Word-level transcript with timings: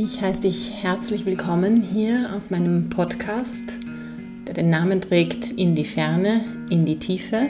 Ich 0.00 0.20
heiße 0.20 0.42
dich 0.42 0.70
herzlich 0.80 1.26
willkommen 1.26 1.82
hier 1.82 2.30
auf 2.36 2.50
meinem 2.50 2.88
Podcast, 2.88 3.64
der 4.46 4.54
den 4.54 4.70
Namen 4.70 5.00
trägt 5.00 5.50
In 5.50 5.74
die 5.74 5.84
Ferne, 5.84 6.44
in 6.70 6.86
die 6.86 7.00
Tiefe. 7.00 7.48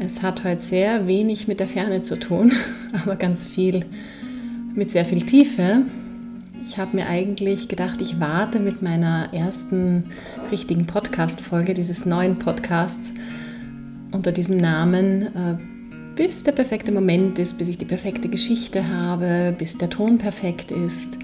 Es 0.00 0.22
hat 0.22 0.42
heute 0.42 0.60
sehr 0.60 1.06
wenig 1.06 1.46
mit 1.46 1.60
der 1.60 1.68
Ferne 1.68 2.02
zu 2.02 2.18
tun, 2.18 2.50
aber 3.04 3.14
ganz 3.14 3.46
viel 3.46 3.84
mit 4.74 4.90
sehr 4.90 5.04
viel 5.04 5.24
Tiefe. 5.24 5.82
Ich 6.64 6.78
habe 6.78 6.96
mir 6.96 7.06
eigentlich 7.06 7.68
gedacht, 7.68 8.00
ich 8.00 8.18
warte 8.18 8.58
mit 8.58 8.82
meiner 8.82 9.32
ersten 9.32 10.06
richtigen 10.50 10.88
Podcast-Folge 10.88 11.74
dieses 11.74 12.06
neuen 12.06 12.40
Podcasts 12.40 13.14
unter 14.10 14.32
diesem 14.32 14.56
Namen, 14.56 15.22
äh, 15.22 15.56
bis 16.20 16.42
der 16.42 16.52
perfekte 16.52 16.92
Moment 16.92 17.38
ist, 17.38 17.56
bis 17.56 17.68
ich 17.68 17.78
die 17.78 17.86
perfekte 17.86 18.28
Geschichte 18.28 18.86
habe, 18.88 19.54
bis 19.56 19.78
der 19.78 19.88
Ton 19.88 20.18
perfekt 20.18 20.70
ist 20.70 21.16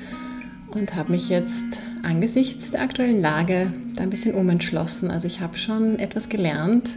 und 0.71 0.95
habe 0.95 1.13
mich 1.13 1.29
jetzt 1.29 1.81
angesichts 2.03 2.71
der 2.71 2.81
aktuellen 2.81 3.21
Lage 3.21 3.75
da 3.95 4.05
ein 4.05 4.09
bisschen 4.09 4.35
umentschlossen. 4.35 5.11
Also 5.11 5.29
ich 5.29 5.43
habe 5.43 5.59
schon 5.59 5.99
etwas 5.99 6.31
gelernt, 6.31 6.97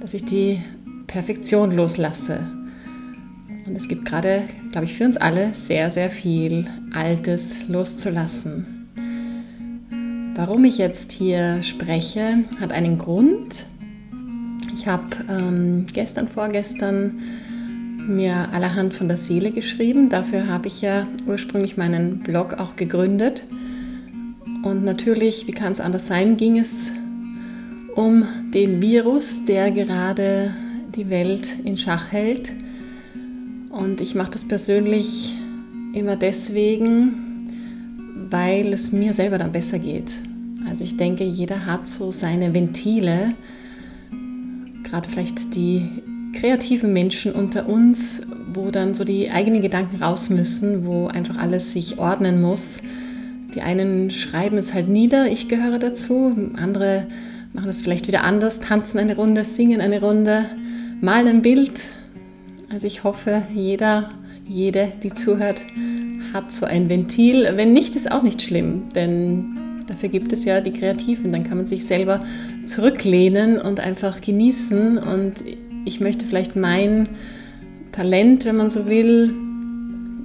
dass 0.00 0.14
ich 0.14 0.24
die 0.24 0.62
Perfektion 1.08 1.72
loslasse. 1.72 2.38
Und 3.66 3.76
es 3.76 3.86
gibt 3.86 4.06
gerade, 4.06 4.44
glaube 4.72 4.86
ich, 4.86 4.94
für 4.94 5.04
uns 5.04 5.18
alle 5.18 5.54
sehr, 5.54 5.90
sehr 5.90 6.10
viel 6.10 6.66
Altes 6.94 7.68
loszulassen. 7.68 8.88
Warum 10.34 10.64
ich 10.64 10.78
jetzt 10.78 11.12
hier 11.12 11.62
spreche, 11.62 12.44
hat 12.58 12.72
einen 12.72 12.96
Grund. 12.96 13.66
Ich 14.86 14.92
habe 14.92 15.16
ähm, 15.28 15.84
gestern, 15.92 16.28
vorgestern 16.28 17.20
mir 18.06 18.52
allerhand 18.52 18.94
von 18.94 19.08
der 19.08 19.16
Seele 19.16 19.50
geschrieben. 19.50 20.10
Dafür 20.10 20.46
habe 20.46 20.68
ich 20.68 20.80
ja 20.80 21.08
ursprünglich 21.26 21.76
meinen 21.76 22.20
Blog 22.20 22.54
auch 22.54 22.76
gegründet. 22.76 23.46
Und 24.62 24.84
natürlich, 24.84 25.48
wie 25.48 25.50
kann 25.50 25.72
es 25.72 25.80
anders 25.80 26.06
sein, 26.06 26.36
ging 26.36 26.56
es 26.56 26.92
um 27.96 28.28
den 28.54 28.80
Virus, 28.80 29.44
der 29.44 29.72
gerade 29.72 30.54
die 30.94 31.10
Welt 31.10 31.48
in 31.64 31.76
Schach 31.76 32.12
hält. 32.12 32.52
Und 33.70 34.00
ich 34.00 34.14
mache 34.14 34.30
das 34.30 34.46
persönlich 34.46 35.34
immer 35.94 36.14
deswegen, 36.14 38.28
weil 38.30 38.72
es 38.72 38.92
mir 38.92 39.14
selber 39.14 39.38
dann 39.38 39.50
besser 39.50 39.80
geht. 39.80 40.12
Also 40.68 40.84
ich 40.84 40.96
denke, 40.96 41.24
jeder 41.24 41.66
hat 41.66 41.88
so 41.88 42.12
seine 42.12 42.54
Ventile, 42.54 43.34
gerade 44.86 45.08
vielleicht 45.08 45.54
die 45.54 45.88
kreativen 46.32 46.92
Menschen 46.92 47.32
unter 47.32 47.68
uns, 47.68 48.22
wo 48.52 48.70
dann 48.70 48.94
so 48.94 49.04
die 49.04 49.30
eigenen 49.30 49.62
Gedanken 49.62 50.02
raus 50.02 50.30
müssen, 50.30 50.86
wo 50.86 51.06
einfach 51.06 51.36
alles 51.36 51.72
sich 51.72 51.98
ordnen 51.98 52.40
muss. 52.40 52.82
Die 53.54 53.62
einen 53.62 54.10
schreiben 54.10 54.58
es 54.58 54.74
halt 54.74 54.88
nieder, 54.88 55.28
ich 55.30 55.48
gehöre 55.48 55.78
dazu, 55.78 56.36
andere 56.56 57.06
machen 57.52 57.70
es 57.70 57.80
vielleicht 57.80 58.06
wieder 58.06 58.22
anders, 58.22 58.60
tanzen 58.60 58.98
eine 58.98 59.16
Runde, 59.16 59.44
singen 59.44 59.80
eine 59.80 60.00
Runde, 60.00 60.44
malen 61.00 61.28
ein 61.28 61.42
Bild. 61.42 61.88
Also 62.70 62.86
ich 62.86 63.02
hoffe, 63.02 63.42
jeder, 63.54 64.10
jede, 64.46 64.92
die 65.02 65.14
zuhört, 65.14 65.62
hat 66.34 66.52
so 66.52 66.66
ein 66.66 66.88
Ventil. 66.88 67.48
Wenn 67.54 67.72
nicht, 67.72 67.96
ist 67.96 68.12
auch 68.12 68.22
nicht 68.22 68.42
schlimm, 68.42 68.88
denn 68.94 69.56
dafür 69.86 70.10
gibt 70.10 70.32
es 70.32 70.44
ja 70.44 70.60
die 70.60 70.72
Kreativen. 70.72 71.32
Dann 71.32 71.44
kann 71.44 71.56
man 71.56 71.66
sich 71.66 71.86
selber 71.86 72.24
zurücklehnen 72.66 73.60
und 73.60 73.80
einfach 73.80 74.20
genießen. 74.20 74.98
Und 74.98 75.44
ich 75.84 76.00
möchte 76.00 76.26
vielleicht 76.26 76.56
mein 76.56 77.08
Talent, 77.92 78.44
wenn 78.44 78.56
man 78.56 78.70
so 78.70 78.86
will, 78.86 79.32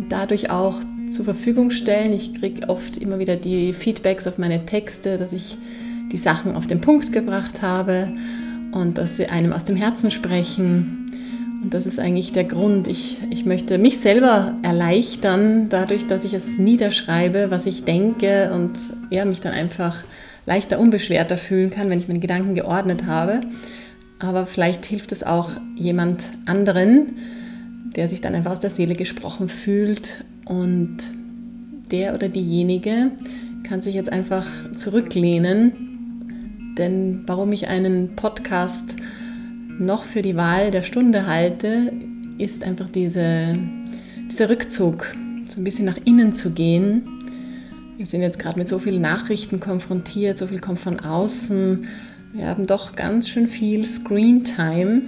dadurch 0.09 0.49
auch 0.49 0.79
zur 1.09 1.25
Verfügung 1.25 1.71
stellen. 1.71 2.13
Ich 2.13 2.33
kriege 2.33 2.69
oft 2.69 2.97
immer 2.97 3.19
wieder 3.19 3.35
die 3.35 3.73
Feedbacks 3.73 4.27
auf 4.27 4.37
meine 4.37 4.65
Texte, 4.65 5.17
dass 5.17 5.33
ich 5.33 5.57
die 6.11 6.17
Sachen 6.17 6.55
auf 6.55 6.67
den 6.67 6.81
Punkt 6.81 7.13
gebracht 7.13 7.61
habe 7.61 8.07
und 8.71 8.97
dass 8.97 9.17
sie 9.17 9.27
einem 9.27 9.53
aus 9.53 9.65
dem 9.65 9.75
Herzen 9.75 10.11
sprechen. 10.11 11.05
Und 11.63 11.73
das 11.73 11.85
ist 11.85 11.99
eigentlich 11.99 12.31
der 12.31 12.43
Grund. 12.43 12.87
Ich, 12.87 13.17
ich 13.29 13.45
möchte 13.45 13.77
mich 13.77 13.99
selber 13.99 14.55
erleichtern, 14.63 15.69
dadurch, 15.69 16.07
dass 16.07 16.23
ich 16.23 16.33
es 16.33 16.57
niederschreibe, 16.57 17.47
was 17.51 17.65
ich 17.65 17.83
denke 17.83 18.51
und 18.53 18.79
ja, 19.09 19.25
mich 19.25 19.41
dann 19.41 19.53
einfach 19.53 20.03
leichter, 20.45 20.79
unbeschwerter 20.79 21.37
fühlen 21.37 21.69
kann, 21.69 21.89
wenn 21.89 21.99
ich 21.99 22.07
meine 22.07 22.19
Gedanken 22.19 22.55
geordnet 22.55 23.05
habe. 23.05 23.41
Aber 24.19 24.45
vielleicht 24.45 24.85
hilft 24.85 25.11
es 25.11 25.23
auch 25.23 25.51
jemand 25.75 26.23
anderen, 26.45 27.17
der 27.95 28.07
sich 28.07 28.21
dann 28.21 28.35
einfach 28.35 28.51
aus 28.51 28.59
der 28.59 28.69
Seele 28.69 28.95
gesprochen 28.95 29.49
fühlt 29.49 30.23
und 30.45 30.97
der 31.91 32.13
oder 32.13 32.29
diejenige 32.29 33.11
kann 33.67 33.81
sich 33.81 33.95
jetzt 33.95 34.11
einfach 34.11 34.47
zurücklehnen. 34.75 36.75
Denn 36.77 37.23
warum 37.25 37.51
ich 37.51 37.67
einen 37.67 38.15
Podcast 38.15 38.95
noch 39.79 40.05
für 40.05 40.21
die 40.21 40.35
Wahl 40.35 40.71
der 40.71 40.83
Stunde 40.83 41.25
halte, 41.25 41.91
ist 42.37 42.63
einfach 42.63 42.89
diese, 42.89 43.57
dieser 44.29 44.49
Rückzug, 44.49 45.07
so 45.49 45.59
ein 45.59 45.63
bisschen 45.63 45.85
nach 45.85 45.97
innen 46.05 46.33
zu 46.33 46.51
gehen. 46.51 47.20
Wir 48.01 48.07
sind 48.07 48.23
jetzt 48.23 48.39
gerade 48.39 48.57
mit 48.57 48.67
so 48.67 48.79
vielen 48.79 49.03
Nachrichten 49.03 49.59
konfrontiert, 49.59 50.35
so 50.35 50.47
viel 50.47 50.57
kommt 50.57 50.79
von 50.79 51.01
außen. 51.01 51.87
Wir 52.33 52.47
haben 52.47 52.65
doch 52.65 52.95
ganz 52.95 53.29
schön 53.29 53.47
viel 53.47 53.85
Screen 53.85 54.43
Time. 54.43 55.03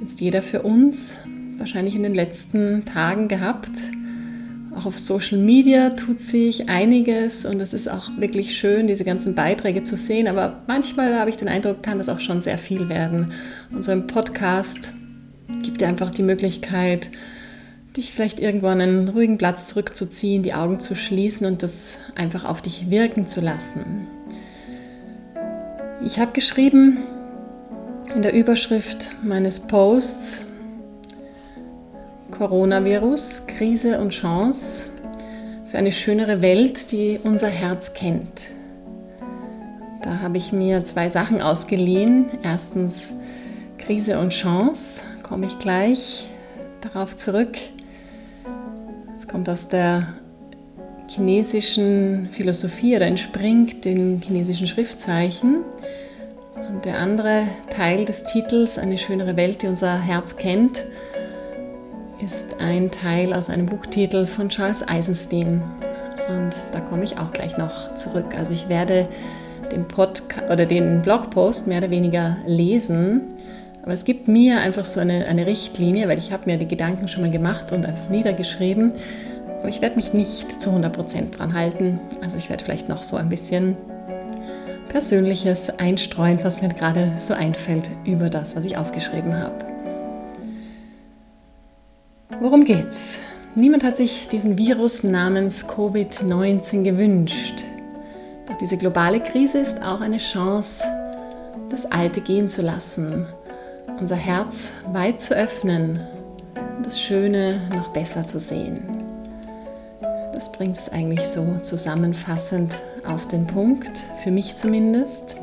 Jetzt 0.00 0.20
jeder 0.20 0.40
für 0.40 0.62
uns, 0.62 1.16
wahrscheinlich 1.58 1.96
in 1.96 2.04
den 2.04 2.14
letzten 2.14 2.84
Tagen 2.84 3.26
gehabt. 3.26 3.72
Auch 4.72 4.86
auf 4.86 5.00
Social 5.00 5.38
Media 5.38 5.90
tut 5.90 6.20
sich 6.20 6.68
einiges 6.68 7.44
und 7.44 7.58
es 7.58 7.74
ist 7.74 7.88
auch 7.88 8.08
wirklich 8.18 8.56
schön, 8.56 8.86
diese 8.86 9.02
ganzen 9.02 9.34
Beiträge 9.34 9.82
zu 9.82 9.96
sehen. 9.96 10.28
Aber 10.28 10.62
manchmal 10.68 11.18
habe 11.18 11.28
ich 11.28 11.38
den 11.38 11.48
Eindruck, 11.48 11.82
kann 11.82 11.98
das 11.98 12.08
auch 12.08 12.20
schon 12.20 12.40
sehr 12.40 12.58
viel 12.58 12.88
werden. 12.88 13.32
Unser 13.72 13.96
Podcast 13.96 14.92
gibt 15.64 15.80
dir 15.80 15.88
einfach 15.88 16.12
die 16.12 16.22
Möglichkeit, 16.22 17.10
dich 17.96 18.12
vielleicht 18.12 18.40
irgendwo 18.40 18.68
an 18.68 18.80
einen 18.80 19.08
ruhigen 19.08 19.38
Platz 19.38 19.68
zurückzuziehen, 19.68 20.42
die 20.42 20.54
Augen 20.54 20.78
zu 20.78 20.94
schließen 20.94 21.46
und 21.46 21.62
das 21.62 21.98
einfach 22.14 22.44
auf 22.44 22.62
dich 22.62 22.90
wirken 22.90 23.26
zu 23.26 23.40
lassen. 23.40 24.06
Ich 26.04 26.18
habe 26.18 26.32
geschrieben 26.32 26.98
in 28.14 28.22
der 28.22 28.32
Überschrift 28.32 29.10
meines 29.22 29.60
Posts, 29.60 30.44
Coronavirus, 32.30 33.46
Krise 33.46 34.00
und 34.00 34.10
Chance 34.10 34.88
für 35.66 35.78
eine 35.78 35.92
schönere 35.92 36.40
Welt, 36.40 36.90
die 36.92 37.20
unser 37.22 37.48
Herz 37.48 37.92
kennt. 37.92 38.46
Da 40.02 40.20
habe 40.20 40.38
ich 40.38 40.52
mir 40.52 40.84
zwei 40.84 41.10
Sachen 41.10 41.42
ausgeliehen. 41.42 42.30
Erstens 42.42 43.12
Krise 43.78 44.18
und 44.18 44.30
Chance, 44.30 45.02
komme 45.22 45.46
ich 45.46 45.58
gleich 45.58 46.26
darauf 46.80 47.14
zurück. 47.14 47.58
Kommt 49.30 49.48
aus 49.48 49.68
der 49.68 50.08
chinesischen 51.08 52.28
Philosophie 52.32 52.96
oder 52.96 53.06
entspringt 53.06 53.84
den 53.84 54.20
chinesischen 54.20 54.66
Schriftzeichen. 54.66 55.62
Und 56.68 56.84
der 56.84 56.98
andere 56.98 57.42
Teil 57.74 58.04
des 58.04 58.24
Titels, 58.24 58.76
Eine 58.76 58.98
schönere 58.98 59.36
Welt, 59.36 59.62
die 59.62 59.68
unser 59.68 60.00
Herz 60.00 60.36
kennt, 60.36 60.84
ist 62.24 62.60
ein 62.60 62.90
Teil 62.90 63.32
aus 63.32 63.50
einem 63.50 63.66
Buchtitel 63.66 64.26
von 64.26 64.48
Charles 64.48 64.86
Eisenstein. 64.86 65.62
Und 66.28 66.52
da 66.72 66.80
komme 66.80 67.04
ich 67.04 67.18
auch 67.18 67.32
gleich 67.32 67.56
noch 67.56 67.94
zurück. 67.94 68.34
Also 68.36 68.52
ich 68.52 68.68
werde 68.68 69.06
den 69.70 69.86
Podcast 69.86 70.50
oder 70.50 70.66
den 70.66 71.02
Blogpost 71.02 71.68
mehr 71.68 71.78
oder 71.78 71.90
weniger 71.90 72.36
lesen. 72.46 73.28
Aber 73.82 73.92
es 73.92 74.04
gibt 74.04 74.28
mir 74.28 74.60
einfach 74.60 74.84
so 74.84 75.00
eine, 75.00 75.26
eine 75.26 75.46
Richtlinie, 75.46 76.08
weil 76.08 76.18
ich 76.18 76.32
habe 76.32 76.50
mir 76.50 76.58
die 76.58 76.68
Gedanken 76.68 77.08
schon 77.08 77.22
mal 77.22 77.30
gemacht 77.30 77.72
und 77.72 77.86
einfach 77.86 78.08
niedergeschrieben. 78.10 78.92
Aber 79.60 79.68
ich 79.68 79.80
werde 79.80 79.96
mich 79.96 80.12
nicht 80.12 80.60
zu 80.60 80.70
100% 80.70 81.36
dran 81.36 81.54
halten. 81.54 82.00
Also 82.22 82.38
ich 82.38 82.50
werde 82.50 82.64
vielleicht 82.64 82.88
noch 82.88 83.02
so 83.02 83.16
ein 83.16 83.28
bisschen 83.28 83.76
Persönliches 84.88 85.70
einstreuen, 85.78 86.40
was 86.42 86.60
mir 86.60 86.68
gerade 86.68 87.12
so 87.18 87.32
einfällt 87.32 87.90
über 88.04 88.28
das, 88.28 88.56
was 88.56 88.64
ich 88.64 88.76
aufgeschrieben 88.76 89.34
habe. 89.36 89.54
Worum 92.40 92.64
geht's? 92.64 93.18
Niemand 93.54 93.84
hat 93.84 93.96
sich 93.96 94.28
diesen 94.28 94.56
Virus 94.56 95.04
namens 95.04 95.68
Covid-19 95.68 96.82
gewünscht. 96.82 97.64
Doch 98.48 98.56
diese 98.56 98.76
globale 98.76 99.20
Krise 99.20 99.58
ist 99.58 99.82
auch 99.82 100.00
eine 100.00 100.18
Chance, 100.18 100.84
das 101.68 101.90
Alte 101.90 102.20
gehen 102.20 102.48
zu 102.48 102.62
lassen, 102.62 103.26
unser 104.00 104.16
Herz 104.16 104.72
weit 104.92 105.20
zu 105.20 105.34
öffnen 105.34 106.00
das 106.82 107.00
Schöne 107.00 107.60
noch 107.74 107.88
besser 107.88 108.26
zu 108.26 108.40
sehen. 108.40 108.82
Das 110.32 110.50
bringt 110.50 110.76
es 110.76 110.88
eigentlich 110.88 111.22
so 111.22 111.58
zusammenfassend 111.60 112.74
auf 113.06 113.28
den 113.28 113.46
Punkt, 113.46 113.98
für 114.22 114.30
mich 114.30 114.56
zumindest. 114.56 115.36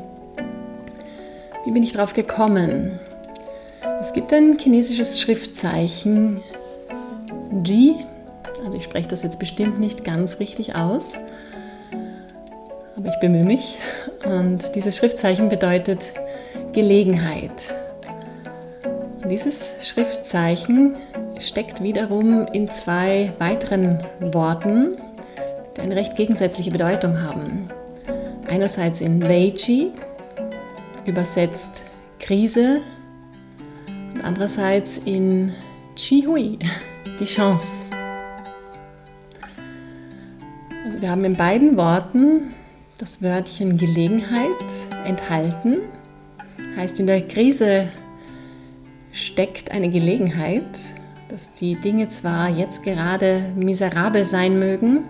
Wie 1.64 1.70
bin 1.70 1.82
ich 1.82 1.92
darauf 1.92 2.12
gekommen? 2.12 2.98
Es 4.00 4.12
gibt 4.12 4.32
ein 4.32 4.58
chinesisches 4.58 5.20
Schriftzeichen, 5.20 6.42
Ji, 7.64 7.94
Also 8.64 8.76
ich 8.76 8.84
spreche 8.84 9.08
das 9.08 9.22
jetzt 9.22 9.38
bestimmt 9.38 9.78
nicht 9.78 10.04
ganz 10.04 10.40
richtig 10.40 10.74
aus, 10.74 11.16
aber 12.96 13.08
ich 13.08 13.20
bemühe 13.20 13.44
mich. 13.44 13.78
Und 14.24 14.74
dieses 14.74 14.96
Schriftzeichen 14.96 15.48
bedeutet 15.48 16.12
Gelegenheit. 16.72 17.52
Dieses 19.30 19.74
Schriftzeichen 19.82 20.96
steckt 21.38 21.82
wiederum 21.82 22.46
in 22.52 22.66
zwei 22.70 23.30
weiteren 23.38 24.02
Worten, 24.32 24.96
die 25.76 25.80
eine 25.82 25.96
recht 25.96 26.16
gegensätzliche 26.16 26.70
Bedeutung 26.70 27.20
haben. 27.20 27.64
Einerseits 28.48 29.02
in 29.02 29.22
Weiji, 29.22 29.92
übersetzt 31.04 31.82
Krise, 32.18 32.80
und 34.14 34.24
andererseits 34.24 34.98
in 34.98 35.52
Chihui, 35.94 36.58
die 37.20 37.24
Chance. 37.26 37.90
Also 40.86 41.02
wir 41.02 41.10
haben 41.10 41.24
in 41.26 41.36
beiden 41.36 41.76
Worten 41.76 42.54
das 42.96 43.22
Wörtchen 43.22 43.76
Gelegenheit 43.76 44.48
enthalten. 45.04 45.80
Heißt, 46.76 46.98
in 46.98 47.06
der 47.06 47.28
Krise 47.28 47.88
steckt 49.18 49.72
eine 49.72 49.90
Gelegenheit, 49.90 50.64
dass 51.28 51.52
die 51.52 51.74
Dinge 51.74 52.08
zwar 52.08 52.48
jetzt 52.48 52.82
gerade 52.82 53.42
miserabel 53.56 54.24
sein 54.24 54.58
mögen, 54.58 55.04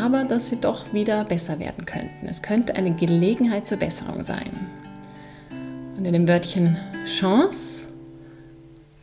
aber 0.00 0.24
dass 0.24 0.48
sie 0.48 0.60
doch 0.60 0.92
wieder 0.92 1.24
besser 1.24 1.58
werden 1.58 1.86
könnten. 1.86 2.26
Es 2.26 2.42
könnte 2.42 2.74
eine 2.76 2.92
Gelegenheit 2.92 3.66
zur 3.66 3.78
Besserung 3.78 4.24
sein. 4.24 4.50
Und 5.96 6.04
in 6.04 6.12
dem 6.12 6.28
Wörtchen 6.28 6.78
Chance 7.06 7.88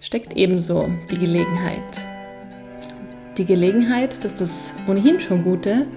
steckt 0.01 0.35
ebenso 0.35 0.89
die 1.09 1.17
Gelegenheit. 1.17 2.05
Die 3.37 3.45
Gelegenheit, 3.45 4.23
dass 4.25 4.35
das 4.35 4.73
ohnehin 4.87 5.19
schon 5.19 5.43
Gute 5.43 5.87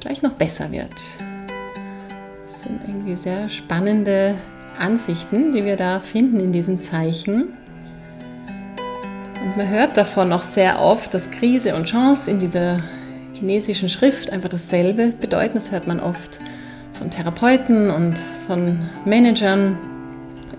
gleich 0.00 0.22
noch 0.22 0.32
besser 0.32 0.70
wird. 0.70 0.94
Das 2.42 2.60
sind 2.60 2.80
irgendwie 2.86 3.16
sehr 3.16 3.48
spannende 3.48 4.34
Ansichten, 4.80 5.52
die 5.52 5.64
wir 5.64 5.76
da 5.76 6.00
finden 6.00 6.40
in 6.40 6.52
diesen 6.52 6.82
Zeichen. 6.82 7.48
Und 9.42 9.56
man 9.56 9.68
hört 9.68 9.96
davon 9.96 10.28
noch 10.28 10.42
sehr 10.42 10.80
oft, 10.80 11.14
dass 11.14 11.30
Krise 11.30 11.74
und 11.74 11.84
Chance 11.84 12.30
in 12.30 12.38
dieser 12.38 12.82
chinesischen 13.34 13.88
Schrift 13.88 14.30
einfach 14.32 14.48
dasselbe 14.48 15.08
bedeuten. 15.08 15.54
Das 15.54 15.72
hört 15.72 15.86
man 15.86 16.00
oft 16.00 16.40
von 16.94 17.10
Therapeuten 17.10 17.90
und 17.90 18.14
von 18.46 18.78
Managern. 19.04 19.78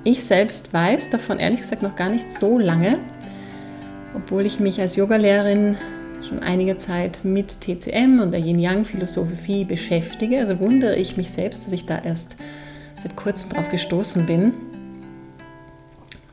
Ich 0.04 0.24
selbst 0.24 0.74
weiß 0.74 1.12
davon 1.12 1.38
ehrlich 1.38 1.62
gesagt 1.62 1.84
noch 1.84 1.96
gar 1.96 2.10
nicht 2.10 2.36
so 2.36 2.58
lange, 2.58 2.98
obwohl 4.16 4.48
ich 4.48 4.60
mich 4.60 4.82
als 4.82 4.96
Yogalehrerin 4.96 5.78
schon 6.28 6.40
einige 6.40 6.78
Zeit 6.78 7.22
mit 7.24 7.62
TCM 7.62 8.20
und 8.20 8.32
der 8.32 8.40
Yin-Yang-Philosophie 8.40 9.66
beschäftige. 9.66 10.40
Also 10.40 10.60
wundere 10.60 10.96
ich 10.96 11.18
mich 11.18 11.30
selbst, 11.30 11.66
dass 11.66 11.74
ich 11.74 11.86
da 11.86 12.00
erst 12.04 12.36
seit 13.02 13.16
kurzem 13.16 13.50
drauf 13.50 13.70
gestoßen 13.70 14.26
bin. 14.26 14.54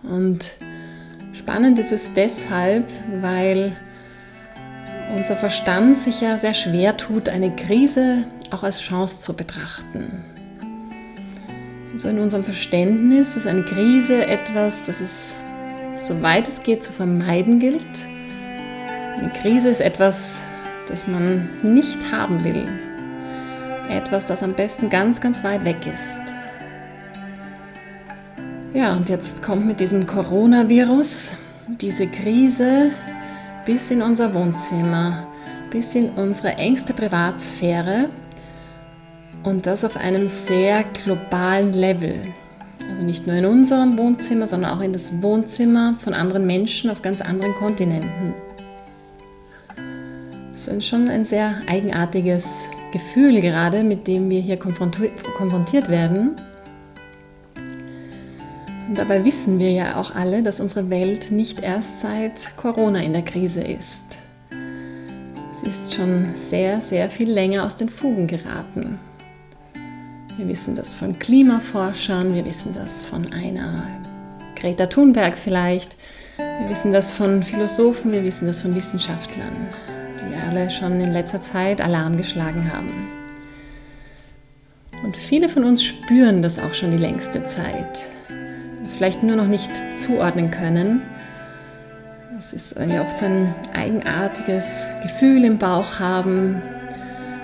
Und 0.02 0.44
spannend 1.32 1.78
ist 1.78 1.92
es 1.92 2.12
deshalb, 2.14 2.86
weil 3.20 3.76
unser 5.16 5.36
Verstand 5.36 5.98
sich 5.98 6.20
ja 6.20 6.38
sehr 6.38 6.54
schwer 6.54 6.96
tut, 6.96 7.28
eine 7.28 7.54
Krise 7.54 8.24
auch 8.50 8.62
als 8.62 8.80
Chance 8.80 9.20
zu 9.20 9.34
betrachten. 9.34 10.24
So 11.96 12.08
in 12.08 12.18
unserem 12.18 12.44
Verständnis 12.44 13.36
ist 13.36 13.46
eine 13.46 13.64
Krise 13.64 14.26
etwas, 14.26 14.82
das 14.82 15.00
es, 15.00 15.34
soweit 15.96 16.46
es 16.46 16.62
geht, 16.62 16.82
zu 16.82 16.92
vermeiden 16.92 17.58
gilt. 17.58 17.86
Eine 19.18 19.32
Krise 19.42 19.70
ist 19.70 19.80
etwas, 19.80 20.40
das 20.86 21.08
man 21.08 21.48
nicht 21.62 22.12
haben 22.12 22.44
will. 22.44 22.68
Etwas, 23.90 24.26
das 24.26 24.42
am 24.42 24.52
besten 24.52 24.90
ganz, 24.90 25.20
ganz 25.20 25.42
weit 25.42 25.64
weg 25.64 25.78
ist. 25.86 26.37
Ja, 28.74 28.94
und 28.94 29.08
jetzt 29.08 29.42
kommt 29.42 29.66
mit 29.66 29.80
diesem 29.80 30.06
Coronavirus 30.06 31.32
diese 31.80 32.06
Krise 32.06 32.90
bis 33.64 33.90
in 33.90 34.02
unser 34.02 34.34
Wohnzimmer, 34.34 35.26
bis 35.70 35.94
in 35.94 36.10
unsere 36.10 36.50
engste 36.56 36.92
Privatsphäre 36.92 38.10
und 39.42 39.66
das 39.66 39.86
auf 39.86 39.96
einem 39.96 40.28
sehr 40.28 40.84
globalen 41.04 41.72
Level. 41.72 42.14
Also 42.90 43.02
nicht 43.02 43.26
nur 43.26 43.36
in 43.36 43.46
unserem 43.46 43.96
Wohnzimmer, 43.96 44.46
sondern 44.46 44.72
auch 44.72 44.82
in 44.82 44.92
das 44.92 45.22
Wohnzimmer 45.22 45.96
von 45.98 46.12
anderen 46.12 46.46
Menschen 46.46 46.90
auf 46.90 47.00
ganz 47.00 47.22
anderen 47.22 47.54
Kontinenten. 47.54 48.34
Das 50.52 50.66
ist 50.66 50.86
schon 50.86 51.08
ein 51.08 51.24
sehr 51.24 51.54
eigenartiges 51.70 52.68
Gefühl 52.92 53.40
gerade, 53.40 53.82
mit 53.82 54.06
dem 54.06 54.28
wir 54.28 54.40
hier 54.40 54.58
konfrontiert 54.58 55.88
werden. 55.88 56.36
Und 58.88 58.96
dabei 58.96 59.22
wissen 59.22 59.58
wir 59.58 59.70
ja 59.70 59.96
auch 59.96 60.14
alle, 60.14 60.42
dass 60.42 60.60
unsere 60.60 60.88
Welt 60.88 61.30
nicht 61.30 61.60
erst 61.60 62.00
seit 62.00 62.56
Corona 62.56 63.02
in 63.02 63.12
der 63.12 63.22
Krise 63.22 63.60
ist. 63.60 64.16
Sie 65.52 65.66
ist 65.66 65.94
schon 65.94 66.32
sehr, 66.36 66.80
sehr 66.80 67.10
viel 67.10 67.30
länger 67.30 67.64
aus 67.64 67.76
den 67.76 67.90
Fugen 67.90 68.26
geraten. 68.26 68.98
Wir 70.38 70.48
wissen 70.48 70.74
das 70.74 70.94
von 70.94 71.18
Klimaforschern, 71.18 72.34
wir 72.34 72.46
wissen 72.46 72.72
das 72.72 73.04
von 73.04 73.30
einer 73.32 73.82
Greta 74.54 74.86
Thunberg 74.86 75.36
vielleicht, 75.36 75.96
wir 76.36 76.70
wissen 76.70 76.92
das 76.92 77.12
von 77.12 77.42
Philosophen, 77.42 78.12
wir 78.12 78.24
wissen 78.24 78.46
das 78.46 78.62
von 78.62 78.74
Wissenschaftlern, 78.74 79.68
die 80.20 80.34
alle 80.48 80.70
schon 80.70 81.00
in 81.00 81.12
letzter 81.12 81.42
Zeit 81.42 81.80
Alarm 81.80 82.16
geschlagen 82.16 82.72
haben. 82.72 83.08
Und 85.04 85.16
viele 85.16 85.48
von 85.48 85.64
uns 85.64 85.82
spüren 85.82 86.40
das 86.40 86.58
auch 86.58 86.72
schon 86.72 86.92
die 86.92 86.98
längste 86.98 87.44
Zeit, 87.44 88.10
es 88.88 88.94
vielleicht 88.94 89.22
nur 89.22 89.36
noch 89.36 89.46
nicht 89.46 89.70
zuordnen 89.96 90.50
können. 90.50 91.02
Es 92.38 92.52
ist, 92.52 92.76
oft 92.76 93.18
so 93.18 93.26
ein 93.26 93.54
eigenartiges 93.74 94.86
Gefühl 95.02 95.44
im 95.44 95.58
Bauch 95.58 95.98
haben, 95.98 96.62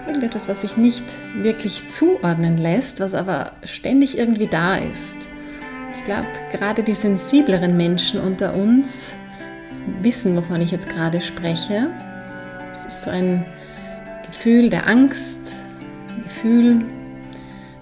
irgendetwas, 0.07 0.49
was 0.49 0.63
sich 0.63 0.77
nicht 0.77 1.05
wirklich 1.37 1.89
zuordnen 1.89 2.59
lässt, 2.59 3.01
was 3.01 3.15
aber 3.15 3.53
ständig 3.65 4.17
irgendwie 4.17 4.47
da 4.47 4.77
ist. 4.77 5.29
Ich 5.95 6.05
glaube, 6.05 6.27
gerade 6.53 6.83
die 6.83 6.95
sensibleren 6.95 7.77
Menschen 7.77 8.21
unter 8.21 8.55
uns 8.55 9.13
wissen, 10.01 10.37
wovon 10.37 10.61
ich 10.61 10.71
jetzt 10.71 10.89
gerade 10.89 11.21
spreche. 11.21 11.89
Es 12.73 12.87
ist 12.87 13.03
so 13.03 13.11
ein 13.11 13.45
Gefühl 14.27 14.71
der 14.71 14.87
Angst, 14.87 15.55
ein 16.09 16.23
Gefühl 16.23 16.85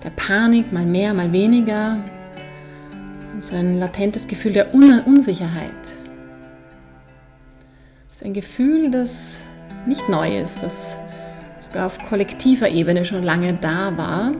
der 0.03 0.11
Panik, 0.11 0.73
mal 0.73 0.87
mehr, 0.87 1.15
mal 1.15 1.33
weniger. 1.33 1.99
So 3.43 3.57
ein 3.57 3.81
latentes 3.81 4.29
Gefühl 4.29 4.53
der 4.53 4.73
Un 4.73 5.01
Unsicherheit. 5.01 5.75
Es 8.13 8.19
ist 8.21 8.25
ein 8.25 8.35
Gefühl, 8.35 8.89
das 8.89 9.41
nicht 9.85 10.09
neu 10.09 10.39
ist, 10.39 10.63
das 10.63 10.97
sogar 11.59 11.87
auf 11.87 11.99
kollektiver 12.09 12.71
Ebene 12.71 13.05
schon 13.05 13.25
lange 13.25 13.55
da 13.55 13.97
war, 13.97 14.33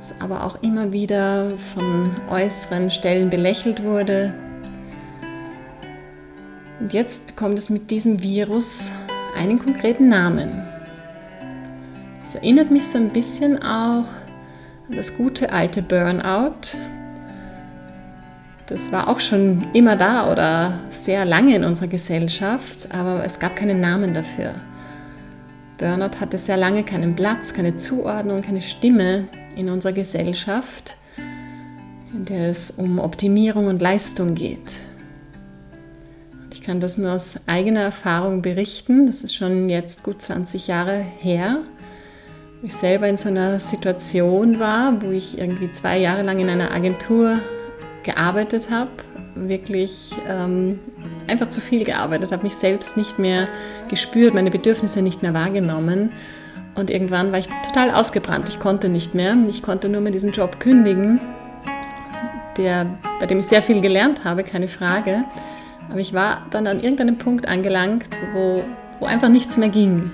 es 0.00 0.12
aber 0.18 0.42
auch 0.42 0.60
immer 0.64 0.90
wieder 0.90 1.56
von 1.74 2.10
äußeren 2.28 2.90
Stellen 2.90 3.30
belächelt 3.30 3.84
wurde. 3.84 4.34
Und 6.80 6.92
jetzt 6.92 7.28
bekommt 7.28 7.56
es 7.56 7.70
mit 7.70 7.92
diesem 7.92 8.20
Virus 8.20 8.90
einen 9.36 9.60
konkreten 9.60 10.08
Namen. 10.08 10.50
Es 12.24 12.34
erinnert 12.34 12.72
mich 12.72 12.88
so 12.88 12.98
ein 12.98 13.10
bisschen 13.10 13.62
auch 13.62 14.08
an 14.88 14.96
das 14.96 15.16
gute 15.16 15.52
alte 15.52 15.82
Burnout. 15.82 16.76
Das 18.66 18.90
war 18.92 19.08
auch 19.08 19.20
schon 19.20 19.66
immer 19.74 19.94
da 19.94 20.32
oder 20.32 20.78
sehr 20.90 21.24
lange 21.26 21.54
in 21.54 21.64
unserer 21.64 21.88
Gesellschaft, 21.88 22.88
aber 22.92 23.22
es 23.24 23.38
gab 23.38 23.56
keinen 23.56 23.80
Namen 23.80 24.14
dafür. 24.14 24.54
Burnout 25.76 26.18
hatte 26.20 26.38
sehr 26.38 26.56
lange 26.56 26.82
keinen 26.82 27.14
Platz, 27.14 27.52
keine 27.52 27.76
Zuordnung, 27.76 28.40
keine 28.40 28.62
Stimme 28.62 29.28
in 29.54 29.68
unserer 29.68 29.92
Gesellschaft, 29.92 30.96
in 32.14 32.24
der 32.24 32.48
es 32.48 32.70
um 32.70 32.98
Optimierung 32.98 33.66
und 33.66 33.82
Leistung 33.82 34.34
geht. 34.34 34.72
Ich 36.52 36.62
kann 36.62 36.80
das 36.80 36.96
nur 36.96 37.12
aus 37.12 37.40
eigener 37.46 37.80
Erfahrung 37.80 38.40
berichten. 38.40 39.06
Das 39.06 39.22
ist 39.22 39.34
schon 39.34 39.68
jetzt 39.68 40.04
gut 40.04 40.22
20 40.22 40.68
Jahre 40.68 41.04
her, 41.18 41.58
ich 42.64 42.74
selber 42.74 43.06
in 43.08 43.18
so 43.18 43.28
einer 43.28 43.60
Situation 43.60 44.58
war, 44.58 45.02
wo 45.02 45.10
ich 45.10 45.36
irgendwie 45.36 45.70
zwei 45.70 45.98
Jahre 45.98 46.22
lang 46.22 46.38
in 46.38 46.48
einer 46.48 46.72
Agentur 46.72 47.40
gearbeitet 48.04 48.70
habe, 48.70 48.90
wirklich 49.34 50.12
ähm, 50.28 50.78
einfach 51.26 51.48
zu 51.48 51.60
viel 51.60 51.84
gearbeitet, 51.84 52.32
habe 52.32 52.44
mich 52.44 52.54
selbst 52.54 52.96
nicht 52.96 53.18
mehr 53.18 53.48
gespürt, 53.88 54.34
meine 54.34 54.50
Bedürfnisse 54.50 55.02
nicht 55.02 55.22
mehr 55.22 55.34
wahrgenommen. 55.34 56.10
Und 56.76 56.90
irgendwann 56.90 57.32
war 57.32 57.38
ich 57.38 57.48
total 57.66 57.90
ausgebrannt. 57.90 58.48
Ich 58.48 58.58
konnte 58.58 58.88
nicht 58.88 59.14
mehr. 59.14 59.36
Ich 59.48 59.62
konnte 59.62 59.88
nur 59.88 60.00
mehr 60.00 60.12
diesen 60.12 60.32
Job 60.32 60.58
kündigen, 60.58 61.20
der, 62.56 62.86
bei 63.20 63.26
dem 63.26 63.38
ich 63.38 63.46
sehr 63.46 63.62
viel 63.62 63.80
gelernt 63.80 64.24
habe, 64.24 64.42
keine 64.44 64.68
Frage. 64.68 65.24
Aber 65.90 66.00
ich 66.00 66.14
war 66.14 66.46
dann 66.50 66.66
an 66.66 66.82
irgendeinem 66.82 67.18
Punkt 67.18 67.46
angelangt, 67.46 68.06
wo 68.32 68.64
wo 69.00 69.06
einfach 69.06 69.28
nichts 69.28 69.56
mehr 69.56 69.68
ging. 69.68 70.10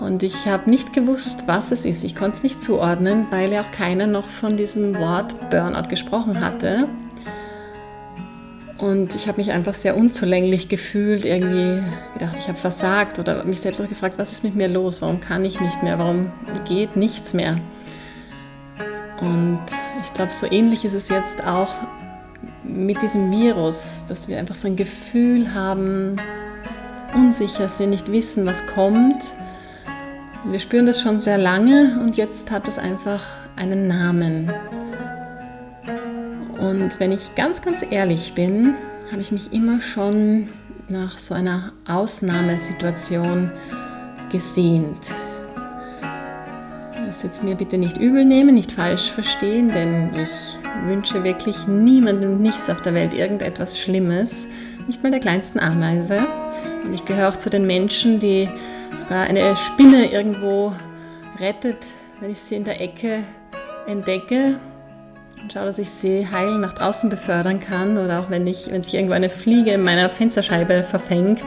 Und 0.00 0.22
ich 0.22 0.46
habe 0.46 0.68
nicht 0.68 0.92
gewusst, 0.92 1.44
was 1.46 1.70
es 1.72 1.84
ist. 1.84 2.04
Ich 2.04 2.14
konnte 2.14 2.36
es 2.36 2.42
nicht 2.42 2.62
zuordnen, 2.62 3.26
weil 3.30 3.52
ja 3.52 3.62
auch 3.62 3.70
keiner 3.70 4.06
noch 4.06 4.28
von 4.28 4.56
diesem 4.56 4.96
Wort 4.98 5.34
Burnout 5.50 5.88
gesprochen 5.88 6.44
hatte. 6.44 6.88
Und 8.78 9.14
ich 9.14 9.26
habe 9.26 9.38
mich 9.38 9.52
einfach 9.52 9.72
sehr 9.72 9.96
unzulänglich 9.96 10.68
gefühlt, 10.68 11.24
irgendwie 11.24 11.82
gedacht, 12.12 12.36
ich 12.38 12.48
habe 12.48 12.58
versagt 12.58 13.18
oder 13.18 13.42
mich 13.44 13.60
selbst 13.60 13.80
auch 13.80 13.88
gefragt, 13.88 14.18
was 14.18 14.32
ist 14.32 14.44
mit 14.44 14.54
mir 14.54 14.68
los? 14.68 15.00
Warum 15.00 15.20
kann 15.20 15.44
ich 15.46 15.60
nicht 15.60 15.82
mehr? 15.82 15.98
Warum 15.98 16.30
geht 16.68 16.94
nichts 16.94 17.32
mehr? 17.32 17.58
Und 19.20 19.62
ich 20.02 20.12
glaube, 20.12 20.32
so 20.32 20.46
ähnlich 20.46 20.84
ist 20.84 20.92
es 20.92 21.08
jetzt 21.08 21.42
auch 21.46 21.72
mit 22.64 23.00
diesem 23.00 23.30
Virus, 23.30 24.04
dass 24.08 24.28
wir 24.28 24.38
einfach 24.38 24.54
so 24.54 24.68
ein 24.68 24.76
Gefühl 24.76 25.54
haben, 25.54 26.16
unsicher 27.14 27.68
sind, 27.68 27.90
nicht 27.90 28.12
wissen, 28.12 28.44
was 28.44 28.66
kommt. 28.66 29.22
Wir 30.48 30.60
spüren 30.60 30.86
das 30.86 31.00
schon 31.00 31.18
sehr 31.18 31.38
lange 31.38 31.98
und 32.00 32.16
jetzt 32.16 32.52
hat 32.52 32.68
es 32.68 32.78
einfach 32.78 33.24
einen 33.56 33.88
Namen. 33.88 34.48
Und 36.60 37.00
wenn 37.00 37.10
ich 37.10 37.34
ganz, 37.34 37.62
ganz 37.62 37.84
ehrlich 37.90 38.32
bin, 38.34 38.74
habe 39.10 39.20
ich 39.20 39.32
mich 39.32 39.52
immer 39.52 39.80
schon 39.80 40.48
nach 40.88 41.18
so 41.18 41.34
einer 41.34 41.72
Ausnahmesituation 41.88 43.50
gesehnt. 44.30 45.08
Das 47.04 47.24
jetzt 47.24 47.42
mir 47.42 47.56
bitte 47.56 47.76
nicht 47.76 47.98
übel 47.98 48.24
nehmen, 48.24 48.54
nicht 48.54 48.70
falsch 48.70 49.10
verstehen, 49.10 49.70
denn 49.72 50.14
ich 50.14 50.56
wünsche 50.86 51.24
wirklich 51.24 51.66
niemandem 51.66 52.40
nichts 52.40 52.70
auf 52.70 52.82
der 52.82 52.94
Welt 52.94 53.14
irgendetwas 53.14 53.80
Schlimmes, 53.80 54.46
nicht 54.86 55.02
mal 55.02 55.10
der 55.10 55.20
kleinsten 55.20 55.58
Ameise. 55.58 56.20
Und 56.84 56.94
ich 56.94 57.04
gehöre 57.04 57.30
auch 57.30 57.36
zu 57.36 57.50
den 57.50 57.66
Menschen, 57.66 58.20
die 58.20 58.48
sogar 58.94 59.24
eine 59.24 59.56
Spinne 59.56 60.12
irgendwo 60.12 60.72
rettet, 61.38 61.94
wenn 62.20 62.30
ich 62.30 62.38
sie 62.38 62.56
in 62.56 62.64
der 62.64 62.80
Ecke 62.80 63.24
entdecke 63.86 64.58
und 65.42 65.52
schaue, 65.52 65.66
dass 65.66 65.78
ich 65.78 65.90
sie 65.90 66.26
heil 66.30 66.58
nach 66.58 66.74
draußen 66.74 67.10
befördern 67.10 67.60
kann. 67.60 67.98
Oder 67.98 68.20
auch 68.20 68.30
wenn, 68.30 68.46
ich, 68.46 68.70
wenn 68.70 68.82
sich 68.82 68.94
irgendwo 68.94 69.14
eine 69.14 69.30
Fliege 69.30 69.72
in 69.72 69.82
meiner 69.82 70.10
Fensterscheibe 70.10 70.82
verfängt, 70.82 71.40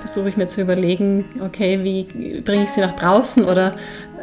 versuche 0.00 0.28
ich 0.28 0.36
mir 0.36 0.46
zu 0.46 0.60
überlegen, 0.60 1.24
okay, 1.40 1.84
wie 1.84 2.40
bringe 2.40 2.64
ich 2.64 2.70
sie 2.70 2.80
nach 2.80 2.94
draußen 2.94 3.44
oder 3.44 3.74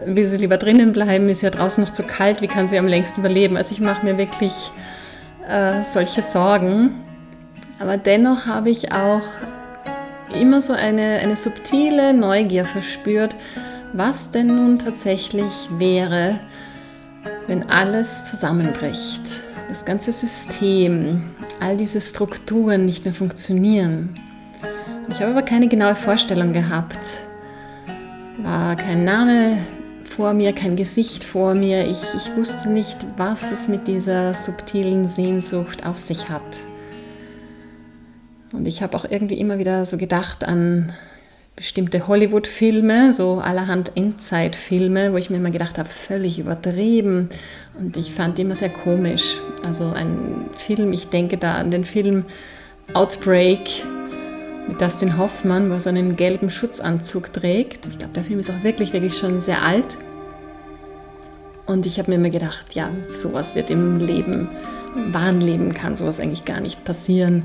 will 0.06 0.28
sie 0.28 0.38
lieber 0.38 0.58
drinnen 0.58 0.92
bleiben, 0.92 1.30
ist 1.30 1.42
ja 1.42 1.50
draußen 1.50 1.84
noch 1.84 1.92
zu 1.92 2.04
kalt, 2.04 2.42
wie 2.42 2.48
kann 2.48 2.68
sie 2.68 2.78
am 2.78 2.88
längsten 2.88 3.22
überleben? 3.22 3.58
Also 3.58 3.74
ich 3.74 3.80
mache 3.80 4.06
mir 4.06 4.18
wirklich 4.18 4.72
äh, 5.48 5.84
solche 5.84 6.22
Sorgen. 6.22 7.04
Aber 7.80 7.98
dennoch 7.98 8.46
habe 8.46 8.70
ich 8.70 8.92
auch 8.92 9.22
immer 10.36 10.62
so 10.62 10.74
eine, 10.74 11.20
eine 11.22 11.36
subtile 11.36 12.14
Neugier 12.14 12.66
verspürt, 12.66 13.36
was 13.94 14.32
denn 14.32 14.48
nun 14.48 14.80
tatsächlich 14.80 15.70
wäre, 15.78 16.40
wenn 17.48 17.70
alles 17.70 18.26
zusammenbricht, 18.26 19.22
das 19.70 19.86
ganze 19.86 20.12
System, 20.12 21.32
all 21.60 21.78
diese 21.78 22.02
Strukturen 22.02 22.86
nicht 22.86 23.06
mehr 23.06 23.14
funktionieren. 23.14 24.14
Ich 25.10 25.22
habe 25.22 25.32
aber 25.32 25.44
keine 25.44 25.68
genaue 25.68 25.96
Vorstellung 25.96 26.54
gehabt. 26.54 27.00
War 28.40 28.76
kein 28.76 29.06
Name 29.06 29.58
vor 30.16 30.34
mir, 30.34 30.54
kein 30.54 30.76
Gesicht 30.76 31.24
vor 31.24 31.56
mir. 31.56 31.88
Ich, 31.88 32.02
ich 32.16 32.36
wusste 32.36 32.70
nicht, 32.70 32.98
was 33.18 33.52
es 33.52 33.68
mit 33.68 33.88
dieser 33.88 34.34
subtilen 34.34 35.06
Sehnsucht 35.06 35.86
auf 35.86 35.98
sich 35.98 36.30
hat. 36.30 36.42
Und 38.52 38.68
ich 38.68 38.82
habe 38.82 38.96
auch 38.96 39.06
irgendwie 39.10 39.40
immer 39.40 39.58
wieder 39.58 39.86
so 39.86 39.98
gedacht 39.98 40.44
an 40.44 40.94
bestimmte 41.56 42.08
Hollywood-Filme, 42.08 43.14
so 43.14 43.36
allerhand 43.36 43.96
Endzeitfilme, 43.96 45.14
wo 45.14 45.18
ich 45.18 45.30
mir 45.30 45.38
immer 45.38 45.52
gedacht 45.52 45.78
habe, 45.78 45.88
völlig 45.88 46.38
übertrieben. 46.38 47.30
Und 47.80 47.96
ich 47.96 48.12
fand 48.12 48.38
die 48.38 48.42
immer 48.42 48.56
sehr 48.56 48.70
komisch. 48.70 49.38
Also 49.64 49.92
ein 49.94 50.50
Film, 50.56 50.92
ich 50.92 51.08
denke 51.08 51.38
da 51.38 51.56
an 51.56 51.72
den 51.72 51.86
Film 51.86 52.26
Outbreak 52.94 53.86
mit 54.68 54.82
Dustin 54.82 55.18
Hoffmann, 55.18 55.70
wo 55.70 55.74
er 55.74 55.80
so 55.80 55.90
einen 55.90 56.16
gelben 56.16 56.50
Schutzanzug 56.50 57.32
trägt. 57.32 57.88
Ich 57.88 57.98
glaube, 57.98 58.14
der 58.14 58.24
Film 58.24 58.40
ist 58.40 58.50
auch 58.50 58.64
wirklich, 58.64 58.92
wirklich 58.92 59.18
schon 59.18 59.40
sehr 59.40 59.62
alt. 59.64 59.98
Und 61.66 61.86
ich 61.86 61.98
habe 61.98 62.12
mir 62.12 62.18
immer 62.18 62.30
gedacht, 62.30 62.76
ja, 62.76 62.90
sowas 63.12 63.56
wird 63.56 63.70
im 63.70 64.00
Leben, 64.00 64.50
wahren 65.12 65.42
Leben 65.42 65.74
kann 65.74 65.98
sowas 65.98 66.20
eigentlich 66.20 66.46
gar 66.46 66.62
nicht 66.62 66.84
passieren. 66.86 67.44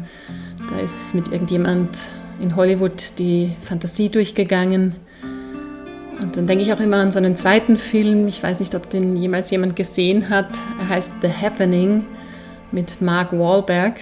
Da 0.70 0.78
ist 0.80 1.14
mit 1.14 1.28
irgendjemand 1.32 2.06
in 2.40 2.56
Hollywood 2.56 3.18
die 3.18 3.52
Fantasie 3.62 4.08
durchgegangen. 4.08 4.94
Und 6.20 6.36
dann 6.36 6.46
denke 6.46 6.62
ich 6.62 6.72
auch 6.72 6.80
immer 6.80 6.98
an 6.98 7.12
so 7.12 7.18
einen 7.18 7.36
zweiten 7.36 7.78
Film, 7.78 8.28
ich 8.28 8.42
weiß 8.42 8.60
nicht, 8.60 8.74
ob 8.74 8.90
den 8.90 9.16
jemals 9.16 9.50
jemand 9.50 9.74
gesehen 9.74 10.28
hat. 10.28 10.48
Er 10.78 10.88
heißt 10.90 11.14
The 11.22 11.28
Happening 11.28 12.04
mit 12.72 13.00
Mark 13.00 13.32
Wahlberg. 13.32 13.94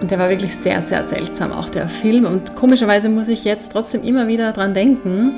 Und 0.00 0.10
der 0.10 0.18
war 0.18 0.28
wirklich 0.28 0.54
sehr, 0.56 0.82
sehr 0.82 1.02
seltsam, 1.04 1.52
auch 1.52 1.70
der 1.70 1.88
Film. 1.88 2.26
Und 2.26 2.56
komischerweise 2.56 3.08
muss 3.08 3.28
ich 3.28 3.44
jetzt 3.44 3.72
trotzdem 3.72 4.02
immer 4.02 4.26
wieder 4.26 4.52
dran 4.52 4.74
denken. 4.74 5.32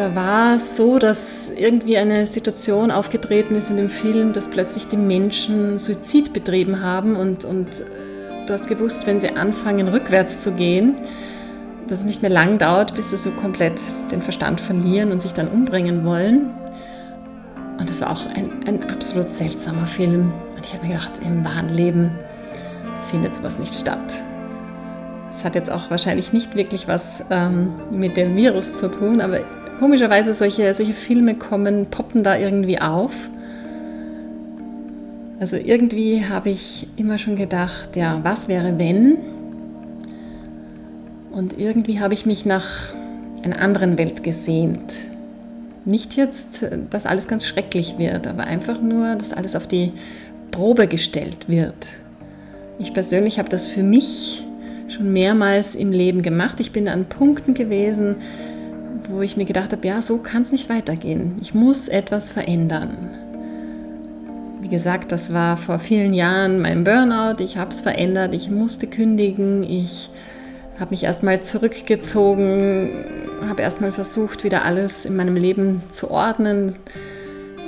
Da 0.00 0.14
war 0.14 0.56
es 0.56 0.78
so, 0.78 0.98
dass 0.98 1.52
irgendwie 1.54 1.98
eine 1.98 2.26
Situation 2.26 2.90
aufgetreten 2.90 3.54
ist 3.54 3.68
in 3.68 3.76
dem 3.76 3.90
Film, 3.90 4.32
dass 4.32 4.48
plötzlich 4.48 4.88
die 4.88 4.96
Menschen 4.96 5.76
Suizid 5.76 6.32
betrieben 6.32 6.80
haben 6.80 7.16
und, 7.16 7.44
und 7.44 7.84
Du 8.46 8.54
hast 8.54 8.66
gewusst, 8.66 9.06
wenn 9.06 9.20
sie 9.20 9.36
anfangen, 9.36 9.88
rückwärts 9.88 10.40
zu 10.40 10.52
gehen, 10.52 10.96
dass 11.86 12.00
es 12.00 12.06
nicht 12.06 12.22
mehr 12.22 12.30
lang 12.30 12.56
dauert, 12.56 12.94
bis 12.94 13.10
sie 13.10 13.18
so 13.18 13.30
komplett 13.30 13.78
den 14.10 14.22
Verstand 14.22 14.58
verlieren 14.58 15.12
und 15.12 15.20
sich 15.20 15.34
dann 15.34 15.48
umbringen 15.48 16.02
wollen. 16.06 16.54
Und 17.78 17.90
das 17.90 18.00
war 18.00 18.10
auch 18.10 18.24
ein, 18.34 18.48
ein 18.66 18.82
absolut 18.88 19.28
seltsamer 19.28 19.86
Film. 19.86 20.32
Und 20.56 20.64
ich 20.64 20.72
habe 20.72 20.86
mir 20.86 20.94
gedacht, 20.94 21.12
im 21.22 21.44
wahren 21.44 21.68
Leben 21.68 22.10
findet 23.10 23.34
sowas 23.34 23.58
nicht 23.58 23.74
statt. 23.74 24.16
Es 25.30 25.44
hat 25.44 25.54
jetzt 25.54 25.70
auch 25.70 25.90
wahrscheinlich 25.90 26.32
nicht 26.32 26.56
wirklich 26.56 26.88
was 26.88 27.24
ähm, 27.30 27.74
mit 27.90 28.16
dem 28.16 28.34
Virus 28.34 28.78
zu 28.78 28.90
tun, 28.90 29.20
aber 29.20 29.40
komischerweise 29.80 30.34
solche, 30.34 30.72
solche 30.74 30.92
Filme 30.92 31.34
kommen, 31.34 31.86
poppen 31.86 32.22
da 32.22 32.36
irgendwie 32.36 32.78
auf. 32.80 33.12
Also 35.40 35.56
irgendwie 35.56 36.26
habe 36.26 36.50
ich 36.50 36.86
immer 36.98 37.16
schon 37.16 37.34
gedacht, 37.34 37.96
ja, 37.96 38.20
was 38.22 38.46
wäre 38.46 38.78
wenn? 38.78 39.16
Und 41.32 41.58
irgendwie 41.58 41.98
habe 41.98 42.12
ich 42.12 42.26
mich 42.26 42.44
nach 42.44 42.92
einer 43.42 43.58
anderen 43.58 43.96
Welt 43.96 44.22
gesehnt. 44.22 44.92
Nicht 45.86 46.14
jetzt, 46.14 46.66
dass 46.90 47.06
alles 47.06 47.26
ganz 47.26 47.46
schrecklich 47.46 47.96
wird, 47.96 48.26
aber 48.26 48.44
einfach 48.44 48.82
nur, 48.82 49.14
dass 49.14 49.32
alles 49.32 49.56
auf 49.56 49.66
die 49.66 49.92
Probe 50.50 50.88
gestellt 50.88 51.48
wird. 51.48 51.86
Ich 52.78 52.92
persönlich 52.92 53.38
habe 53.38 53.48
das 53.48 53.64
für 53.64 53.82
mich 53.82 54.44
schon 54.88 55.10
mehrmals 55.10 55.74
im 55.74 55.90
Leben 55.90 56.20
gemacht. 56.20 56.60
Ich 56.60 56.70
bin 56.70 56.86
an 56.86 57.06
Punkten 57.06 57.54
gewesen, 57.54 58.16
wo 59.10 59.22
ich 59.22 59.36
mir 59.36 59.44
gedacht 59.44 59.72
habe, 59.72 59.86
ja, 59.86 60.02
so 60.02 60.18
kann 60.18 60.42
es 60.42 60.52
nicht 60.52 60.68
weitergehen. 60.68 61.36
Ich 61.40 61.54
muss 61.54 61.88
etwas 61.88 62.30
verändern. 62.30 62.96
Wie 64.60 64.68
gesagt, 64.68 65.10
das 65.12 65.32
war 65.32 65.56
vor 65.56 65.78
vielen 65.78 66.14
Jahren 66.14 66.60
mein 66.60 66.84
Burnout. 66.84 67.42
Ich 67.42 67.56
habe 67.56 67.70
es 67.70 67.80
verändert. 67.80 68.34
Ich 68.34 68.50
musste 68.50 68.86
kündigen. 68.86 69.62
Ich 69.62 70.10
habe 70.78 70.90
mich 70.90 71.04
erstmal 71.04 71.42
zurückgezogen, 71.42 72.90
habe 73.48 73.62
erstmal 73.62 73.92
versucht, 73.92 74.44
wieder 74.44 74.64
alles 74.64 75.04
in 75.06 75.16
meinem 75.16 75.36
Leben 75.36 75.82
zu 75.90 76.10
ordnen. 76.10 76.76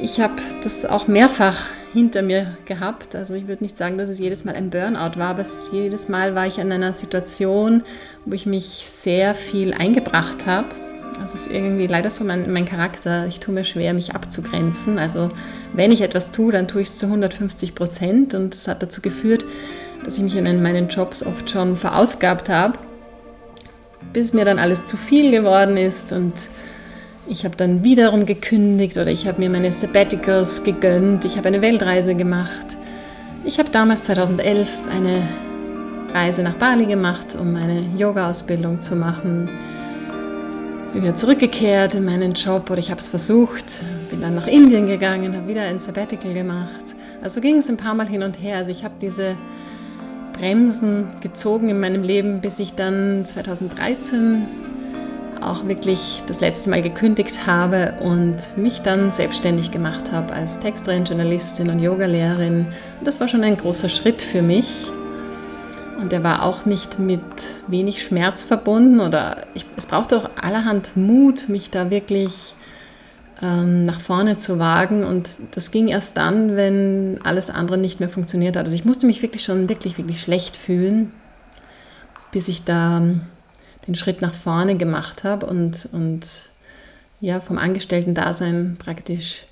Ich 0.01 0.21
habe 0.21 0.35
das 0.63 0.87
auch 0.87 1.09
mehrfach 1.09 1.69
hinter 1.93 2.23
mir 2.23 2.57
gehabt. 2.65 3.15
Also 3.15 3.35
ich 3.35 3.49
würde 3.49 3.65
nicht 3.65 3.77
sagen, 3.77 3.99
dass 3.99 4.09
es 4.09 4.19
jedes 4.19 4.45
Mal 4.45 4.55
ein 4.55 4.71
Burnout 4.71 5.19
war, 5.19 5.29
aber 5.29 5.45
jedes 5.73 6.09
Mal 6.09 6.35
war 6.35 6.47
ich 6.47 6.59
in 6.59 6.73
einer 6.73 6.93
Situation, 6.93 7.83
wo 8.25 8.35
ich 8.35 8.47
mich 8.47 8.85
sehr 8.87 9.35
viel 9.35 9.75
eingebracht 9.75 10.47
habe 10.47 10.69
das 11.21 11.35
ist 11.35 11.51
irgendwie 11.51 11.87
leider 11.87 12.11
so 12.11 12.25
mein, 12.25 12.53
mein 12.53 12.67
Charakter. 12.67 13.27
Ich 13.27 13.41
tue 13.41 13.55
mir 13.55 13.65
schwer, 13.65 13.95
mich 13.95 14.15
abzugrenzen. 14.15 14.99
Also 14.99 15.31
wenn 15.73 15.93
ich 15.93 16.01
etwas 16.01 16.31
tue, 16.31 16.53
dann 16.53 16.69
tue 16.69 16.83
ich 16.83 16.89
es 16.89 16.97
zu 16.97 17.07
150 17.07 17.75
Prozent. 17.75 18.35
Und 18.35 18.55
das 18.55 18.69
hat 18.69 18.83
dazu 18.83 19.01
geführt, 19.01 19.45
dass 20.05 20.17
ich 20.17 20.23
mich 20.23 20.37
in 20.37 20.63
meinen 20.63 20.89
Jobs 20.89 21.25
oft 21.25 21.49
schon 21.51 21.77
verausgabt 21.77 22.49
habe, 22.49 22.79
bis 24.13 24.33
mir 24.33 24.45
dann 24.45 24.59
alles 24.59 24.85
zu 24.85 24.97
viel 24.97 25.31
geworden 25.31 25.77
ist. 25.77 26.13
Und 26.13 26.35
ich 27.29 27.45
habe 27.45 27.57
dann 27.57 27.85
wiederum 27.85 28.27
gekündigt 28.27 28.97
oder 28.97 29.11
ich 29.11 29.27
habe 29.27 29.41
mir 29.41 29.51
meine 29.51 29.73
Sabbaticals 29.73 30.65
gegönnt. 30.65 31.25
Ich 31.25 31.37
habe 31.37 31.49
eine 31.49 31.63
Weltreise 31.63 32.15
gemacht. 32.15 32.67
Ich 33.45 33.59
habe 33.59 33.71
damals 33.71 34.03
2011 34.03 34.69
eine 34.95 35.23
Reise 36.13 36.43
nach 36.43 36.55
Bali 36.55 36.87
gemacht, 36.87 37.37
um 37.41 37.53
meine 37.53 37.85
Yoga-Ausbildung 37.97 38.81
zu 38.81 38.97
machen 38.97 39.49
bin 40.93 41.03
wieder 41.03 41.15
zurückgekehrt 41.15 41.95
in 41.95 42.05
meinen 42.05 42.35
Job 42.35 42.69
oder 42.71 42.79
ich 42.79 42.91
habe 42.91 43.01
es 43.01 43.09
versucht, 43.09 43.83
bin 44.11 44.21
dann 44.21 44.35
nach 44.35 44.47
Indien 44.47 44.87
gegangen, 44.87 45.35
habe 45.35 45.49
wieder 45.49 45.63
ein 45.63 45.81
Sabbatical 45.81 46.35
gemacht. 46.35 46.85
Also 47.23 47.41
ging 47.41 47.59
es 47.59 47.71
ein 47.71 47.79
paar 47.79 47.95
Mal 47.95 48.07
hin 48.07 48.23
und 48.23 48.41
her. 48.43 48.59
Also 48.59 48.71
ich 48.73 48.85
habe 48.85 48.95
diese 49.01 49.37
Bremsen 50.35 51.09
gezogen 51.21 51.71
in 51.71 51.81
meinem 51.81 52.03
Leben, 52.03 52.41
bis 52.41 52.59
ich 52.59 52.75
dann 52.75 53.25
2013 53.25 54.47
auch 55.41 55.67
wirklich 55.67 56.23
das 56.27 56.41
letzte 56.41 56.69
Mal 56.69 56.83
gekündigt 56.83 57.47
habe 57.47 57.95
und 58.01 58.57
mich 58.57 58.83
dann 58.83 59.11
selbstständig 59.11 59.71
gemacht 59.71 60.13
habe 60.13 60.33
als 60.35 60.59
Texterin, 60.59 61.05
Journalistin 61.05 61.71
und 61.71 61.79
Yogalehrerin. 61.79 62.67
Und 62.99 63.07
das 63.07 63.19
war 63.19 63.29
schon 63.29 63.43
ein 63.43 63.57
großer 63.57 63.89
Schritt 63.89 64.21
für 64.21 64.43
mich. 64.43 64.91
Und 66.03 66.11
der 66.11 66.25
war 66.25 66.43
auch 66.43 66.67
nicht 66.67 66.99
mit 66.99 67.21
wenig 67.69 68.03
Schmerz 68.03 68.43
verbunden 68.43 68.99
oder 68.99 69.47
ich, 69.55 69.65
es 69.77 69.87
brauchte 69.87 70.17
auch 70.17 70.31
allerhand 70.35 70.97
Mut, 70.97 71.49
mich 71.49 71.71
da 71.71 71.91
wirklich 71.91 72.57
ähm, 73.41 73.85
nach 73.85 74.01
vorne 74.01 74.37
zu 74.37 74.59
wagen. 74.59 75.05
Und 75.05 75.31
das 75.53 75.71
ging 75.71 75.87
erst 75.87 76.17
dann, 76.17 76.57
wenn 76.57 77.21
alles 77.23 77.51
andere 77.51 77.79
nicht 77.79 78.01
mehr 78.01 78.09
funktioniert 78.09 78.57
hat. 78.57 78.65
Also 78.65 78.75
ich 78.75 78.85
musste 78.85 79.07
mich 79.07 79.23
wirklich 79.23 79.45
schon 79.45 79.69
wirklich, 79.69 79.97
wirklich 79.97 80.21
schlecht 80.21 80.57
fühlen, 80.57 81.13
bis 82.33 82.49
ich 82.49 82.65
da 82.65 83.01
den 83.87 83.95
Schritt 83.95 84.23
nach 84.23 84.35
vorne 84.35 84.77
gemacht 84.77 85.23
habe 85.23 85.47
und, 85.47 85.89
und 85.93 86.51
ja, 87.21 87.39
vom 87.39 87.59
Angestellten-Dasein 87.59 88.77
praktisch 88.77 89.45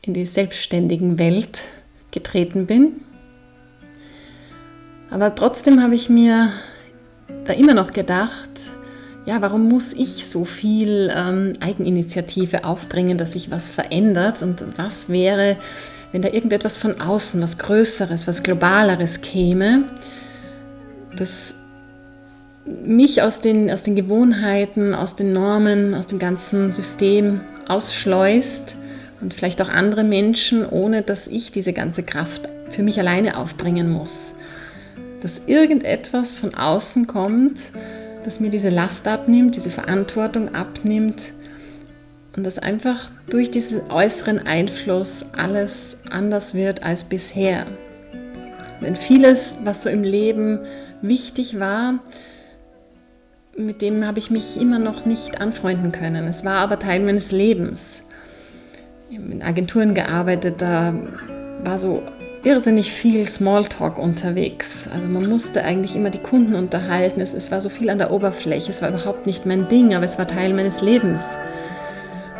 in 0.00 0.14
die 0.14 0.24
selbstständigen 0.24 1.18
Welt 1.18 1.64
getreten 2.12 2.64
bin. 2.64 3.02
Aber 5.12 5.34
trotzdem 5.34 5.82
habe 5.82 5.94
ich 5.94 6.08
mir 6.08 6.52
da 7.44 7.52
immer 7.52 7.74
noch 7.74 7.92
gedacht, 7.92 8.48
ja, 9.26 9.40
warum 9.40 9.68
muss 9.68 9.92
ich 9.92 10.28
so 10.28 10.44
viel 10.44 11.12
ähm, 11.14 11.52
Eigeninitiative 11.60 12.64
aufbringen, 12.64 13.18
dass 13.18 13.32
sich 13.32 13.50
was 13.50 13.70
verändert? 13.70 14.42
Und 14.42 14.64
was 14.76 15.10
wäre, 15.10 15.56
wenn 16.10 16.22
da 16.22 16.30
irgendetwas 16.30 16.78
von 16.78 17.00
außen, 17.00 17.40
was 17.42 17.58
Größeres, 17.58 18.26
was 18.26 18.42
Globaleres 18.42 19.20
käme, 19.20 19.84
das 21.16 21.56
mich 22.64 23.22
aus 23.22 23.40
den, 23.40 23.70
aus 23.70 23.82
den 23.82 23.96
Gewohnheiten, 23.96 24.94
aus 24.94 25.14
den 25.14 25.32
Normen, 25.32 25.94
aus 25.94 26.06
dem 26.06 26.18
ganzen 26.18 26.72
System 26.72 27.42
ausschleust 27.68 28.76
und 29.20 29.34
vielleicht 29.34 29.60
auch 29.60 29.68
andere 29.68 30.04
Menschen, 30.04 30.66
ohne 30.66 31.02
dass 31.02 31.28
ich 31.28 31.52
diese 31.52 31.72
ganze 31.72 32.02
Kraft 32.02 32.48
für 32.70 32.82
mich 32.82 32.98
alleine 32.98 33.36
aufbringen 33.36 33.90
muss. 33.90 34.36
Dass 35.22 35.42
irgendetwas 35.46 36.36
von 36.36 36.52
außen 36.54 37.06
kommt, 37.06 37.70
das 38.24 38.40
mir 38.40 38.50
diese 38.50 38.70
Last 38.70 39.06
abnimmt, 39.06 39.56
diese 39.56 39.70
Verantwortung 39.70 40.54
abnimmt 40.54 41.32
und 42.36 42.44
dass 42.44 42.58
einfach 42.58 43.08
durch 43.30 43.50
diesen 43.50 43.90
äußeren 43.90 44.44
Einfluss 44.46 45.26
alles 45.36 46.00
anders 46.10 46.54
wird 46.54 46.82
als 46.82 47.04
bisher. 47.04 47.66
Denn 48.80 48.96
vieles, 48.96 49.56
was 49.62 49.82
so 49.82 49.88
im 49.90 50.02
Leben 50.02 50.58
wichtig 51.02 51.60
war, 51.60 52.00
mit 53.56 53.82
dem 53.82 54.04
habe 54.04 54.18
ich 54.18 54.30
mich 54.30 54.60
immer 54.60 54.78
noch 54.78 55.04
nicht 55.04 55.40
anfreunden 55.40 55.92
können. 55.92 56.26
Es 56.26 56.44
war 56.44 56.56
aber 56.56 56.78
Teil 56.78 57.00
meines 57.00 57.32
Lebens. 57.32 58.02
Ich 59.10 59.18
habe 59.18 59.30
in 59.30 59.42
Agenturen 59.42 59.94
gearbeitet, 59.94 60.56
da 60.58 60.94
war 61.62 61.78
so 61.78 62.02
irrsinnig 62.44 62.92
viel 62.92 63.26
Smalltalk 63.26 63.98
unterwegs. 63.98 64.88
Also 64.92 65.08
man 65.08 65.28
musste 65.28 65.64
eigentlich 65.64 65.94
immer 65.94 66.10
die 66.10 66.18
Kunden 66.18 66.54
unterhalten. 66.54 67.20
Es, 67.20 67.34
es 67.34 67.50
war 67.50 67.60
so 67.60 67.68
viel 67.68 67.90
an 67.90 67.98
der 67.98 68.10
Oberfläche. 68.10 68.70
Es 68.70 68.82
war 68.82 68.88
überhaupt 68.88 69.26
nicht 69.26 69.46
mein 69.46 69.68
Ding, 69.68 69.94
aber 69.94 70.04
es 70.04 70.18
war 70.18 70.26
Teil 70.26 70.52
meines 70.52 70.82
Lebens. 70.82 71.36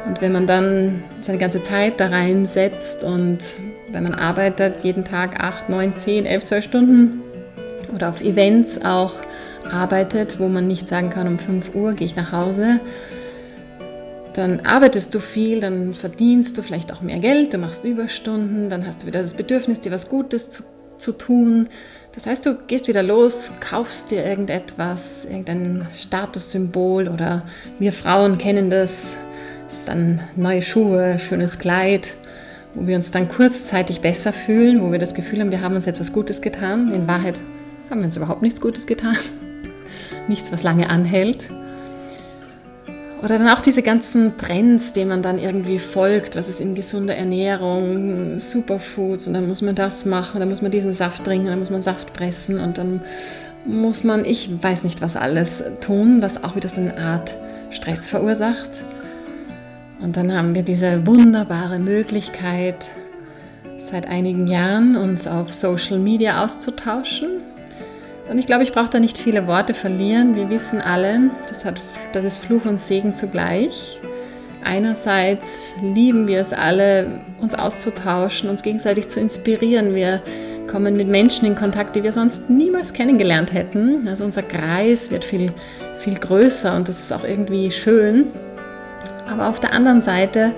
Und 0.06 0.20
wenn 0.20 0.32
man 0.32 0.46
dann 0.46 1.04
seine 1.20 1.38
ganze 1.38 1.62
Zeit 1.62 2.00
da 2.00 2.08
reinsetzt 2.08 3.04
und 3.04 3.38
wenn 3.92 4.02
man 4.02 4.14
arbeitet 4.14 4.82
jeden 4.82 5.04
Tag 5.04 5.42
8, 5.42 5.68
9, 5.68 5.96
10, 5.96 6.26
11, 6.26 6.44
12 6.44 6.64
Stunden 6.64 7.22
oder 7.94 8.08
auf 8.08 8.20
Events 8.20 8.84
auch, 8.84 9.12
arbeitet, 9.70 10.40
wo 10.40 10.48
man 10.48 10.66
nicht 10.66 10.88
sagen 10.88 11.10
kann, 11.10 11.28
um 11.28 11.38
5 11.38 11.74
Uhr 11.74 11.92
gehe 11.92 12.06
ich 12.06 12.16
nach 12.16 12.32
Hause, 12.32 12.80
dann 14.34 14.60
arbeitest 14.60 15.14
du 15.14 15.20
viel, 15.20 15.60
dann 15.60 15.94
verdienst 15.94 16.56
du 16.56 16.62
vielleicht 16.62 16.92
auch 16.92 17.02
mehr 17.02 17.18
Geld, 17.18 17.52
du 17.52 17.58
machst 17.58 17.84
Überstunden, 17.84 18.70
dann 18.70 18.86
hast 18.86 19.02
du 19.02 19.06
wieder 19.06 19.20
das 19.20 19.34
Bedürfnis, 19.34 19.80
dir 19.80 19.92
was 19.92 20.08
Gutes 20.08 20.50
zu, 20.50 20.62
zu 20.96 21.12
tun. 21.12 21.68
Das 22.14 22.26
heißt, 22.26 22.44
du 22.46 22.56
gehst 22.66 22.88
wieder 22.88 23.02
los, 23.02 23.52
kaufst 23.60 24.10
dir 24.10 24.24
irgendetwas, 24.24 25.26
irgendein 25.26 25.86
Statussymbol 25.94 27.08
oder 27.08 27.46
wir 27.78 27.92
Frauen 27.92 28.38
kennen 28.38 28.70
das. 28.70 29.16
Es 29.68 29.78
ist 29.78 29.88
dann 29.88 30.20
neue 30.36 30.62
Schuhe, 30.62 31.18
schönes 31.18 31.58
Kleid, 31.58 32.14
wo 32.74 32.86
wir 32.86 32.96
uns 32.96 33.10
dann 33.10 33.28
kurzzeitig 33.28 34.00
besser 34.00 34.32
fühlen, 34.32 34.82
wo 34.82 34.92
wir 34.92 34.98
das 34.98 35.14
Gefühl 35.14 35.40
haben, 35.40 35.50
wir 35.50 35.62
haben 35.62 35.76
uns 35.76 35.86
jetzt 35.86 36.00
was 36.00 36.12
Gutes 36.12 36.40
getan. 36.42 36.92
In 36.94 37.06
Wahrheit 37.06 37.40
haben 37.90 38.00
wir 38.00 38.06
uns 38.06 38.16
überhaupt 38.16 38.42
nichts 38.42 38.60
Gutes 38.60 38.86
getan 38.86 39.16
nichts, 40.28 40.52
was 40.52 40.62
lange 40.62 40.88
anhält. 40.88 41.50
Oder 43.22 43.38
dann 43.38 43.48
auch 43.48 43.60
diese 43.60 43.82
ganzen 43.82 44.36
Trends, 44.36 44.92
denen 44.92 45.08
man 45.08 45.22
dann 45.22 45.38
irgendwie 45.38 45.78
folgt, 45.78 46.34
was 46.34 46.48
ist 46.48 46.60
in 46.60 46.74
gesunder 46.74 47.14
Ernährung, 47.14 48.40
Superfoods 48.40 49.28
und 49.28 49.34
dann 49.34 49.46
muss 49.46 49.62
man 49.62 49.76
das 49.76 50.04
machen, 50.04 50.40
dann 50.40 50.48
muss 50.48 50.60
man 50.60 50.72
diesen 50.72 50.92
Saft 50.92 51.24
trinken, 51.24 51.46
dann 51.46 51.60
muss 51.60 51.70
man 51.70 51.82
Saft 51.82 52.12
pressen 52.12 52.58
und 52.58 52.78
dann 52.78 53.00
muss 53.64 54.02
man, 54.02 54.24
ich 54.24 54.50
weiß 54.60 54.82
nicht 54.82 55.02
was 55.02 55.14
alles 55.14 55.62
tun, 55.80 56.20
was 56.20 56.42
auch 56.42 56.56
wieder 56.56 56.68
so 56.68 56.80
eine 56.80 56.98
Art 56.98 57.36
Stress 57.70 58.08
verursacht. 58.08 58.82
Und 60.00 60.16
dann 60.16 60.34
haben 60.36 60.56
wir 60.56 60.64
diese 60.64 61.06
wunderbare 61.06 61.78
Möglichkeit, 61.78 62.90
seit 63.78 64.08
einigen 64.08 64.48
Jahren 64.48 64.96
uns 64.96 65.28
auf 65.28 65.54
Social 65.54 66.00
Media 66.00 66.44
auszutauschen 66.44 67.40
und 68.32 68.38
ich 68.38 68.46
glaube, 68.46 68.62
ich 68.62 68.72
brauche 68.72 68.88
da 68.88 68.98
nicht 68.98 69.18
viele 69.18 69.46
Worte 69.46 69.74
verlieren. 69.74 70.36
Wir 70.36 70.48
wissen 70.48 70.80
alle, 70.80 71.30
das, 71.48 71.64
hat, 71.64 71.78
das 72.12 72.24
ist 72.24 72.38
Fluch 72.38 72.64
und 72.64 72.78
Segen 72.78 73.16
zugleich. 73.16 73.98
Einerseits 74.64 75.72
lieben 75.82 76.28
wir 76.28 76.40
es 76.40 76.52
alle, 76.52 77.20
uns 77.40 77.54
auszutauschen, 77.54 78.48
uns 78.48 78.62
gegenseitig 78.62 79.08
zu 79.08 79.18
inspirieren. 79.18 79.94
Wir 79.94 80.22
kommen 80.70 80.96
mit 80.96 81.08
Menschen 81.08 81.46
in 81.46 81.56
Kontakt, 81.56 81.96
die 81.96 82.02
wir 82.02 82.12
sonst 82.12 82.48
niemals 82.48 82.92
kennengelernt 82.92 83.52
hätten. 83.52 84.06
Also 84.06 84.24
unser 84.24 84.42
Kreis 84.42 85.10
wird 85.10 85.24
viel, 85.24 85.50
viel 85.98 86.14
größer 86.14 86.76
und 86.76 86.88
das 86.88 87.00
ist 87.00 87.12
auch 87.12 87.24
irgendwie 87.24 87.70
schön. 87.70 88.28
Aber 89.28 89.48
auf 89.48 89.58
der 89.58 89.72
anderen 89.72 90.02
Seite, 90.02 90.52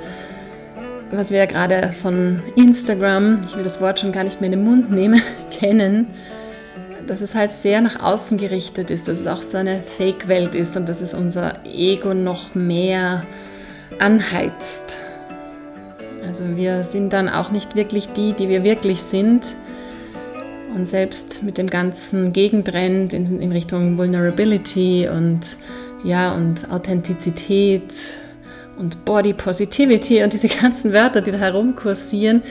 was 1.11 1.31
wir 1.31 1.39
ja 1.39 1.47
gerade 1.47 1.93
von 2.03 2.43
Instagram, 2.57 3.41
ich 3.47 3.57
will 3.57 3.65
das 3.65 3.81
Wort 3.81 4.01
schon 4.01 4.13
gar 4.13 4.25
nicht 4.25 4.41
mehr 4.41 4.53
in 4.53 4.59
den 4.59 4.65
Mund 4.65 4.91
nehmen, 4.91 5.23
kennen, 5.51 6.09
dass 7.07 7.21
es 7.21 7.35
halt 7.35 7.53
sehr 7.53 7.81
nach 7.81 8.01
außen 8.01 8.39
gerichtet 8.39 8.91
ist, 8.91 9.09
dass 9.09 9.21
es 9.21 9.27
auch 9.27 9.43
so 9.43 9.57
eine 9.59 9.83
Fake-Welt 9.83 10.55
ist 10.55 10.77
und 10.77 10.89
dass 10.89 11.01
es 11.01 11.15
unser 11.15 11.65
Ego 11.65 12.15
noch 12.15 12.55
mehr 12.55 13.25
anheizt. 13.99 14.99
Also 16.27 16.57
wir 16.57 16.85
sind 16.85 17.13
dann 17.13 17.29
auch 17.29 17.51
nicht 17.51 17.77
wirklich 17.77 18.09
die, 18.09 18.33
die 18.33 18.49
wir 18.49 18.65
wirklich 18.65 19.03
sind. 19.03 19.55
Und 20.75 20.89
selbst 20.89 21.43
mit 21.45 21.59
dem 21.59 21.69
ganzen 21.71 22.33
Gegentrend 22.33 23.13
in, 23.13 23.41
in 23.41 23.53
Richtung 23.53 23.97
Vulnerability 23.97 25.09
und 25.09 25.57
ja 26.03 26.35
und 26.35 26.71
Authentizität 26.71 27.95
und 28.77 29.05
Body 29.05 29.33
Positivity 29.33 30.25
und 30.25 30.33
diese 30.33 30.49
ganzen 30.49 30.93
Wörter, 30.93 31.21
die 31.21 31.31
da 31.31 31.39
herumkursieren, 31.39 32.43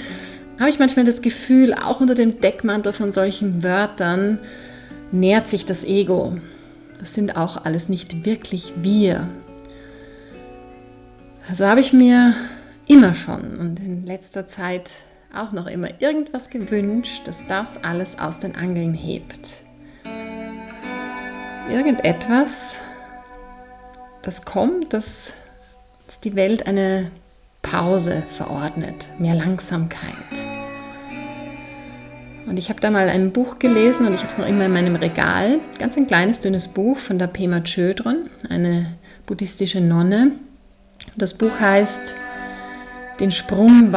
habe 0.64 0.70
ich 0.72 0.80
manchmal 0.80 1.04
das 1.04 1.22
Gefühl, 1.22 1.74
auch 1.74 2.00
unter 2.00 2.16
dem 2.16 2.40
Deckmantel 2.40 2.94
von 2.94 3.12
solchen 3.12 3.64
Wörtern 3.64 4.40
nährt 5.12 5.50
sich 5.50 5.66
das 5.66 5.84
Ego. 5.84 6.38
Das 7.00 7.14
sind 7.14 7.36
auch 7.36 7.66
alles 7.66 7.90
nicht 7.90 8.26
wirklich 8.26 8.72
wir. 8.78 9.28
Also 11.50 11.66
habe 11.66 11.82
ich 11.82 11.92
mir 11.92 12.34
immer 12.88 13.14
schon 13.14 13.58
und 13.58 13.78
in 13.82 14.06
letzter 14.06 14.48
Zeit 14.48 14.90
auch 15.36 15.52
noch 15.52 15.68
immer 15.68 16.00
irgendwas 16.00 16.50
gewünscht, 16.50 17.28
dass 17.28 17.46
das 17.46 17.84
alles 17.84 18.18
aus 18.18 18.40
den 18.40 18.56
Angeln 18.56 18.94
hebt. 18.94 19.58
Irgendetwas, 21.70 22.80
das 24.22 24.46
kommt, 24.46 24.94
dass 24.94 25.34
die 26.24 26.38
Welt 26.38 26.68
eine 26.68 27.12
Pause 27.62 28.24
verordnet, 28.38 29.08
mehr 29.20 29.36
Langsamkeit. 29.36 30.53
Und 32.54 32.60
ich 32.60 32.70
habe 32.70 32.80
da 32.80 32.92
mal 32.92 33.10
ein 33.10 33.32
Buch 33.32 33.58
gelesen 33.58 34.06
und 34.06 34.14
ich 34.14 34.20
habe 34.20 34.30
es 34.30 34.38
noch 34.38 34.46
immer 34.46 34.68
in 34.68 34.74
meinem 34.74 34.96
Regal. 34.96 35.60
Ganz 35.80 35.98
ein 35.98 36.06
kleines, 36.06 36.40
dünnes 36.40 36.68
Buch 36.68 37.00
von 37.00 37.18
der 37.18 37.26
Pema 37.26 37.62
Chödron, 37.62 38.30
eine 38.48 38.94
buddhistische 39.26 39.82
Nonne. 39.82 40.34
Das 41.16 41.36
Buch 41.36 41.60
heißt 41.60 42.14
Den 43.20 43.32
Sprung, 43.32 43.92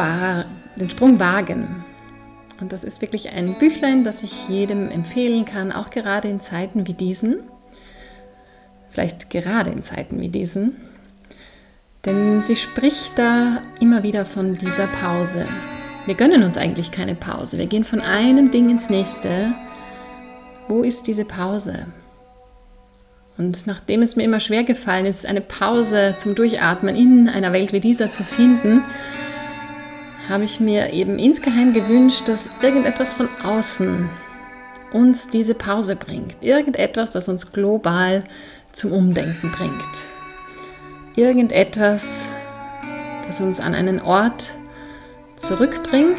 Den 0.75 0.89
Sprung 0.89 1.19
wagen. 1.19 1.85
Und 2.59 2.73
das 2.73 2.83
ist 2.83 2.99
wirklich 2.99 3.29
ein 3.29 3.59
Büchlein, 3.59 4.03
das 4.03 4.23
ich 4.23 4.49
jedem 4.49 4.89
empfehlen 4.89 5.45
kann, 5.45 5.71
auch 5.71 5.91
gerade 5.91 6.27
in 6.27 6.41
Zeiten 6.41 6.87
wie 6.87 6.95
diesen. 6.95 7.41
Vielleicht 8.89 9.29
gerade 9.29 9.69
in 9.69 9.83
Zeiten 9.83 10.19
wie 10.19 10.29
diesen. 10.29 10.77
Denn 12.05 12.41
sie 12.41 12.55
spricht 12.55 13.19
da 13.19 13.61
immer 13.79 14.01
wieder 14.01 14.25
von 14.25 14.55
dieser 14.55 14.87
Pause. 14.87 15.45
Wir 16.07 16.15
gönnen 16.15 16.43
uns 16.43 16.55
eigentlich 16.55 16.91
keine 16.91 17.15
Pause. 17.15 17.57
Wir 17.57 17.65
gehen 17.65 17.83
von 17.83 17.99
einem 17.99 18.49
Ding 18.49 18.69
ins 18.69 18.89
nächste. 18.89 19.53
Wo 20.69 20.81
ist 20.81 21.05
diese 21.05 21.25
Pause? 21.25 21.85
Und 23.37 23.67
nachdem 23.67 24.01
es 24.01 24.15
mir 24.15 24.23
immer 24.23 24.39
schwer 24.39 24.63
gefallen 24.63 25.05
ist, 25.05 25.25
eine 25.25 25.41
Pause 25.41 26.15
zum 26.15 26.33
Durchatmen 26.33 26.95
in 26.95 27.27
einer 27.27 27.51
Welt 27.51 27.73
wie 27.73 27.81
dieser 27.81 28.09
zu 28.09 28.23
finden, 28.23 28.85
habe 30.29 30.45
ich 30.45 30.61
mir 30.61 30.93
eben 30.93 31.19
insgeheim 31.19 31.73
gewünscht, 31.73 32.29
dass 32.29 32.49
irgendetwas 32.61 33.11
von 33.11 33.27
außen 33.43 34.09
uns 34.93 35.27
diese 35.27 35.55
Pause 35.55 35.97
bringt. 35.97 36.37
Irgendetwas, 36.39 37.11
das 37.11 37.27
uns 37.27 37.51
global 37.51 38.23
zum 38.71 38.93
Umdenken 38.93 39.51
bringt. 39.51 39.83
Irgendetwas, 41.17 42.27
das 43.27 43.41
uns 43.41 43.59
an 43.59 43.75
einen 43.75 43.99
Ort 44.01 44.53
zurückbringt, 45.37 46.17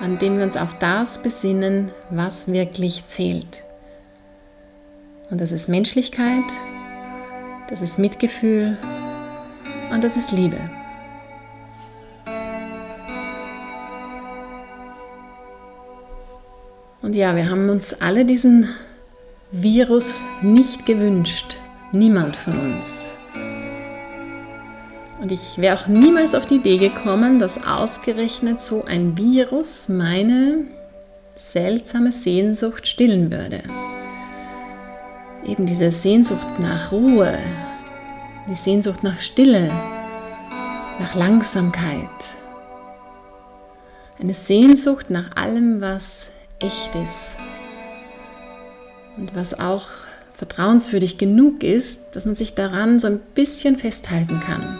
an 0.00 0.18
dem 0.18 0.38
wir 0.38 0.44
uns 0.44 0.56
auf 0.56 0.78
das 0.78 1.22
besinnen, 1.22 1.90
was 2.10 2.48
wirklich 2.48 3.06
zählt. 3.06 3.64
Und 5.30 5.40
das 5.40 5.52
ist 5.52 5.68
Menschlichkeit, 5.68 6.44
das 7.68 7.82
ist 7.82 7.98
Mitgefühl 7.98 8.78
und 9.90 10.02
das 10.04 10.16
ist 10.16 10.32
Liebe. 10.32 10.58
Und 17.02 17.14
ja, 17.14 17.36
wir 17.36 17.48
haben 17.48 17.68
uns 17.68 18.00
alle 18.00 18.24
diesen 18.24 18.68
Virus 19.52 20.20
nicht 20.42 20.86
gewünscht. 20.86 21.58
Niemand 21.92 22.34
von 22.34 22.58
uns. 22.58 23.15
Und 25.20 25.32
ich 25.32 25.56
wäre 25.56 25.78
auch 25.78 25.86
niemals 25.86 26.34
auf 26.34 26.46
die 26.46 26.56
Idee 26.56 26.76
gekommen, 26.76 27.38
dass 27.38 27.66
ausgerechnet 27.66 28.60
so 28.60 28.84
ein 28.84 29.16
Virus 29.16 29.88
meine 29.88 30.64
seltsame 31.36 32.12
Sehnsucht 32.12 32.86
stillen 32.86 33.30
würde. 33.30 33.62
Eben 35.46 35.64
diese 35.64 35.90
Sehnsucht 35.92 36.58
nach 36.58 36.92
Ruhe, 36.92 37.38
die 38.48 38.54
Sehnsucht 38.54 39.02
nach 39.02 39.20
Stille, 39.20 39.68
nach 40.98 41.14
Langsamkeit. 41.14 42.08
Eine 44.20 44.34
Sehnsucht 44.34 45.10
nach 45.10 45.36
allem, 45.36 45.80
was 45.80 46.30
echt 46.58 46.94
ist 46.94 47.30
und 49.16 49.34
was 49.34 49.58
auch 49.58 49.86
vertrauenswürdig 50.36 51.16
genug 51.16 51.62
ist, 51.62 52.00
dass 52.12 52.26
man 52.26 52.34
sich 52.34 52.54
daran 52.54 52.98
so 52.98 53.06
ein 53.08 53.20
bisschen 53.34 53.76
festhalten 53.76 54.40
kann. 54.40 54.78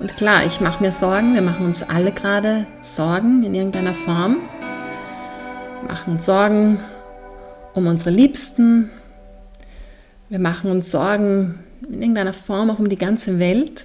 Und 0.00 0.16
klar, 0.16 0.46
ich 0.46 0.62
mache 0.62 0.82
mir 0.82 0.92
Sorgen, 0.92 1.34
wir 1.34 1.42
machen 1.42 1.66
uns 1.66 1.82
alle 1.82 2.10
gerade 2.10 2.66
Sorgen 2.80 3.44
in 3.44 3.54
irgendeiner 3.54 3.92
Form. 3.92 4.38
Wir 5.82 5.92
machen 5.92 6.14
uns 6.14 6.24
Sorgen 6.24 6.80
um 7.74 7.86
unsere 7.86 8.08
Liebsten. 8.08 8.88
Wir 10.30 10.38
machen 10.38 10.70
uns 10.70 10.90
Sorgen 10.90 11.58
in 11.86 12.00
irgendeiner 12.00 12.32
Form 12.32 12.70
auch 12.70 12.78
um 12.78 12.88
die 12.88 12.96
ganze 12.96 13.38
Welt. 13.38 13.84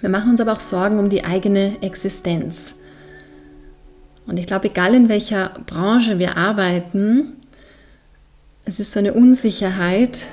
Wir 0.00 0.08
machen 0.08 0.30
uns 0.30 0.40
aber 0.40 0.54
auch 0.54 0.60
Sorgen 0.60 0.98
um 0.98 1.10
die 1.10 1.22
eigene 1.22 1.82
Existenz. 1.82 2.74
Und 4.26 4.38
ich 4.38 4.46
glaube, 4.46 4.68
egal 4.68 4.94
in 4.94 5.10
welcher 5.10 5.50
Branche 5.66 6.18
wir 6.18 6.38
arbeiten, 6.38 7.34
es 8.64 8.80
ist 8.80 8.92
so 8.92 9.00
eine 9.00 9.12
Unsicherheit. 9.12 10.28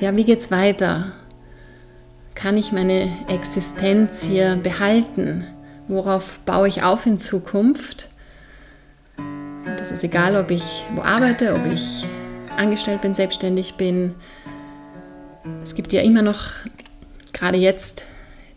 Ja, 0.00 0.16
wie 0.16 0.24
geht 0.24 0.38
es 0.38 0.50
weiter? 0.50 1.12
Kann 2.40 2.56
ich 2.56 2.72
meine 2.72 3.06
Existenz 3.28 4.22
hier 4.22 4.56
behalten? 4.62 5.44
Worauf 5.88 6.38
baue 6.46 6.68
ich 6.68 6.82
auf 6.82 7.04
in 7.04 7.18
Zukunft? 7.18 8.08
Das 9.76 9.90
ist 9.90 10.02
egal, 10.04 10.36
ob 10.36 10.50
ich 10.50 10.82
wo 10.94 11.02
arbeite, 11.02 11.52
ob 11.52 11.70
ich 11.70 12.06
angestellt 12.56 13.02
bin, 13.02 13.12
selbstständig 13.12 13.74
bin. 13.74 14.14
Es 15.62 15.74
gibt 15.74 15.92
ja 15.92 16.00
immer 16.00 16.22
noch, 16.22 16.52
gerade 17.34 17.58
jetzt, 17.58 18.04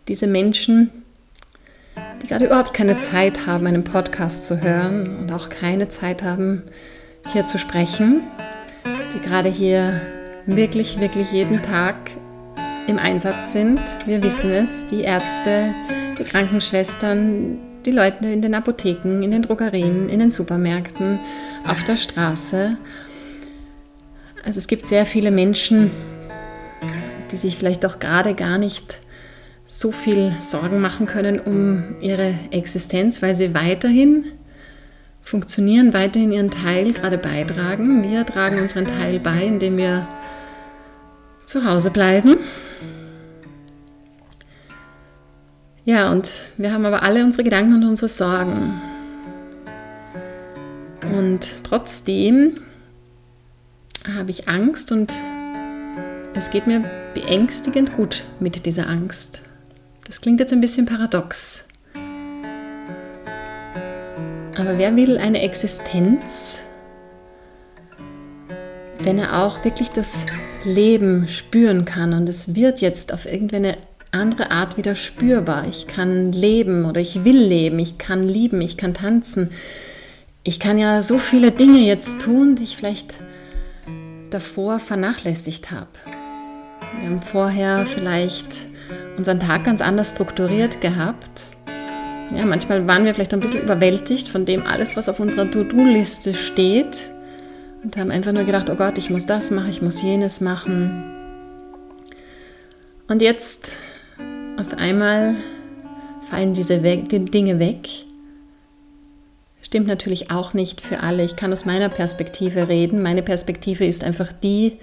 diese 0.08 0.28
Menschen, 0.28 0.90
die 2.22 2.28
gerade 2.28 2.46
überhaupt 2.46 2.72
keine 2.72 2.96
Zeit 2.96 3.46
haben, 3.46 3.66
einen 3.66 3.84
Podcast 3.84 4.44
zu 4.44 4.62
hören 4.62 5.18
und 5.18 5.30
auch 5.30 5.50
keine 5.50 5.90
Zeit 5.90 6.22
haben, 6.22 6.62
hier 7.34 7.44
zu 7.44 7.58
sprechen, 7.58 8.22
die 9.14 9.20
gerade 9.20 9.50
hier 9.50 10.00
wirklich, 10.46 10.98
wirklich 11.00 11.32
jeden 11.32 11.60
Tag 11.60 11.96
im 12.86 12.98
Einsatz 12.98 13.52
sind. 13.52 13.80
Wir 14.06 14.22
wissen 14.22 14.50
es, 14.50 14.86
die 14.86 15.02
Ärzte, 15.02 15.74
die 16.18 16.24
Krankenschwestern, 16.24 17.58
die 17.84 17.90
Leute 17.90 18.26
in 18.26 18.42
den 18.42 18.54
Apotheken, 18.54 19.22
in 19.22 19.30
den 19.30 19.42
Drogerien, 19.42 20.08
in 20.08 20.18
den 20.18 20.30
Supermärkten, 20.30 21.18
auf 21.66 21.82
der 21.84 21.96
Straße. 21.96 22.76
Also 24.44 24.58
es 24.58 24.68
gibt 24.68 24.86
sehr 24.86 25.06
viele 25.06 25.30
Menschen, 25.30 25.90
die 27.30 27.36
sich 27.36 27.56
vielleicht 27.56 27.84
auch 27.86 27.98
gerade 27.98 28.34
gar 28.34 28.58
nicht 28.58 29.00
so 29.66 29.90
viel 29.90 30.32
Sorgen 30.40 30.80
machen 30.80 31.06
können 31.06 31.40
um 31.40 31.96
ihre 32.00 32.34
Existenz, 32.50 33.22
weil 33.22 33.34
sie 33.34 33.54
weiterhin 33.54 34.26
funktionieren, 35.22 35.94
weiterhin 35.94 36.32
ihren 36.32 36.50
Teil 36.50 36.92
gerade 36.92 37.16
beitragen. 37.16 38.08
Wir 38.08 38.26
tragen 38.26 38.60
unseren 38.60 38.84
Teil 38.84 39.18
bei, 39.18 39.42
indem 39.44 39.78
wir 39.78 40.06
zu 41.46 41.64
Hause 41.64 41.90
bleiben. 41.90 42.36
Ja, 45.84 46.10
und 46.10 46.30
wir 46.56 46.72
haben 46.72 46.86
aber 46.86 47.02
alle 47.02 47.24
unsere 47.24 47.44
Gedanken 47.44 47.74
und 47.74 47.84
unsere 47.84 48.08
Sorgen. 48.08 48.80
Und 51.14 51.46
trotzdem 51.62 52.60
habe 54.16 54.30
ich 54.30 54.48
Angst 54.48 54.92
und 54.92 55.12
es 56.34 56.50
geht 56.50 56.66
mir 56.66 56.82
beängstigend 57.14 57.94
gut 57.96 58.24
mit 58.40 58.66
dieser 58.66 58.88
Angst. 58.88 59.42
Das 60.06 60.20
klingt 60.20 60.40
jetzt 60.40 60.52
ein 60.52 60.60
bisschen 60.60 60.86
paradox. 60.86 61.64
Aber 64.56 64.78
wer 64.78 64.96
will 64.96 65.18
eine 65.18 65.42
Existenz, 65.42 66.58
wenn 69.00 69.18
er 69.18 69.42
auch 69.44 69.64
wirklich 69.64 69.90
das 69.90 70.24
Leben 70.64 71.28
spüren 71.28 71.84
kann 71.84 72.12
und 72.12 72.28
es 72.28 72.54
wird 72.54 72.80
jetzt 72.80 73.12
auf 73.12 73.26
irgendeine 73.26 73.76
andere 74.14 74.50
Art 74.50 74.76
wieder 74.76 74.94
spürbar. 74.94 75.66
Ich 75.68 75.86
kann 75.86 76.32
leben 76.32 76.84
oder 76.84 77.00
ich 77.00 77.24
will 77.24 77.36
leben, 77.36 77.78
ich 77.78 77.98
kann 77.98 78.22
lieben, 78.22 78.60
ich 78.60 78.76
kann 78.76 78.94
tanzen. 78.94 79.50
Ich 80.44 80.60
kann 80.60 80.78
ja 80.78 81.02
so 81.02 81.18
viele 81.18 81.50
Dinge 81.50 81.80
jetzt 81.80 82.20
tun, 82.20 82.56
die 82.56 82.64
ich 82.64 82.76
vielleicht 82.76 83.18
davor 84.30 84.78
vernachlässigt 84.78 85.70
habe. 85.70 85.88
Wir 87.00 87.10
haben 87.10 87.22
vorher 87.22 87.86
vielleicht 87.86 88.66
unseren 89.16 89.40
Tag 89.40 89.64
ganz 89.64 89.80
anders 89.80 90.10
strukturiert 90.10 90.80
gehabt. 90.80 91.50
Ja, 92.34 92.46
manchmal 92.46 92.86
waren 92.86 93.04
wir 93.04 93.14
vielleicht 93.14 93.34
ein 93.34 93.40
bisschen 93.40 93.62
überwältigt 93.62 94.28
von 94.28 94.44
dem 94.44 94.64
alles, 94.66 94.96
was 94.96 95.08
auf 95.08 95.20
unserer 95.20 95.50
To-Do-Liste 95.50 96.34
steht 96.34 97.13
und 97.84 97.96
haben 97.98 98.10
einfach 98.10 98.32
nur 98.32 98.44
gedacht, 98.44 98.70
oh 98.70 98.74
Gott, 98.74 98.96
ich 98.96 99.10
muss 99.10 99.26
das 99.26 99.50
machen, 99.50 99.68
ich 99.68 99.82
muss 99.82 100.00
jenes 100.00 100.40
machen. 100.40 101.04
Und 103.08 103.20
jetzt 103.20 103.72
auf 104.58 104.78
einmal 104.78 105.36
fallen 106.30 106.54
diese 106.54 106.78
Dinge 106.78 107.58
weg. 107.58 107.88
Stimmt 109.60 109.86
natürlich 109.86 110.30
auch 110.30 110.54
nicht 110.54 110.80
für 110.80 111.00
alle. 111.00 111.24
Ich 111.24 111.36
kann 111.36 111.52
aus 111.52 111.66
meiner 111.66 111.90
Perspektive 111.90 112.68
reden. 112.68 113.02
Meine 113.02 113.22
Perspektive 113.22 113.84
ist 113.84 114.02
einfach 114.02 114.32
die, 114.32 114.78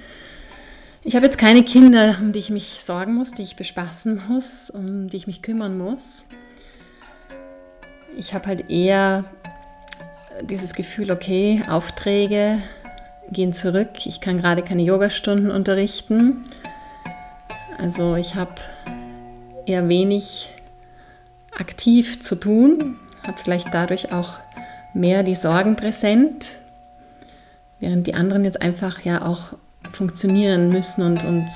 ich 1.03 1.15
habe 1.15 1.25
jetzt 1.25 1.39
keine 1.39 1.63
Kinder, 1.63 2.17
um 2.21 2.31
die 2.31 2.39
ich 2.39 2.51
mich 2.51 2.79
sorgen 2.83 3.15
muss, 3.15 3.31
die 3.31 3.41
ich 3.41 3.55
bespaßen 3.55 4.21
muss, 4.27 4.69
um 4.69 5.09
die 5.09 5.17
ich 5.17 5.25
mich 5.25 5.41
kümmern 5.41 5.77
muss. 5.77 6.27
Ich 8.15 8.35
habe 8.35 8.45
halt 8.47 8.69
eher 8.69 9.23
dieses 10.43 10.73
Gefühl, 10.73 11.09
okay, 11.09 11.63
Aufträge 11.67 12.61
gehen 13.31 13.53
zurück. 13.53 14.05
Ich 14.05 14.21
kann 14.21 14.39
gerade 14.39 14.61
keine 14.61 14.83
Yogastunden 14.83 15.51
unterrichten. 15.51 16.43
Also 17.77 18.15
ich 18.15 18.35
habe 18.35 18.55
eher 19.65 19.87
wenig 19.89 20.49
aktiv 21.57 22.21
zu 22.21 22.35
tun, 22.35 22.97
habe 23.25 23.37
vielleicht 23.37 23.73
dadurch 23.73 24.11
auch 24.11 24.39
mehr 24.93 25.23
die 25.23 25.35
Sorgen 25.35 25.75
präsent, 25.75 26.57
während 27.79 28.07
die 28.07 28.13
anderen 28.13 28.43
jetzt 28.43 28.61
einfach 28.61 29.01
ja 29.01 29.25
auch 29.25 29.53
funktionieren 29.91 30.69
müssen 30.69 31.03
und, 31.03 31.23
und 31.23 31.47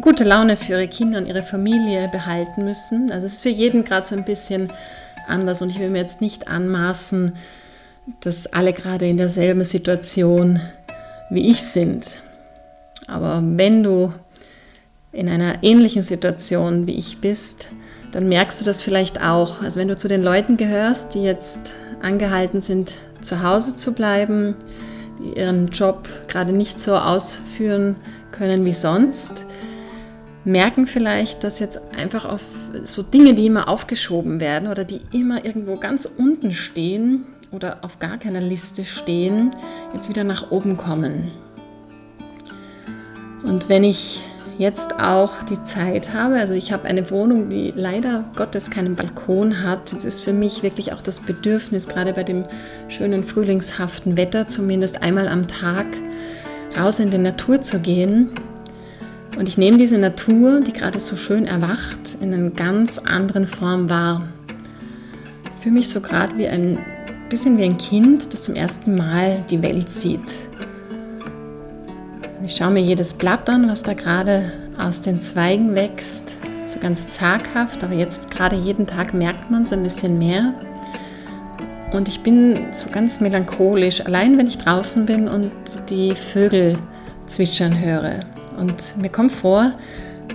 gute 0.00 0.24
Laune 0.24 0.56
für 0.56 0.72
ihre 0.72 0.88
Kinder 0.88 1.18
und 1.18 1.26
ihre 1.26 1.42
Familie 1.42 2.08
behalten 2.08 2.64
müssen. 2.64 3.10
Also 3.10 3.26
es 3.26 3.34
ist 3.34 3.42
für 3.42 3.48
jeden 3.48 3.84
gerade 3.84 4.06
so 4.06 4.14
ein 4.14 4.24
bisschen 4.24 4.72
anders 5.26 5.62
und 5.62 5.70
ich 5.70 5.78
will 5.78 5.90
mir 5.90 6.00
jetzt 6.00 6.20
nicht 6.20 6.48
anmaßen, 6.48 7.32
dass 8.20 8.52
alle 8.52 8.72
gerade 8.72 9.06
in 9.06 9.16
derselben 9.16 9.64
Situation 9.64 10.60
wie 11.32 11.48
ich 11.50 11.62
sind. 11.62 12.06
Aber 13.06 13.42
wenn 13.42 13.82
du 13.82 14.12
in 15.12 15.28
einer 15.28 15.62
ähnlichen 15.62 16.02
Situation 16.02 16.86
wie 16.86 16.94
ich 16.94 17.20
bist, 17.20 17.68
dann 18.12 18.28
merkst 18.28 18.60
du 18.60 18.64
das 18.64 18.82
vielleicht 18.82 19.22
auch. 19.22 19.62
Also 19.62 19.80
wenn 19.80 19.88
du 19.88 19.96
zu 19.96 20.08
den 20.08 20.22
Leuten 20.22 20.56
gehörst, 20.56 21.14
die 21.14 21.22
jetzt 21.22 21.72
angehalten 22.02 22.60
sind, 22.60 22.94
zu 23.22 23.42
Hause 23.42 23.76
zu 23.76 23.92
bleiben, 23.92 24.54
die 25.18 25.38
ihren 25.38 25.68
Job 25.68 26.08
gerade 26.28 26.52
nicht 26.52 26.80
so 26.80 26.94
ausführen 26.94 27.96
können 28.30 28.64
wie 28.64 28.72
sonst, 28.72 29.46
merken 30.44 30.86
vielleicht, 30.86 31.44
dass 31.44 31.60
jetzt 31.60 31.80
einfach 31.96 32.24
auf 32.24 32.42
so 32.84 33.02
Dinge, 33.02 33.34
die 33.34 33.46
immer 33.46 33.68
aufgeschoben 33.68 34.40
werden 34.40 34.68
oder 34.68 34.84
die 34.84 35.00
immer 35.12 35.44
irgendwo 35.44 35.76
ganz 35.76 36.06
unten 36.06 36.52
stehen 36.52 37.26
oder 37.52 37.78
auf 37.82 37.98
gar 37.98 38.18
keiner 38.18 38.40
Liste 38.40 38.84
stehen, 38.84 39.50
jetzt 39.94 40.08
wieder 40.08 40.24
nach 40.24 40.50
oben 40.50 40.76
kommen. 40.76 41.30
Und 43.44 43.68
wenn 43.68 43.84
ich 43.84 44.22
jetzt 44.58 44.98
auch 45.00 45.42
die 45.42 45.62
Zeit 45.64 46.14
habe, 46.14 46.36
also 46.36 46.54
ich 46.54 46.72
habe 46.72 46.84
eine 46.84 47.10
Wohnung, 47.10 47.48
die 47.48 47.72
leider 47.74 48.24
Gottes 48.36 48.70
keinen 48.70 48.96
Balkon 48.96 49.62
hat, 49.62 49.92
es 49.92 50.04
ist 50.04 50.20
für 50.20 50.32
mich 50.32 50.62
wirklich 50.62 50.92
auch 50.92 51.02
das 51.02 51.20
Bedürfnis, 51.20 51.88
gerade 51.88 52.12
bei 52.12 52.24
dem 52.24 52.44
schönen 52.88 53.24
frühlingshaften 53.24 54.16
Wetter, 54.16 54.48
zumindest 54.48 55.02
einmal 55.02 55.28
am 55.28 55.48
Tag 55.48 55.86
raus 56.78 57.00
in 57.00 57.10
die 57.10 57.18
Natur 57.18 57.60
zu 57.62 57.80
gehen. 57.80 58.30
Und 59.38 59.48
ich 59.48 59.58
nehme 59.58 59.78
diese 59.78 59.98
Natur, 59.98 60.60
die 60.60 60.72
gerade 60.72 61.00
so 61.00 61.16
schön 61.16 61.46
erwacht, 61.46 62.16
in 62.20 62.32
einer 62.32 62.50
ganz 62.50 62.98
anderen 62.98 63.46
Form 63.46 63.90
wahr. 63.90 64.22
Ich 65.44 65.62
fühle 65.62 65.74
mich 65.74 65.88
so 65.88 66.00
gerade 66.00 66.36
wie 66.36 66.48
ein 66.48 66.78
bisschen 67.32 67.56
wie 67.56 67.64
ein 67.64 67.78
Kind, 67.78 68.30
das 68.34 68.42
zum 68.42 68.54
ersten 68.54 68.94
Mal 68.94 69.42
die 69.48 69.62
Welt 69.62 69.88
sieht. 69.88 70.20
Ich 72.44 72.56
schaue 72.56 72.70
mir 72.70 72.82
jedes 72.82 73.14
Blatt 73.14 73.48
an, 73.48 73.70
was 73.70 73.82
da 73.82 73.94
gerade 73.94 74.52
aus 74.78 75.00
den 75.00 75.22
Zweigen 75.22 75.74
wächst. 75.74 76.36
So 76.66 76.78
ganz 76.78 77.08
zaghaft, 77.08 77.82
aber 77.82 77.94
jetzt 77.94 78.30
gerade 78.30 78.56
jeden 78.56 78.86
Tag 78.86 79.14
merkt 79.14 79.50
man 79.50 79.62
es 79.62 79.72
ein 79.72 79.82
bisschen 79.82 80.18
mehr. 80.18 80.52
Und 81.92 82.06
ich 82.06 82.22
bin 82.22 82.66
so 82.74 82.90
ganz 82.90 83.20
melancholisch, 83.20 84.04
allein 84.04 84.36
wenn 84.36 84.46
ich 84.46 84.58
draußen 84.58 85.06
bin 85.06 85.26
und 85.26 85.52
die 85.88 86.14
Vögel 86.14 86.76
zwitschern 87.28 87.80
höre. 87.80 88.26
Und 88.58 88.98
mir 88.98 89.08
kommt 89.08 89.32
vor, 89.32 89.72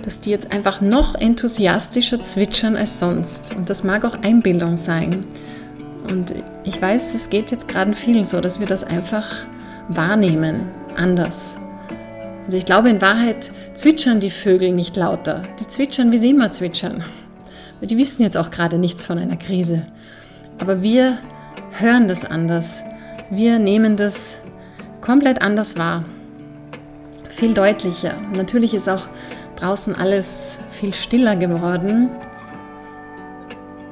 dass 0.04 0.18
die 0.18 0.30
jetzt 0.30 0.50
einfach 0.50 0.80
noch 0.80 1.14
enthusiastischer 1.14 2.20
zwitschern 2.24 2.76
als 2.76 2.98
sonst. 2.98 3.54
Und 3.54 3.70
das 3.70 3.84
mag 3.84 4.04
auch 4.04 4.20
Einbildung 4.20 4.74
sein. 4.74 5.24
Und 6.10 6.34
ich 6.64 6.80
weiß, 6.80 7.14
es 7.14 7.30
geht 7.30 7.50
jetzt 7.50 7.68
gerade 7.68 7.94
vielen 7.94 8.24
so, 8.24 8.40
dass 8.40 8.60
wir 8.60 8.66
das 8.66 8.84
einfach 8.84 9.46
wahrnehmen, 9.88 10.62
anders. 10.96 11.56
Also 12.46 12.56
ich 12.56 12.64
glaube, 12.64 12.88
in 12.88 13.02
Wahrheit 13.02 13.50
zwitschern 13.74 14.20
die 14.20 14.30
Vögel 14.30 14.72
nicht 14.72 14.96
lauter. 14.96 15.42
Die 15.60 15.66
zwitschern, 15.66 16.10
wie 16.12 16.18
sie 16.18 16.30
immer 16.30 16.50
zwitschern. 16.50 17.04
Die 17.82 17.96
wissen 17.96 18.22
jetzt 18.22 18.36
auch 18.36 18.50
gerade 18.50 18.78
nichts 18.78 19.04
von 19.04 19.18
einer 19.18 19.36
Krise. 19.36 19.86
Aber 20.58 20.82
wir 20.82 21.18
hören 21.72 22.08
das 22.08 22.24
anders. 22.24 22.82
Wir 23.30 23.58
nehmen 23.58 23.96
das 23.96 24.36
komplett 25.00 25.42
anders 25.42 25.76
wahr. 25.76 26.04
Viel 27.28 27.54
deutlicher. 27.54 28.14
Natürlich 28.34 28.74
ist 28.74 28.88
auch 28.88 29.08
draußen 29.56 29.94
alles 29.94 30.58
viel 30.72 30.92
stiller 30.92 31.36
geworden. 31.36 32.10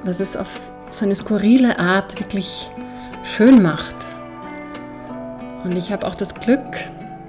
Was 0.02 0.20
es 0.20 0.36
auf 0.36 0.48
so 0.90 1.04
eine 1.04 1.14
skurrile 1.14 1.78
Art 1.78 2.18
wirklich 2.18 2.70
schön 3.22 3.62
macht. 3.62 3.96
Und 5.64 5.76
ich 5.76 5.90
habe 5.90 6.06
auch 6.06 6.14
das 6.14 6.34
Glück, 6.34 6.62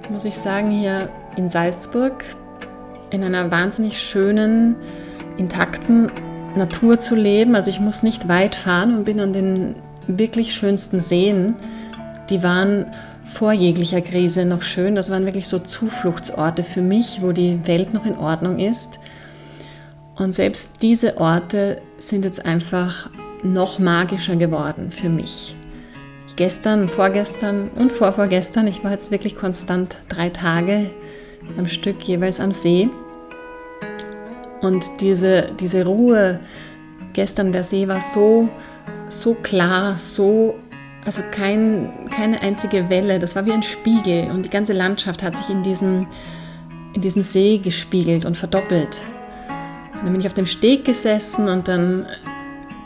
muss 0.10 0.26
ich 0.26 0.36
sagen, 0.36 0.72
hier 0.72 1.10
in 1.36 1.50
Salzburg 1.50 2.24
in 3.10 3.24
einer 3.24 3.50
wahnsinnig 3.52 4.02
schönen, 4.02 4.76
intakten 5.38 6.12
Natur 6.56 7.00
zu 7.00 7.16
leben. 7.16 7.56
Also 7.56 7.70
ich 7.70 7.80
muss 7.80 8.04
nicht 8.04 8.28
weit 8.28 8.56
fahren 8.56 8.98
und 8.98 9.04
bin 9.06 9.20
an 9.20 9.34
den 9.34 9.76
wirklich 10.08 10.54
schönsten 10.54 11.00
Seen. 11.00 11.56
Die 12.30 12.44
waren 12.44 12.86
vor 13.24 13.54
jeglicher 13.54 14.02
Krise 14.02 14.46
noch 14.46 14.62
schön. 14.62 14.96
Das 14.96 15.12
waren 15.12 15.26
wirklich 15.26 15.48
so 15.48 15.60
Zufluchtsorte 15.60 16.64
für 16.64 16.82
mich, 16.82 17.22
wo 17.22 17.32
die 17.32 17.66
Welt 17.68 17.94
noch 17.94 18.06
in 18.06 18.18
Ordnung 18.18 18.60
ist. 18.60 19.00
Und 20.16 20.34
selbst 20.34 20.82
diese 20.82 21.18
Orte 21.18 21.82
sind 22.00 22.26
jetzt 22.26 22.46
einfach 22.46 23.10
noch 23.44 23.80
magischer 23.80 24.36
geworden 24.36 24.92
für 24.92 25.10
mich 25.10 25.56
gestern, 26.38 26.88
vorgestern 26.88 27.70
und 27.76 27.92
vorvorgestern. 27.92 28.68
Ich 28.68 28.84
war 28.84 28.92
jetzt 28.92 29.12
wirklich 29.12 29.36
konstant 29.36 29.98
drei 30.08 30.30
Tage 30.30 30.90
am 31.58 31.68
Stück 31.68 32.02
jeweils 32.04 32.40
am 32.40 32.52
See. 32.52 32.90
Und 34.62 34.86
diese, 35.02 35.52
diese 35.60 35.86
Ruhe 35.86 36.40
gestern, 37.14 37.52
der 37.52 37.64
See 37.64 37.88
war 37.88 38.02
so, 38.02 38.48
so 39.10 39.34
klar, 39.34 39.98
so, 39.98 40.56
also 41.06 41.22
kein, 41.32 41.92
keine 42.12 42.42
einzige 42.42 42.90
Welle. 42.90 43.20
Das 43.20 43.36
war 43.36 43.46
wie 43.46 43.52
ein 43.52 43.64
Spiegel 43.64 44.30
und 44.32 44.46
die 44.46 44.50
ganze 44.50 44.74
Landschaft 44.74 45.24
hat 45.24 45.36
sich 45.36 45.50
in 45.50 45.64
diesem, 45.64 46.08
in 46.94 47.02
diesem 47.02 47.24
See 47.24 47.58
gespiegelt 47.58 48.26
und 48.26 48.38
verdoppelt. 48.38 49.00
Und 49.94 50.04
dann 50.04 50.12
bin 50.12 50.22
ich 50.22 50.28
auf 50.28 50.34
dem 50.34 50.46
Steg 50.46 50.86
gesessen 50.86 51.50
und 51.50 51.68
dann 51.68 52.06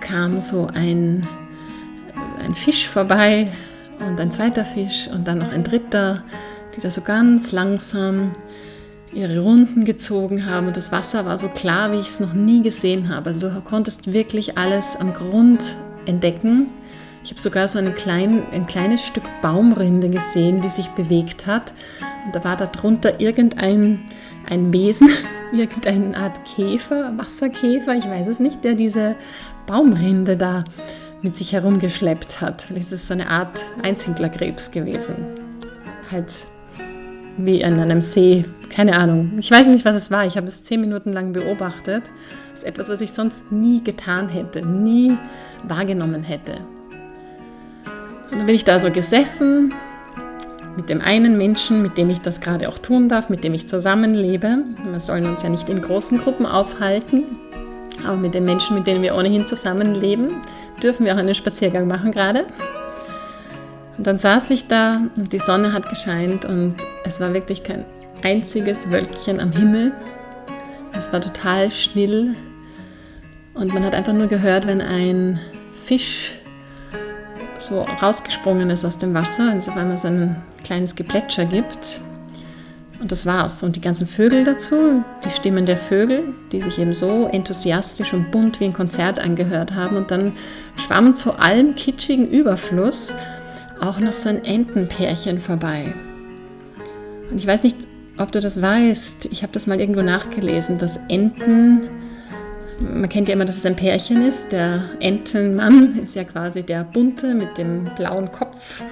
kam 0.02 0.40
so 0.40 0.68
ein 0.74 1.26
ein 2.44 2.56
Fisch 2.56 2.88
vorbei 2.88 3.52
und 4.00 4.20
ein 4.20 4.32
zweiter 4.32 4.66
Fisch 4.66 5.08
und 5.14 5.28
dann 5.28 5.40
noch 5.40 5.52
ein 5.52 5.64
dritter, 5.64 6.24
die 6.76 6.82
da 6.82 6.92
so 6.92 7.02
ganz 7.02 7.52
langsam 7.52 8.32
ihre 9.14 9.40
Runden 9.40 9.86
gezogen 9.86 10.46
haben. 10.46 10.68
Und 10.68 10.78
das 10.78 10.92
Wasser 10.92 11.26
war 11.26 11.38
so 11.38 11.50
klar, 11.50 11.92
wie 11.92 12.00
ich 12.00 12.08
es 12.08 12.20
noch 12.20 12.34
nie 12.34 12.62
gesehen 12.62 13.14
habe. 13.14 13.30
Also 13.30 13.50
du 13.50 13.62
konntest 13.62 14.14
wirklich 14.14 14.58
alles 14.58 14.96
am 14.96 15.14
Grund 15.14 15.76
entdecken. 16.06 16.68
Ich 17.24 17.30
habe 17.30 17.40
sogar 17.40 17.68
so 17.68 17.78
einen 17.78 17.94
kleinen, 17.94 18.44
ein 18.52 18.66
kleines 18.66 19.06
Stück 19.06 19.24
Baumrinde 19.42 20.10
gesehen, 20.10 20.62
die 20.62 20.70
sich 20.70 20.88
bewegt 20.90 21.46
hat. 21.46 21.74
Und 22.26 22.36
da 22.36 22.44
war 22.44 22.58
darunter 22.58 23.20
irgendein 23.20 24.00
ein 24.50 24.74
Wesen, 24.74 25.10
irgendeine 25.52 26.18
Art 26.18 26.44
Käfer, 26.46 27.14
Wasserkäfer, 27.18 27.96
ich 27.96 28.08
weiß 28.08 28.28
es 28.28 28.40
nicht, 28.40 28.64
der 28.64 28.74
diese 28.74 29.16
Baumrinde 29.66 30.38
da 30.38 30.64
mit 31.22 31.36
sich 31.36 31.54
herumgeschleppt 31.54 32.42
hat. 32.42 32.68
Das 32.76 32.92
ist 32.92 33.08
so 33.08 33.14
eine 33.14 33.30
Art 33.30 33.62
Einsiedlerkrebs 33.84 34.72
gewesen. 34.72 35.16
Halt 36.12 36.46
wie 37.38 37.62
in 37.62 37.80
einem 37.80 38.02
See. 38.02 38.46
Keine 38.70 38.98
Ahnung. 38.98 39.34
Ich 39.38 39.52
weiß 39.52 39.68
nicht, 39.68 39.86
was 39.86 39.96
es 39.96 40.12
war. 40.12 40.26
Ich 40.26 40.38
habe 40.38 40.48
es 40.48 40.64
zehn 40.64 40.82
Minuten 40.82 41.12
lang 41.12 41.34
beobachtet. 41.34 42.12
Das 42.52 42.62
ist 42.62 42.68
etwas, 42.68 42.90
was 42.90 43.02
ich 43.02 43.12
sonst 43.12 43.52
nie 43.52 43.84
getan 43.84 44.30
hätte, 44.30 44.66
nie 44.66 45.18
wahrgenommen 45.68 46.24
hätte. 46.24 46.54
Und 48.32 48.40
dann 48.40 48.46
bin 48.46 48.56
ich 48.56 48.64
da 48.64 48.80
so 48.80 48.90
gesessen 48.90 49.74
mit 50.78 50.90
dem 50.90 51.02
einen 51.02 51.38
Menschen, 51.38 51.82
mit 51.82 51.98
dem 51.98 52.10
ich 52.10 52.22
das 52.22 52.40
gerade 52.40 52.70
auch 52.70 52.78
tun 52.78 53.10
darf, 53.10 53.30
mit 53.30 53.44
dem 53.44 53.54
ich 53.54 53.68
zusammenlebe. 53.68 54.64
Wir 54.90 55.00
sollen 55.00 55.26
uns 55.26 55.44
ja 55.44 55.50
nicht 55.50 55.70
in 55.70 55.82
großen 55.82 56.20
Gruppen 56.20 56.46
aufhalten, 56.46 57.26
aber 58.06 58.18
mit 58.18 58.34
den 58.34 58.46
Menschen, 58.46 58.76
mit 58.76 58.88
denen 58.88 59.02
wir 59.02 59.16
ohnehin 59.16 59.46
zusammenleben, 59.46 60.42
dürfen 60.82 61.06
wir 61.06 61.14
auch 61.14 61.20
einen 61.20 61.36
Spaziergang 61.36 61.88
machen 61.88 62.12
gerade. 62.12 62.46
Und 63.98 64.08
dann 64.08 64.18
saß 64.18 64.50
ich 64.50 64.68
da 64.68 65.02
und 65.16 65.32
die 65.32 65.40
Sonne 65.40 65.74
hat 65.74 65.90
gescheint 65.90 66.46
und 66.46 66.76
es 67.04 67.20
war 67.20 67.34
wirklich 67.34 67.64
kein 67.64 67.86
einziges 68.24 68.90
Wölkchen 68.90 69.40
am 69.40 69.52
Himmel. 69.52 69.92
Es 70.98 71.12
war 71.14 71.22
total 71.22 71.70
still 71.72 72.36
und 73.54 73.74
man 73.74 73.84
hat 73.84 73.94
einfach 73.94 74.14
nur 74.14 74.28
gehört, 74.28 74.66
wenn 74.66 74.82
ein 74.82 75.40
Fisch 75.74 76.34
so 77.58 77.84
rausgesprungen 77.84 78.70
ist 78.70 78.86
aus 78.86 78.98
dem 78.98 79.14
Wasser 79.14 79.52
und 79.52 79.58
es 79.60 79.70
auf 79.70 79.78
einmal 79.78 79.98
so 79.98 80.08
ein 80.08 80.42
kleines 80.64 80.96
Geplätscher 80.96 81.46
gibt. 81.46 82.02
Und 83.02 83.12
das 83.12 83.26
war's. 83.26 83.64
Und 83.64 83.76
die 83.76 83.82
ganzen 83.82 84.08
Vögel 84.08 84.44
dazu, 84.44 85.04
die 85.26 85.32
Stimmen 85.32 85.66
der 85.66 85.78
Vögel, 85.78 86.36
die 86.52 86.62
sich 86.62 86.78
eben 86.78 86.94
so 86.94 87.28
enthusiastisch 87.32 88.14
und 88.14 88.30
bunt 88.30 88.60
wie 88.60 88.66
ein 88.66 88.74
Konzert 88.74 89.20
angehört 89.20 89.74
haben. 89.74 89.98
Und 89.98 90.12
dann 90.12 90.34
schwammen 90.76 91.16
zu 91.16 91.40
allem 91.40 91.74
kitschigen 91.74 92.30
Überfluss 92.30 93.16
auch 93.82 94.00
noch 94.00 94.16
so 94.16 94.30
ein 94.30 94.46
Entenpärchen 94.46 95.40
vorbei. 95.40 95.94
Und 97.32 97.40
ich 97.40 97.48
weiß 97.48 97.64
nicht, 97.64 97.78
ob 98.18 98.32
du 98.32 98.40
das 98.40 98.62
weißt. 98.62 99.30
Ich 99.32 99.42
habe 99.42 99.52
das 99.52 99.66
mal 99.66 99.80
irgendwo 99.80 100.04
nachgelesen, 100.04 100.78
dass 100.78 101.00
Enten, 101.10 101.88
man 102.80 103.10
kennt 103.10 103.30
ja 103.30 103.34
immer, 103.34 103.46
dass 103.46 103.58
es 103.58 103.66
ein 103.66 103.76
Pärchen 103.76 104.28
ist. 104.28 104.52
Der 104.52 104.84
Entenmann 105.00 105.98
ist 106.04 106.16
ja 106.16 106.24
quasi 106.24 106.62
der 106.62 106.84
bunte 106.84 107.34
mit 107.34 107.58
dem 107.58 107.86
blauen 107.96 108.32
Kopf 108.32 108.84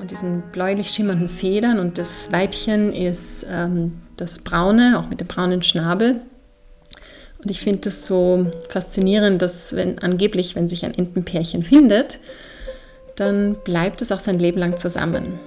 und 0.00 0.10
diesen 0.10 0.42
bläulich 0.52 0.90
schimmernden 0.90 1.28
Federn 1.28 1.78
und 1.78 1.98
das 1.98 2.32
Weibchen 2.32 2.92
ist 2.92 3.46
ähm, 3.50 4.02
das 4.16 4.38
braune, 4.38 4.98
auch 4.98 5.08
mit 5.08 5.20
dem 5.20 5.26
braunen 5.26 5.62
Schnabel. 5.62 6.20
Und 7.38 7.50
ich 7.50 7.60
finde 7.60 7.82
das 7.82 8.06
so 8.06 8.50
faszinierend, 8.68 9.42
dass 9.42 9.76
wenn 9.76 9.98
angeblich, 9.98 10.56
wenn 10.56 10.68
sich 10.68 10.84
ein 10.84 10.94
Entenpärchen 10.94 11.62
findet, 11.62 12.18
dann 13.16 13.56
bleibt 13.64 14.02
es 14.02 14.12
auch 14.12 14.18
sein 14.18 14.38
Leben 14.38 14.58
lang 14.58 14.78
zusammen. 14.78 15.38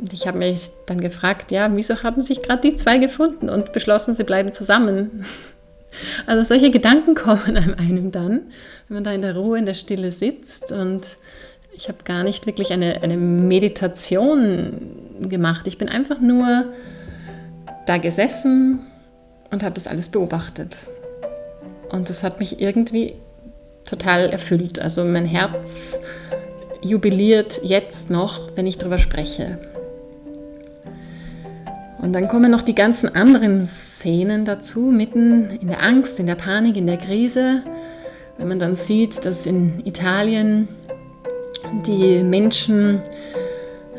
Und 0.00 0.12
ich 0.12 0.26
habe 0.26 0.38
mich 0.38 0.70
dann 0.86 1.00
gefragt, 1.00 1.52
ja, 1.52 1.70
wieso 1.74 2.02
haben 2.02 2.20
sich 2.20 2.42
gerade 2.42 2.68
die 2.68 2.76
zwei 2.76 2.98
gefunden 2.98 3.48
und 3.48 3.72
beschlossen, 3.72 4.14
sie 4.14 4.24
bleiben 4.24 4.52
zusammen? 4.52 5.24
Also 6.24 6.42
solche 6.42 6.70
Gedanken 6.70 7.14
kommen 7.14 7.58
einem 7.58 8.12
dann, 8.12 8.50
wenn 8.88 8.94
man 8.94 9.04
da 9.04 9.12
in 9.12 9.20
der 9.20 9.36
Ruhe, 9.36 9.58
in 9.58 9.66
der 9.66 9.74
Stille 9.74 10.10
sitzt 10.10 10.72
und 10.72 11.02
Ich 11.82 11.88
habe 11.88 12.04
gar 12.04 12.22
nicht 12.22 12.46
wirklich 12.46 12.72
eine, 12.72 13.02
eine 13.02 13.16
Meditation 13.16 15.18
gemacht. 15.28 15.66
Ich 15.66 15.78
bin 15.78 15.88
einfach 15.88 16.20
nur 16.20 16.66
da 17.86 17.98
gesessen 17.98 18.86
und 19.50 19.64
habe 19.64 19.74
das 19.74 19.88
alles 19.88 20.08
beobachtet. 20.08 20.76
Und 21.90 22.08
das 22.08 22.22
hat 22.22 22.38
mich 22.38 22.60
irgendwie 22.60 23.14
total 23.84 24.30
erfüllt. 24.30 24.78
Also 24.78 25.02
mein 25.02 25.26
Herz 25.26 25.98
jubiliert 26.82 27.60
jetzt 27.64 28.10
noch, 28.10 28.54
wenn 28.54 28.68
ich 28.68 28.78
darüber 28.78 28.98
spreche. 28.98 29.58
Und 31.98 32.12
dann 32.12 32.28
kommen 32.28 32.52
noch 32.52 32.62
die 32.62 32.76
ganzen 32.76 33.12
anderen 33.12 33.60
Szenen 33.60 34.44
dazu, 34.44 34.82
mitten 34.82 35.50
in 35.60 35.66
der 35.66 35.82
Angst, 35.82 36.20
in 36.20 36.28
der 36.28 36.36
Panik, 36.36 36.76
in 36.76 36.86
der 36.86 36.98
Krise. 36.98 37.64
Wenn 38.38 38.46
man 38.46 38.60
dann 38.60 38.76
sieht, 38.76 39.26
dass 39.26 39.46
in 39.46 39.84
Italien 39.84 40.68
die 41.86 42.22
Menschen 42.22 43.00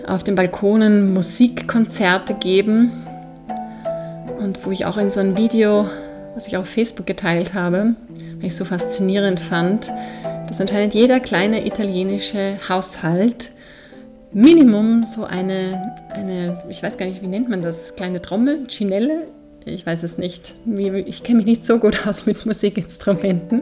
auf 0.07 0.23
den 0.23 0.35
Balkonen 0.35 1.13
Musikkonzerte 1.13 2.35
geben 2.35 2.91
und 4.39 4.65
wo 4.65 4.71
ich 4.71 4.85
auch 4.85 4.97
in 4.97 5.09
so 5.09 5.19
ein 5.19 5.37
Video, 5.37 5.87
was 6.35 6.47
ich 6.47 6.57
auf 6.57 6.67
Facebook 6.67 7.05
geteilt 7.05 7.53
habe, 7.53 7.95
weil 8.37 8.45
ich 8.45 8.55
so 8.55 8.65
faszinierend 8.65 9.39
fand, 9.39 9.91
dass 10.47 10.59
anscheinend 10.59 10.93
jeder 10.93 11.19
kleine 11.19 11.65
italienische 11.65 12.57
Haushalt 12.67 13.51
Minimum 14.33 15.03
so 15.03 15.25
eine, 15.25 15.93
eine, 16.09 16.63
ich 16.67 16.81
weiß 16.81 16.97
gar 16.97 17.05
nicht, 17.05 17.21
wie 17.21 17.27
nennt 17.27 17.49
man 17.49 17.61
das, 17.61 17.95
kleine 17.95 18.21
Trommel, 18.21 18.65
Chinelle, 18.67 19.27
ich 19.65 19.85
weiß 19.85 20.03
es 20.03 20.17
nicht. 20.17 20.55
Ich 21.05 21.23
kenne 21.23 21.37
mich 21.37 21.45
nicht 21.45 21.65
so 21.65 21.77
gut 21.77 22.05
aus 22.05 22.25
mit 22.25 22.45
Musikinstrumenten. 22.45 23.61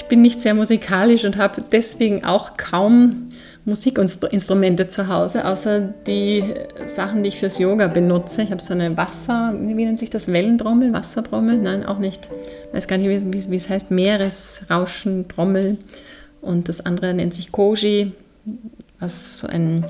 Ich 0.00 0.06
bin 0.06 0.22
nicht 0.22 0.40
sehr 0.40 0.54
musikalisch 0.54 1.26
und 1.26 1.36
habe 1.36 1.62
deswegen 1.70 2.24
auch 2.24 2.56
kaum 2.56 3.28
Musikinstrumente 3.66 4.88
zu 4.88 5.08
Hause, 5.08 5.44
außer 5.44 5.92
die 6.06 6.42
Sachen, 6.86 7.22
die 7.22 7.28
ich 7.28 7.38
fürs 7.38 7.58
Yoga 7.58 7.86
benutze. 7.86 8.40
Ich 8.40 8.50
habe 8.50 8.62
so 8.62 8.72
eine 8.72 8.96
Wasser, 8.96 9.54
wie 9.54 9.74
nennt 9.74 9.98
sich 9.98 10.08
das? 10.08 10.32
Wellentrommel, 10.32 10.94
Wassertrommel? 10.94 11.58
Nein, 11.58 11.84
auch 11.84 11.98
nicht. 11.98 12.30
Ich 12.68 12.74
weiß 12.74 12.88
gar 12.88 12.96
nicht, 12.96 13.10
wie, 13.10 13.50
wie 13.50 13.56
es 13.56 13.68
heißt. 13.68 13.90
Meeresrauschentrommel. 13.90 15.76
Und 16.40 16.70
das 16.70 16.80
andere 16.80 17.12
nennt 17.12 17.34
sich 17.34 17.52
Koji, 17.52 18.12
was 19.00 19.38
so 19.38 19.48
ein, 19.48 19.84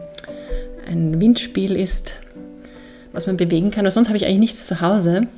ein 0.88 1.20
Windspiel 1.20 1.76
ist, 1.76 2.16
was 3.12 3.28
man 3.28 3.36
bewegen 3.36 3.70
kann. 3.70 3.86
Aber 3.86 3.92
sonst 3.92 4.08
habe 4.08 4.16
ich 4.16 4.26
eigentlich 4.26 4.40
nichts 4.40 4.66
zu 4.66 4.80
Hause. 4.80 5.28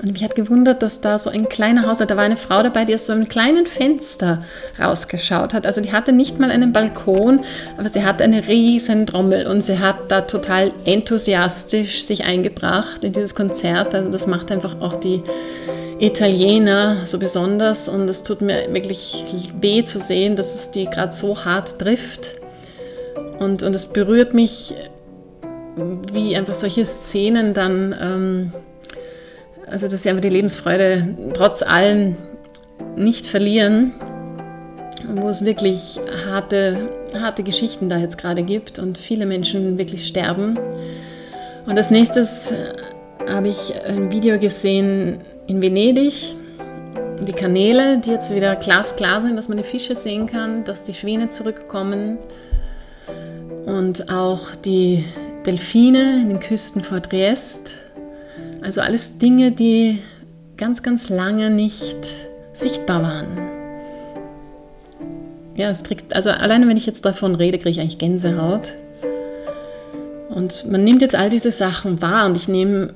Und 0.00 0.12
mich 0.12 0.24
hat 0.24 0.34
gewundert, 0.34 0.82
dass 0.82 1.00
da 1.00 1.18
so 1.18 1.28
ein 1.28 1.48
kleiner 1.48 1.86
Haus, 1.86 1.98
da 1.98 2.16
war 2.16 2.24
eine 2.24 2.38
Frau 2.38 2.62
dabei, 2.62 2.84
die 2.84 2.94
aus 2.94 3.06
so 3.06 3.12
einem 3.12 3.28
kleinen 3.28 3.66
Fenster 3.66 4.42
rausgeschaut 4.80 5.52
hat. 5.52 5.66
Also 5.66 5.80
die 5.80 5.92
hatte 5.92 6.12
nicht 6.12 6.38
mal 6.38 6.50
einen 6.50 6.72
Balkon, 6.72 7.44
aber 7.76 7.88
sie 7.88 8.02
hatte 8.02 8.24
eine 8.24 8.48
riesen 8.48 9.06
Trommel 9.06 9.46
und 9.46 9.60
sie 9.60 9.78
hat 9.78 10.10
da 10.10 10.22
total 10.22 10.72
enthusiastisch 10.86 12.04
sich 12.04 12.24
eingebracht 12.24 13.04
in 13.04 13.12
dieses 13.12 13.34
Konzert. 13.34 13.94
Also 13.94 14.10
das 14.10 14.26
macht 14.26 14.50
einfach 14.50 14.80
auch 14.80 14.96
die 14.96 15.22
Italiener 16.00 17.06
so 17.06 17.18
besonders 17.18 17.88
und 17.88 18.08
es 18.08 18.22
tut 18.22 18.40
mir 18.40 18.72
wirklich 18.72 19.52
weh 19.60 19.84
zu 19.84 19.98
sehen, 19.98 20.36
dass 20.36 20.54
es 20.54 20.70
die 20.70 20.86
gerade 20.86 21.12
so 21.12 21.44
hart 21.44 21.78
trifft. 21.78 22.36
Und, 23.38 23.62
und 23.62 23.74
es 23.74 23.86
berührt 23.86 24.32
mich, 24.32 24.74
wie 26.12 26.34
einfach 26.34 26.54
solche 26.54 26.86
Szenen 26.86 27.52
dann... 27.52 27.94
Ähm, 28.00 28.52
also 29.72 29.88
dass 29.88 30.02
sie 30.02 30.10
einfach 30.10 30.20
die 30.20 30.28
Lebensfreude 30.28 31.32
trotz 31.34 31.62
allem 31.62 32.16
nicht 32.94 33.26
verlieren, 33.26 33.92
wo 35.16 35.28
es 35.28 35.44
wirklich 35.44 35.98
harte, 36.26 36.90
harte 37.18 37.42
Geschichten 37.42 37.88
da 37.88 37.96
jetzt 37.96 38.18
gerade 38.18 38.42
gibt 38.42 38.78
und 38.78 38.98
viele 38.98 39.24
Menschen 39.24 39.78
wirklich 39.78 40.06
sterben. 40.06 40.58
Und 41.66 41.76
als 41.76 41.90
nächstes 41.90 42.52
habe 43.28 43.48
ich 43.48 43.72
ein 43.86 44.12
Video 44.12 44.38
gesehen 44.38 45.18
in 45.46 45.62
Venedig, 45.62 46.36
die 47.26 47.32
Kanäle, 47.32 47.98
die 47.98 48.10
jetzt 48.10 48.34
wieder 48.34 48.56
glasklar 48.56 49.22
sind, 49.22 49.36
dass 49.36 49.48
man 49.48 49.56
die 49.56 49.64
Fische 49.64 49.94
sehen 49.94 50.26
kann, 50.26 50.64
dass 50.64 50.82
die 50.82 50.92
Schwäne 50.92 51.30
zurückkommen 51.30 52.18
und 53.64 54.12
auch 54.12 54.54
die 54.56 55.04
Delfine 55.46 56.20
in 56.22 56.28
den 56.28 56.40
Küsten 56.40 56.82
vor 56.82 57.00
Triest 57.00 57.81
also 58.62 58.80
alles 58.80 59.18
Dinge, 59.18 59.52
die 59.52 59.98
ganz, 60.56 60.82
ganz 60.82 61.08
lange 61.08 61.50
nicht 61.50 61.96
sichtbar 62.52 63.02
waren. 63.02 63.26
Ja, 65.56 65.70
es 65.70 65.82
kriegt, 65.82 66.14
also 66.14 66.30
alleine 66.30 66.68
wenn 66.68 66.76
ich 66.76 66.86
jetzt 66.86 67.04
davon 67.04 67.34
rede, 67.34 67.58
kriege 67.58 67.70
ich 67.70 67.80
eigentlich 67.80 67.98
Gänsehaut. 67.98 68.74
Und 70.30 70.70
man 70.70 70.82
nimmt 70.82 71.02
jetzt 71.02 71.14
all 71.14 71.28
diese 71.28 71.52
Sachen 71.52 72.00
wahr 72.00 72.26
und 72.26 72.36
ich 72.36 72.48
nehme, 72.48 72.94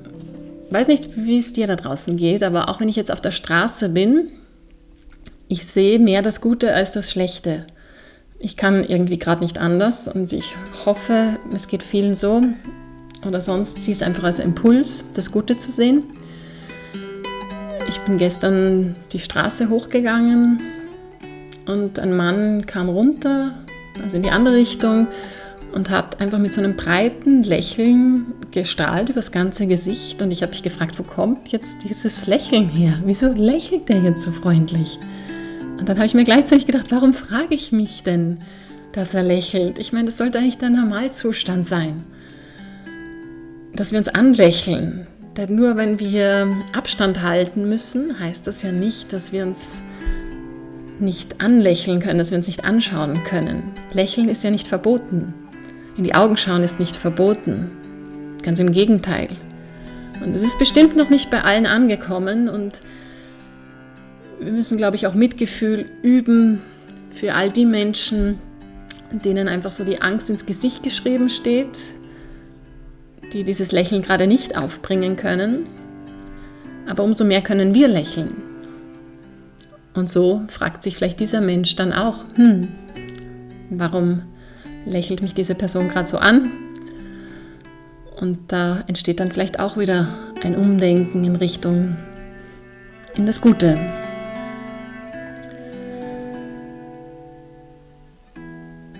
weiß 0.71 0.87
nicht, 0.87 1.15
wie 1.15 1.37
es 1.37 1.53
dir 1.53 1.67
da 1.67 1.75
draußen 1.75 2.17
geht, 2.17 2.43
aber 2.43 2.69
auch 2.69 2.79
wenn 2.79 2.89
ich 2.89 2.95
jetzt 2.95 3.11
auf 3.11 3.21
der 3.21 3.31
Straße 3.31 3.89
bin, 3.89 4.29
ich 5.47 5.65
sehe 5.65 5.99
mehr 5.99 6.23
das 6.23 6.41
Gute 6.41 6.73
als 6.73 6.93
das 6.93 7.11
Schlechte. 7.11 7.67
Ich 8.39 8.57
kann 8.57 8.83
irgendwie 8.83 9.19
gerade 9.19 9.41
nicht 9.41 9.59
anders 9.59 10.07
und 10.07 10.33
ich 10.33 10.55
hoffe, 10.85 11.37
es 11.53 11.67
geht 11.67 11.83
vielen 11.83 12.15
so 12.15 12.41
oder 13.27 13.41
sonst 13.41 13.83
sieh 13.83 13.91
es 13.91 14.01
einfach 14.01 14.23
als 14.23 14.39
Impuls, 14.39 15.05
das 15.13 15.31
Gute 15.31 15.57
zu 15.57 15.69
sehen. 15.69 16.03
Ich 17.89 17.99
bin 18.01 18.17
gestern 18.17 18.95
die 19.11 19.19
Straße 19.19 19.69
hochgegangen 19.69 20.59
und 21.67 21.99
ein 21.99 22.15
Mann 22.15 22.65
kam 22.65 22.89
runter, 22.89 23.53
also 24.01 24.17
in 24.17 24.23
die 24.23 24.29
andere 24.29 24.55
Richtung 24.55 25.07
und 25.73 25.89
hat 25.89 26.21
einfach 26.21 26.39
mit 26.39 26.53
so 26.53 26.61
einem 26.61 26.75
breiten 26.75 27.43
Lächeln 27.43 28.33
gestrahlt 28.51 29.09
über 29.09 29.19
das 29.19 29.31
ganze 29.31 29.67
Gesicht 29.67 30.21
und 30.21 30.31
ich 30.31 30.41
habe 30.41 30.51
mich 30.51 30.63
gefragt, 30.63 30.97
wo 30.97 31.03
kommt 31.03 31.49
jetzt 31.49 31.83
dieses 31.83 32.27
Lächeln 32.27 32.69
her? 32.69 32.99
Wieso 33.05 33.31
lächelt 33.33 33.89
der 33.89 34.01
jetzt 34.01 34.23
so 34.23 34.31
freundlich? 34.31 34.97
Und 35.77 35.87
dann 35.87 35.97
habe 35.97 36.07
ich 36.07 36.13
mir 36.13 36.23
gleichzeitig 36.23 36.65
gedacht, 36.65 36.87
warum 36.89 37.13
frage 37.13 37.53
ich 37.53 37.71
mich 37.71 38.03
denn, 38.03 38.39
dass 38.93 39.13
er 39.13 39.23
lächelt? 39.23 39.77
Ich 39.79 39.93
meine, 39.93 40.05
das 40.05 40.17
sollte 40.17 40.39
eigentlich 40.39 40.57
der 40.57 40.69
Normalzustand 40.69 41.67
sein 41.67 42.03
dass 43.77 43.91
wir 43.91 43.99
uns 43.99 44.09
anlächeln. 44.09 45.07
Denn 45.37 45.55
nur 45.55 45.77
wenn 45.77 45.99
wir 45.99 46.47
Abstand 46.73 47.21
halten 47.21 47.69
müssen, 47.69 48.19
heißt 48.19 48.47
das 48.47 48.63
ja 48.63 48.71
nicht, 48.71 49.13
dass 49.13 49.31
wir 49.31 49.43
uns 49.43 49.81
nicht 50.99 51.39
anlächeln 51.41 51.99
können, 51.99 52.17
dass 52.17 52.31
wir 52.31 52.37
uns 52.37 52.47
nicht 52.47 52.65
anschauen 52.65 53.23
können. 53.23 53.61
Lächeln 53.93 54.29
ist 54.29 54.43
ja 54.43 54.49
nicht 54.49 54.67
verboten. 54.67 55.33
In 55.95 56.03
die 56.03 56.15
Augen 56.15 56.37
schauen 56.37 56.63
ist 56.63 56.79
nicht 56.79 56.95
verboten. 56.95 57.69
Ganz 58.41 58.59
im 58.59 58.71
Gegenteil. 58.71 59.27
Und 60.23 60.35
es 60.35 60.41
ist 60.41 60.57
bestimmt 60.57 60.95
noch 60.95 61.11
nicht 61.11 61.29
bei 61.29 61.43
allen 61.43 61.67
angekommen 61.67 62.49
und 62.49 62.81
wir 64.39 64.51
müssen, 64.51 64.77
glaube 64.77 64.95
ich, 64.95 65.05
auch 65.05 65.13
Mitgefühl 65.13 65.85
üben 66.01 66.61
für 67.11 67.35
all 67.35 67.51
die 67.51 67.65
Menschen, 67.65 68.39
denen 69.11 69.47
einfach 69.47 69.71
so 69.71 69.83
die 69.83 70.01
Angst 70.01 70.31
ins 70.31 70.47
Gesicht 70.47 70.81
geschrieben 70.81 71.29
steht, 71.29 71.77
die 73.33 73.43
dieses 73.43 73.71
Lächeln 73.71 74.01
gerade 74.01 74.27
nicht 74.27 74.57
aufbringen 74.57 75.15
können. 75.15 75.67
Aber 76.87 77.03
umso 77.03 77.25
mehr 77.25 77.41
können 77.41 77.73
wir 77.73 77.87
lächeln. 77.87 78.35
Und 79.93 80.09
so 80.09 80.43
fragt 80.47 80.83
sich 80.83 80.95
vielleicht 80.95 81.19
dieser 81.19 81.41
Mensch 81.41 81.75
dann 81.75 81.91
auch, 81.91 82.23
hm, 82.35 82.67
warum 83.69 84.21
lächelt 84.85 85.21
mich 85.21 85.33
diese 85.33 85.55
Person 85.55 85.89
gerade 85.89 86.07
so 86.07 86.17
an? 86.17 86.51
Und 88.19 88.51
da 88.51 88.83
entsteht 88.87 89.19
dann 89.19 89.31
vielleicht 89.31 89.59
auch 89.59 89.77
wieder 89.77 90.07
ein 90.43 90.55
Umdenken 90.55 91.23
in 91.23 91.35
Richtung 91.35 91.97
in 93.15 93.25
das 93.25 93.41
Gute. 93.41 93.77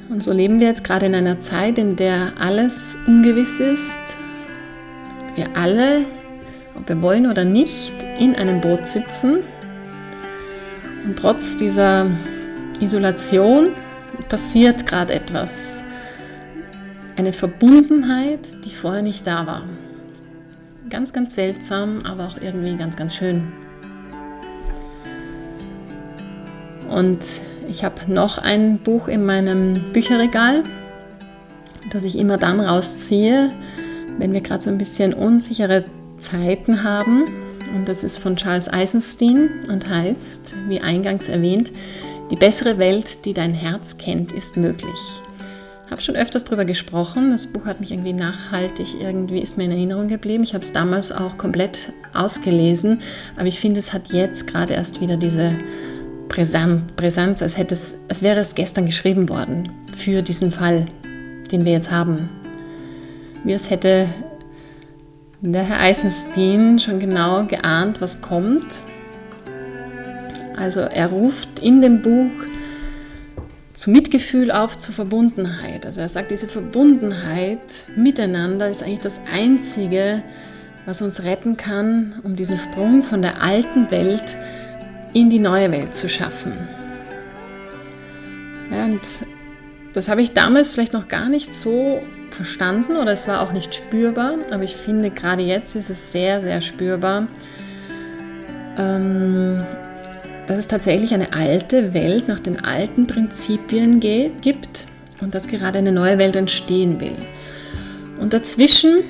Und 0.10 0.24
so 0.24 0.32
leben 0.34 0.60
wir 0.60 0.68
jetzt 0.68 0.84
gerade 0.84 1.06
in 1.06 1.16
einer 1.16 1.40
Zeit, 1.40 1.78
in 1.78 1.96
der 1.96 2.34
alles 2.40 2.98
ungewiss 3.06 3.60
ist. 3.60 4.18
Wir 5.38 5.56
alle, 5.56 6.04
ob 6.76 6.90
wir 6.90 7.00
wollen 7.04 7.30
oder 7.30 7.46
nicht, 7.46 7.94
in 8.20 8.36
einem 8.36 8.60
Boot 8.60 8.88
sitzen. 8.88 9.44
Und 11.06 11.16
trotz 11.16 11.56
dieser 11.56 12.08
Isolation 12.80 13.70
passiert 14.30 14.88
gerade 14.88 15.14
etwas. 15.14 15.84
Eine 17.18 17.34
Verbundenheit, 17.34 18.40
die 18.66 18.72
vorher 18.72 19.04
nicht 19.04 19.28
da 19.28 19.46
war. 19.46 19.64
Ganz, 20.90 21.14
ganz 21.14 21.36
seltsam, 21.36 22.00
aber 22.04 22.30
auch 22.30 22.42
irgendwie 22.42 22.76
ganz, 22.76 22.98
ganz 22.98 23.14
schön. 23.14 23.44
Und 26.90 27.20
ich 27.70 27.84
habe 27.84 28.12
noch 28.12 28.40
ein 28.40 28.80
Buch 28.80 29.08
in 29.08 29.24
meinem 29.24 29.94
Bücherregal, 29.94 30.64
das 31.92 32.06
ich 32.06 32.18
immer 32.18 32.38
dann 32.38 32.60
rausziehe, 32.60 33.52
wenn 34.18 34.34
wir 34.34 34.42
gerade 34.42 34.64
so 34.64 34.70
ein 34.70 34.78
bisschen 34.78 35.14
unsichere 35.14 35.86
Zeiten 36.20 36.84
haben. 36.84 37.26
Und 37.76 37.88
das 37.88 38.04
ist 38.04 38.18
von 38.18 38.36
Charles 38.36 38.72
Eisenstein 38.72 39.50
und 39.70 39.90
heißt, 39.90 40.56
wie 40.68 40.80
eingangs 40.80 41.30
erwähnt, 41.30 41.72
die 42.32 42.36
bessere 42.36 42.78
Welt, 42.78 43.26
die 43.26 43.34
dein 43.34 43.54
Herz 43.54 43.98
kennt, 43.98 44.32
ist 44.32 44.58
möglich. 44.58 45.00
habe 45.90 46.02
schon 46.02 46.16
öfters 46.16 46.44
darüber 46.44 46.66
gesprochen. 46.66 47.32
Das 47.32 47.48
Buch 47.48 47.66
hat 47.66 47.80
mich 47.80 47.92
irgendwie 47.92 48.14
nachhaltig, 48.14 48.88
irgendwie 49.00 49.40
ist 49.40 49.58
mir 49.58 49.66
in 49.66 49.72
Erinnerung 49.72 50.08
geblieben. 50.08 50.44
Ich 50.44 50.54
habe 50.54 50.64
es 50.64 50.74
damals 50.74 51.12
auch 51.12 51.38
komplett 51.38 51.94
ausgelesen, 52.14 53.00
aber 53.38 53.48
ich 53.48 53.60
finde, 53.60 53.80
es 53.80 53.94
hat 53.94 54.12
jetzt 54.12 54.48
gerade 54.48 54.74
erst 54.74 55.00
wieder 55.00 55.18
diese 55.18 55.56
Brisanz, 56.28 57.42
als, 57.42 57.58
hätte 57.58 57.76
es, 57.76 57.96
als 58.10 58.22
wäre 58.22 58.40
es 58.40 58.56
gestern 58.56 58.86
geschrieben 58.86 59.30
worden 59.30 59.70
für 59.96 60.22
diesen 60.22 60.52
Fall, 60.52 60.86
den 61.52 61.64
wir 61.64 61.72
jetzt 61.72 61.92
haben. 61.92 62.30
Wie 63.48 63.54
es 63.54 63.70
hätte 63.70 64.10
der 65.40 65.64
Herr 65.64 65.80
Eisenstein 65.80 66.80
schon 66.80 67.00
genau 67.00 67.46
geahnt, 67.46 68.02
was 68.02 68.22
kommt. 68.22 68.82
Also 70.58 70.82
er 70.82 71.08
ruft 71.08 71.60
in 71.60 71.82
dem 71.82 72.02
Buch 72.02 72.30
zu 73.74 73.90
Mitgefühl 73.90 74.52
auf, 74.52 74.78
zu 74.78 74.92
Verbundenheit. 74.92 75.86
Also 75.86 76.02
er 76.02 76.10
sagt, 76.10 76.32
diese 76.32 76.50
Verbundenheit 76.50 77.62
miteinander 77.96 78.68
ist 78.68 78.84
eigentlich 78.84 79.00
das 79.00 79.22
Einzige, 79.32 80.24
was 80.86 81.02
uns 81.02 81.24
retten 81.24 81.56
kann, 81.56 82.16
um 82.24 82.36
diesen 82.36 82.58
Sprung 82.58 83.02
von 83.02 83.22
der 83.22 83.42
alten 83.42 83.90
Welt 83.92 84.36
in 85.14 85.30
die 85.30 85.40
neue 85.40 85.72
Welt 85.72 85.96
zu 85.96 86.10
schaffen. 86.10 86.52
Ja, 88.72 88.84
und 88.84 89.00
das 89.94 90.10
habe 90.10 90.22
ich 90.22 90.34
damals 90.34 90.74
vielleicht 90.74 90.92
noch 90.92 91.08
gar 91.08 91.30
nicht 91.30 91.56
so 91.56 92.02
verstanden 92.34 92.98
oder 92.98 93.12
es 93.12 93.28
war 93.28 93.42
auch 93.42 93.52
nicht 93.52 93.74
spürbar, 93.76 94.36
aber 94.52 94.64
ich 94.64 94.76
finde, 94.76 95.10
gerade 95.10 95.42
jetzt 95.42 95.76
ist 95.76 95.90
es 95.90 96.12
sehr, 96.12 96.42
sehr 96.42 96.62
spürbar. 96.62 97.28
Ähm, 98.78 99.66
dass 100.48 100.58
es 100.58 100.68
tatsächlich 100.68 101.14
eine 101.14 101.34
alte 101.34 101.94
Welt 101.94 102.28
nach 102.28 102.40
den 102.40 102.64
alten 102.64 103.06
Prinzipien 103.06 104.00
gibt 104.00 104.88
und 105.20 105.36
dass 105.36 105.48
gerade 105.48 105.80
eine 105.80 105.92
neue 105.92 106.18
Welt 106.18 106.36
entstehen 106.36 107.00
will. 107.00 107.16
Und 108.20 108.34
dazwischen 108.34 109.04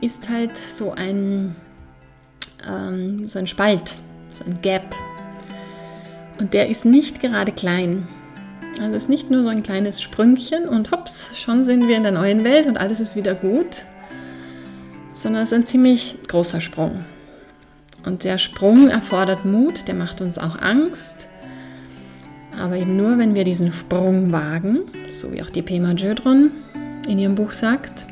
ist 0.00 0.28
halt 0.28 0.56
so 0.56 0.92
ein, 0.92 1.54
ähm, 2.68 3.28
so 3.28 3.38
ein 3.38 3.46
Spalt, 3.46 3.96
so 4.30 4.44
ein 4.44 4.60
Gap. 4.62 4.94
Und 6.38 6.54
der 6.54 6.68
ist 6.68 6.84
nicht 6.84 7.20
gerade 7.20 7.52
klein. 7.52 8.08
Also 8.78 8.94
es 8.94 9.04
ist 9.04 9.08
nicht 9.08 9.30
nur 9.30 9.42
so 9.42 9.48
ein 9.48 9.62
kleines 9.62 10.02
Sprüngchen 10.02 10.68
und 10.68 10.90
hops, 10.90 11.30
schon 11.38 11.62
sind 11.62 11.88
wir 11.88 11.96
in 11.96 12.02
der 12.02 12.12
neuen 12.12 12.44
Welt 12.44 12.66
und 12.66 12.76
alles 12.76 13.00
ist 13.00 13.16
wieder 13.16 13.34
gut, 13.34 13.84
sondern 15.14 15.42
es 15.42 15.50
ist 15.50 15.58
ein 15.58 15.64
ziemlich 15.64 16.18
großer 16.28 16.60
Sprung. 16.60 17.04
Und 18.04 18.24
der 18.24 18.36
Sprung 18.38 18.88
erfordert 18.88 19.44
Mut, 19.44 19.88
der 19.88 19.94
macht 19.94 20.20
uns 20.20 20.38
auch 20.38 20.60
Angst. 20.60 21.26
Aber 22.56 22.76
eben 22.76 22.96
nur, 22.96 23.18
wenn 23.18 23.34
wir 23.34 23.44
diesen 23.44 23.72
Sprung 23.72 24.30
wagen, 24.30 24.80
so 25.10 25.32
wie 25.32 25.42
auch 25.42 25.50
die 25.50 25.62
Pema 25.62 25.92
Jödron 25.92 26.50
in 27.08 27.18
ihrem 27.18 27.34
Buch 27.34 27.52
sagt, 27.52 28.06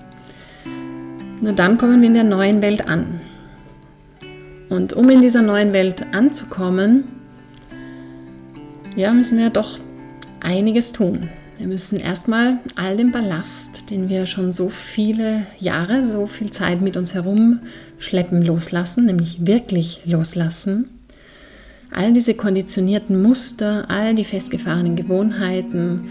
nur 1.40 1.52
dann 1.52 1.78
kommen 1.78 2.00
wir 2.00 2.08
in 2.08 2.14
der 2.14 2.24
neuen 2.24 2.62
Welt 2.62 2.88
an. 2.88 3.20
Und 4.70 4.94
um 4.94 5.08
in 5.10 5.20
dieser 5.20 5.42
neuen 5.42 5.72
Welt 5.72 6.06
anzukommen, 6.12 7.04
ja, 8.96 9.12
müssen 9.12 9.38
wir 9.38 9.50
doch 9.50 9.78
einiges 10.44 10.92
tun. 10.92 11.28
Wir 11.58 11.66
müssen 11.66 11.98
erstmal 11.98 12.58
all 12.74 12.96
den 12.96 13.12
Ballast, 13.12 13.90
den 13.90 14.08
wir 14.08 14.26
schon 14.26 14.52
so 14.52 14.68
viele 14.68 15.46
Jahre, 15.58 16.04
so 16.04 16.26
viel 16.26 16.50
Zeit 16.50 16.80
mit 16.80 16.96
uns 16.96 17.14
herumschleppen, 17.14 18.42
loslassen, 18.42 19.06
nämlich 19.06 19.46
wirklich 19.46 20.00
loslassen. 20.04 20.90
All 21.90 22.12
diese 22.12 22.34
konditionierten 22.34 23.22
Muster, 23.22 23.88
all 23.88 24.14
die 24.14 24.24
festgefahrenen 24.24 24.96
Gewohnheiten, 24.96 26.08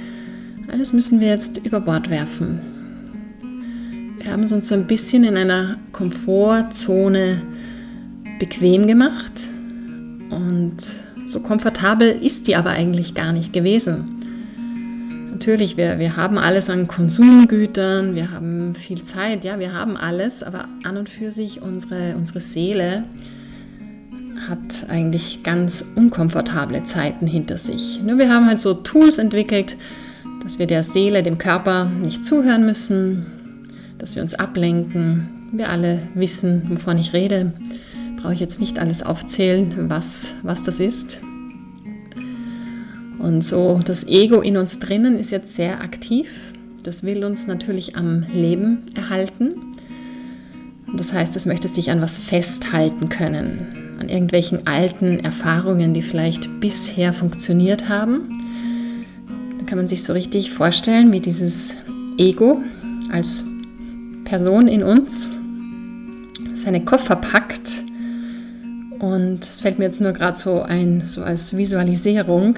alles 0.72 0.94
müssen 0.94 1.20
wir 1.20 1.28
jetzt 1.28 1.58
über 1.58 1.82
Bord 1.82 2.10
werfen. 2.10 2.62
Wir 4.22 4.32
haben 4.32 4.44
es 4.44 4.54
uns 4.54 4.70
so 4.70 4.76
ein 4.76 4.88
bisschen 4.88 5.26
in 5.26 5.36
einer 5.36 5.78
Komfortzone 5.92 7.42
bequem 8.40 8.88
gemacht 8.88 9.34
und 10.30 10.78
so 11.26 11.42
komfortabel 11.42 12.10
ist 12.10 12.48
die 12.48 12.56
aber 12.56 12.72
eigentlich 12.72 13.14
gar 13.14 13.34
nicht 13.34 13.54
gewesen. 13.54 14.12
Natürlich, 15.46 15.76
wir, 15.76 16.00
wir 16.00 16.16
haben 16.16 16.38
alles 16.38 16.70
an 16.70 16.88
Konsumgütern, 16.88 18.16
wir 18.16 18.32
haben 18.32 18.76
viel 18.76 19.04
Zeit, 19.04 19.44
ja, 19.44 19.60
wir 19.60 19.74
haben 19.74 19.98
alles, 19.98 20.41
aber 20.41 20.70
an 20.86 20.96
und 20.96 21.10
für 21.10 21.32
sich 21.32 21.62
unsere, 21.62 22.16
unsere 22.16 22.39
Seele 22.39 23.04
hat 24.48 24.86
eigentlich 24.88 25.44
ganz 25.44 25.84
unkomfortable 25.98 26.86
Zeiten 26.86 27.28
hinter 27.28 27.58
sich. 27.58 28.00
Nur 28.02 28.20
wir 28.20 28.30
haben 28.30 28.48
halt 28.48 28.60
so 28.60 28.74
Tools 28.74 29.18
entwickelt, 29.18 29.76
dass 30.44 30.60
wir 30.60 30.66
der 30.66 30.86
Seele, 30.86 31.24
dem 31.24 31.38
Körper 31.39 31.91
nicht 32.02 32.24
zuhören 32.24 32.66
müssen, 32.66 33.26
dass 33.98 34.16
wir 34.16 34.24
uns 34.24 34.36
ablenken. 34.36 35.50
Wir 35.52 35.68
alle 35.68 36.04
wissen, 36.14 36.70
wovon 36.70 36.98
ich 36.98 37.12
rede. 37.12 37.52
Brauche 38.16 38.34
ich 38.34 38.39
jetzt 38.39 38.62
nicht 38.62 38.80
alles 38.80 39.04
aufzählen, 39.04 39.89
was, 39.89 40.30
was 40.41 40.64
das 40.64 40.80
ist. 40.80 41.20
Und 43.24 43.42
so 43.42 43.80
das 43.86 44.06
Ego 44.06 44.42
in 44.42 44.58
uns 44.58 44.80
drinnen 44.80 45.18
ist 45.18 45.32
jetzt 45.32 45.56
sehr 45.56 45.80
aktiv. 45.80 46.30
Das 46.84 47.04
will 47.04 47.24
uns 47.24 47.48
natürlich 47.48 47.96
am 47.96 48.26
Leben 48.34 48.80
erhalten. 48.96 49.54
Das 50.98 51.14
heißt, 51.14 51.34
es 51.38 51.46
möchte 51.46 51.70
sich 51.70 51.90
an 51.90 52.02
was 52.02 52.20
festhalten 52.20 53.08
können, 53.08 53.98
an 54.02 54.10
irgendwelchen 54.10 54.68
alten 54.68 55.22
Erfahrungen, 55.22 55.94
die 55.94 56.02
vielleicht 56.02 56.60
bisher 56.60 57.14
funktioniert 57.14 57.88
haben. 57.88 59.16
Da 59.58 59.66
kann 59.68 59.78
man 59.78 59.88
sich 59.88 60.04
so 60.04 60.12
richtig 60.12 60.52
vorstellen, 60.52 61.14
wie 61.14 61.22
dieses 61.22 61.76
Ego 62.18 62.62
als 63.10 63.46
Person 64.26 64.68
in 64.68 64.84
uns 64.84 65.30
seine 66.56 66.84
Koffer 66.84 67.16
packt. 67.16 67.86
Und 69.00 69.46
es 69.46 69.62
fällt 69.62 69.80
mir 69.80 69.86
jetzt 69.86 70.02
nur 70.02 70.12
gerade 70.12 70.38
so 70.38 70.62
ein, 70.62 71.04
so 71.06 71.24
als 71.24 71.56
Visualisierung, 71.56 72.58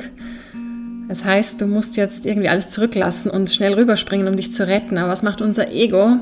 das 1.07 1.23
heißt, 1.23 1.61
du 1.61 1.67
musst 1.67 1.97
jetzt 1.97 2.25
irgendwie 2.25 2.49
alles 2.49 2.71
zurücklassen 2.71 3.29
und 3.29 3.49
schnell 3.49 3.73
rüberspringen, 3.73 4.27
um 4.27 4.35
dich 4.35 4.51
zu 4.51 4.67
retten. 4.67 4.97
Aber 4.97 5.11
was 5.11 5.23
macht 5.23 5.41
unser 5.41 5.71
Ego? 5.71 6.17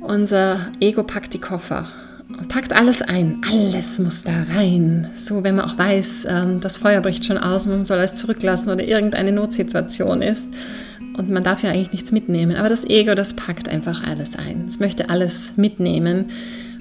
Unser 0.00 0.68
Ego 0.80 1.02
packt 1.02 1.34
die 1.34 1.40
Koffer 1.40 1.88
und 2.28 2.48
packt 2.48 2.72
alles 2.72 3.02
ein. 3.02 3.42
Alles 3.50 3.98
muss 3.98 4.22
da 4.22 4.44
rein. 4.54 5.08
So, 5.16 5.44
wenn 5.44 5.56
man 5.56 5.66
auch 5.66 5.78
weiß, 5.78 6.26
ähm, 6.28 6.60
das 6.60 6.78
Feuer 6.78 7.00
bricht 7.00 7.24
schon 7.26 7.38
aus, 7.38 7.66
man 7.66 7.84
soll 7.84 7.98
alles 7.98 8.16
zurücklassen 8.16 8.70
oder 8.70 8.84
irgendeine 8.84 9.32
Notsituation 9.32 10.22
ist. 10.22 10.48
Und 11.16 11.30
man 11.30 11.44
darf 11.44 11.62
ja 11.62 11.70
eigentlich 11.70 11.92
nichts 11.92 12.12
mitnehmen. 12.12 12.56
Aber 12.56 12.68
das 12.68 12.84
Ego, 12.84 13.14
das 13.14 13.34
packt 13.34 13.68
einfach 13.68 14.02
alles 14.02 14.36
ein. 14.36 14.66
Es 14.68 14.80
möchte 14.80 15.10
alles 15.10 15.56
mitnehmen. 15.56 16.30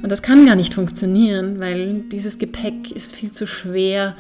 Und 0.02 0.12
das 0.12 0.22
kann 0.22 0.46
gar 0.46 0.56
nicht 0.56 0.74
funktionieren, 0.74 1.60
weil 1.60 2.04
dieses 2.12 2.40
Gepäck 2.40 2.92
ist 2.92 3.16
viel 3.16 3.32
zu 3.32 3.48
schwer 3.48 4.16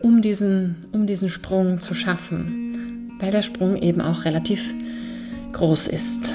um 0.00 0.22
diesen, 0.22 0.76
um 0.92 1.06
diesen 1.06 1.28
Sprung 1.28 1.80
zu 1.80 1.94
schaffen, 1.94 3.12
weil 3.20 3.30
der 3.30 3.42
Sprung 3.42 3.76
eben 3.76 4.00
auch 4.00 4.24
relativ 4.24 4.72
groß 5.52 5.88
ist. 5.88 6.34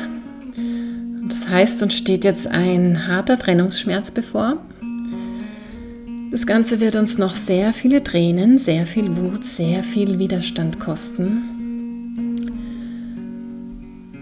Das 1.29 1.49
heißt, 1.49 1.81
uns 1.83 1.95
steht 1.95 2.23
jetzt 2.25 2.47
ein 2.47 3.07
harter 3.07 3.37
Trennungsschmerz 3.37 4.11
bevor. 4.11 4.57
Das 6.31 6.47
Ganze 6.47 6.79
wird 6.79 6.95
uns 6.95 7.17
noch 7.17 7.35
sehr 7.35 7.73
viele 7.73 8.03
Tränen, 8.03 8.57
sehr 8.57 8.87
viel 8.87 9.15
Wut, 9.15 9.45
sehr 9.45 9.83
viel 9.83 10.17
Widerstand 10.19 10.79
kosten. 10.79 11.49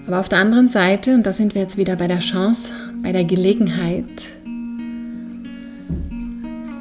Aber 0.08 0.20
auf 0.20 0.28
der 0.28 0.40
anderen 0.40 0.68
Seite, 0.68 1.16
und 1.16 1.26
da 1.26 1.32
sind 1.32 1.56
wir 1.56 1.62
jetzt 1.62 1.78
wieder 1.78 1.96
bei 1.96 2.08
der 2.08 2.20
Chance, 2.20 2.72
bei 3.02 3.14
der 3.14 3.24
Gelegenheit, 3.24 4.26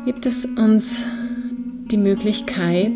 gibt 0.04 0.26
es 0.26 0.46
uns 0.46 1.02
die 1.90 1.96
Möglichkeit, 1.96 2.92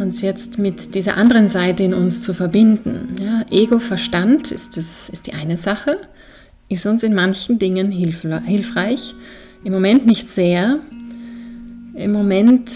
uns 0.00 0.20
jetzt 0.20 0.58
mit 0.58 0.94
dieser 0.94 1.16
anderen 1.16 1.48
Seite 1.48 1.82
in 1.82 1.94
uns 1.94 2.22
zu 2.22 2.34
verbinden. 2.34 3.16
Ja, 3.20 3.44
Ego, 3.50 3.78
Verstand 3.78 4.50
ist, 4.50 4.76
das, 4.76 5.08
ist 5.08 5.26
die 5.26 5.34
eine 5.34 5.56
Sache, 5.56 5.98
ist 6.68 6.86
uns 6.86 7.02
in 7.02 7.14
manchen 7.14 7.58
Dingen 7.58 7.90
hilf, 7.90 8.26
hilfreich. 8.44 9.14
Im 9.62 9.72
Moment 9.72 10.06
nicht 10.06 10.30
sehr. 10.30 10.80
Im 11.94 12.12
Moment 12.12 12.70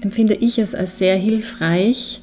empfinde 0.00 0.34
ich 0.34 0.58
es 0.58 0.74
als 0.74 0.98
sehr 0.98 1.16
hilfreich, 1.16 2.20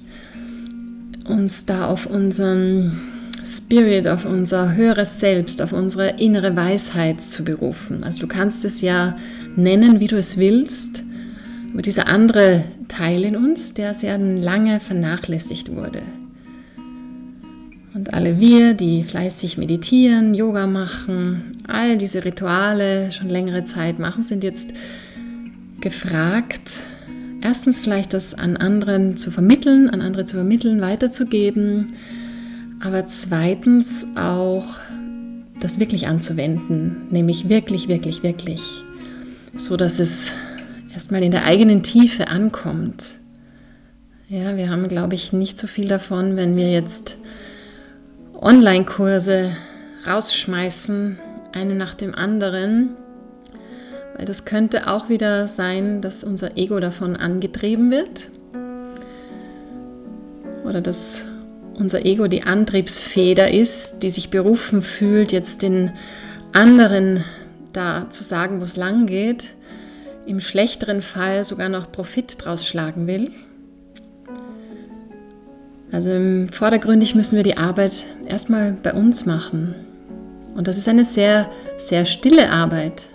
uns 1.27 1.65
da 1.65 1.87
auf 1.87 2.05
unseren 2.05 3.01
Spirit, 3.45 4.07
auf 4.07 4.25
unser 4.25 4.75
höheres 4.75 5.19
Selbst, 5.19 5.61
auf 5.61 5.73
unsere 5.73 6.11
innere 6.19 6.55
Weisheit 6.55 7.21
zu 7.21 7.43
berufen. 7.43 8.03
Also 8.03 8.21
du 8.21 8.27
kannst 8.27 8.63
es 8.63 8.81
ja 8.81 9.17
nennen, 9.55 9.99
wie 9.99 10.07
du 10.07 10.17
es 10.17 10.37
willst. 10.37 11.03
Dieser 11.81 12.07
andere 12.07 12.63
Teil 12.87 13.23
in 13.23 13.35
uns, 13.35 13.73
der 13.73 13.93
sehr 13.93 14.17
lange 14.17 14.79
vernachlässigt 14.79 15.75
wurde. 15.75 16.01
Und 17.93 18.13
alle 18.13 18.39
wir, 18.39 18.73
die 18.73 19.03
fleißig 19.03 19.57
meditieren, 19.57 20.33
Yoga 20.33 20.65
machen, 20.65 21.51
all 21.67 21.97
diese 21.97 22.25
Rituale 22.25 23.11
schon 23.11 23.29
längere 23.29 23.63
Zeit 23.63 23.99
machen, 23.99 24.23
sind 24.23 24.43
jetzt 24.43 24.69
gefragt, 25.79 26.79
erstens 27.41 27.79
vielleicht 27.79 28.13
das 28.13 28.33
an 28.33 28.57
anderen 28.57 29.17
zu 29.17 29.29
vermitteln, 29.29 29.89
an 29.89 30.01
andere 30.01 30.25
zu 30.25 30.35
vermitteln, 30.35 30.81
weiterzugeben, 30.81 31.87
aber 32.79 33.05
zweitens 33.05 34.07
auch 34.15 34.79
das 35.59 35.79
wirklich 35.79 36.07
anzuwenden, 36.07 37.07
nämlich 37.11 37.47
wirklich, 37.47 37.87
wirklich, 37.87 38.23
wirklich, 38.23 38.61
so 39.55 39.77
dass 39.77 39.99
es 39.99 40.31
erstmal 40.93 41.23
in 41.23 41.31
der 41.31 41.45
eigenen 41.45 41.83
Tiefe 41.83 42.27
ankommt. 42.27 43.15
Ja, 44.29 44.55
wir 44.55 44.69
haben, 44.69 44.87
glaube 44.87 45.15
ich, 45.15 45.33
nicht 45.33 45.59
so 45.59 45.67
viel 45.67 45.87
davon, 45.87 46.37
wenn 46.37 46.55
wir 46.55 46.71
jetzt 46.71 47.17
Online-Kurse 48.39 49.55
rausschmeißen, 50.07 51.17
eine 51.51 51.75
nach 51.75 51.93
dem 51.93 52.15
anderen, 52.15 52.89
weil 54.15 54.25
das 54.25 54.45
könnte 54.45 54.87
auch 54.87 55.09
wieder 55.09 55.47
sein, 55.47 56.01
dass 56.01 56.23
unser 56.23 56.57
Ego 56.57 56.79
davon 56.79 57.15
angetrieben 57.15 57.91
wird. 57.91 58.29
Oder 60.65 60.81
dass 60.81 61.25
unser 61.75 62.05
Ego 62.05 62.27
die 62.27 62.43
Antriebsfeder 62.43 63.51
ist, 63.51 63.99
die 64.03 64.09
sich 64.09 64.29
berufen 64.29 64.81
fühlt, 64.81 65.31
jetzt 65.31 65.61
den 65.61 65.91
anderen 66.53 67.23
da 67.71 68.07
zu 68.09 68.23
sagen, 68.23 68.59
wo 68.59 68.63
es 68.63 68.75
lang 68.75 69.07
geht, 69.07 69.55
im 70.25 70.39
schlechteren 70.39 71.01
Fall 71.01 71.43
sogar 71.43 71.69
noch 71.69 71.91
Profit 71.91 72.43
draus 72.43 72.65
schlagen 72.65 73.07
will. 73.07 73.31
Also 75.91 76.09
vordergründig 76.51 77.13
müssen 77.13 77.37
wir 77.37 77.43
die 77.43 77.57
Arbeit 77.57 78.05
erstmal 78.25 78.71
bei 78.71 78.93
uns 78.93 79.25
machen. 79.25 79.75
Und 80.55 80.67
das 80.67 80.77
ist 80.77 80.87
eine 80.87 81.05
sehr, 81.05 81.49
sehr 81.77 82.05
stille 82.05 82.49
Arbeit, 82.49 83.05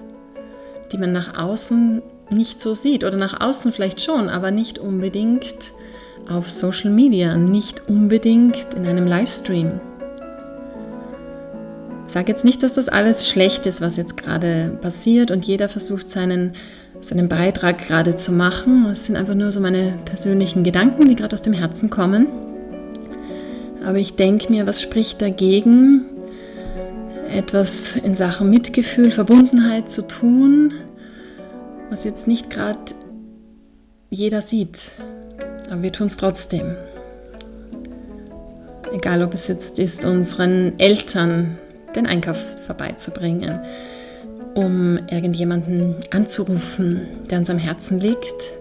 die 0.93 0.99
man 0.99 1.13
nach 1.13 1.37
außen 1.37 2.03
nicht 2.31 2.61
so 2.61 2.75
sieht. 2.75 3.05
Oder 3.05 3.17
nach 3.17 3.41
außen 3.41 3.73
vielleicht 3.73 4.01
schon, 4.01 4.29
aber 4.29 4.51
nicht 4.51 4.79
unbedingt 4.79 5.73
auf 6.29 6.51
Social 6.51 6.91
Media, 6.91 7.37
nicht 7.37 7.89
unbedingt 7.89 8.75
in 8.75 8.87
einem 8.87 9.07
Livestream. 9.07 9.81
Ich 12.07 12.13
sage 12.13 12.33
jetzt 12.33 12.45
nicht, 12.45 12.63
dass 12.63 12.73
das 12.73 12.89
alles 12.89 13.29
schlecht 13.29 13.67
ist, 13.67 13.81
was 13.81 13.97
jetzt 13.97 14.17
gerade 14.17 14.79
passiert 14.81 15.31
und 15.31 15.45
jeder 15.45 15.69
versucht 15.69 16.09
seinen, 16.09 16.55
seinen 17.01 17.29
Beitrag 17.29 17.79
gerade 17.87 18.17
zu 18.17 18.33
machen. 18.33 18.87
Es 18.91 19.07
sind 19.07 19.17
einfach 19.17 19.35
nur 19.35 19.53
so 19.53 19.61
meine 19.61 19.95
persönlichen 20.05 20.65
Gedanken, 20.65 21.09
die 21.09 21.17
gerade 21.17 21.35
aus 21.35 21.43
dem 21.43 21.53
Herzen 21.53 21.91
kommen. 21.91 22.27
Aber 23.85 23.99
ich 23.99 24.17
denke 24.17 24.51
mir, 24.53 24.67
was 24.67 24.83
spricht 24.83 25.23
dagegen, 25.23 26.07
etwas 27.31 27.97
in 27.97 28.15
Sachen 28.15 28.51
Mitgefühl, 28.51 29.11
Verbundenheit 29.11 29.89
zu 29.89 30.03
tun, 30.03 30.75
was 31.91 32.05
jetzt 32.05 32.27
nicht 32.27 32.51
gerade 32.51 32.79
jeder 34.11 34.43
sieht. 34.43 34.93
Aber 35.71 35.83
wir 35.83 35.93
tun 35.93 36.07
es 36.07 36.17
trotzdem. 36.17 36.77
Egal, 38.93 39.23
ob 39.23 39.35
es 39.35 39.49
jetzt 39.49 39.79
ist, 39.79 40.05
unseren 40.05 40.79
Eltern 40.79 41.59
den 41.95 42.07
Einkauf 42.07 42.39
vorbeizubringen, 42.67 43.61
um 44.55 44.99
irgendjemanden 45.11 45.97
anzurufen, 46.11 47.09
der 47.31 47.39
uns 47.39 47.51
am 47.51 47.59
Herzen 47.59 48.01
liegt, 48.01 48.53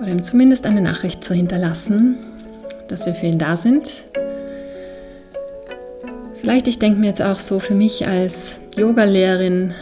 oder 0.00 0.10
ihm 0.10 0.22
zumindest 0.22 0.66
eine 0.66 0.80
Nachricht 0.80 1.24
zu 1.24 1.34
hinterlassen, 1.34 2.16
dass 2.88 3.06
wir 3.06 3.14
für 3.14 3.26
ihn 3.26 3.38
da 3.38 3.56
sind. 3.56 4.04
Vielleicht, 6.40 6.68
ich 6.68 6.78
denke 6.78 7.00
mir 7.00 7.08
jetzt 7.08 7.22
auch 7.22 7.38
so 7.38 7.58
für 7.58 7.74
mich 7.74 8.06
als 8.06 8.56
Yogalehrerin, 8.76 9.74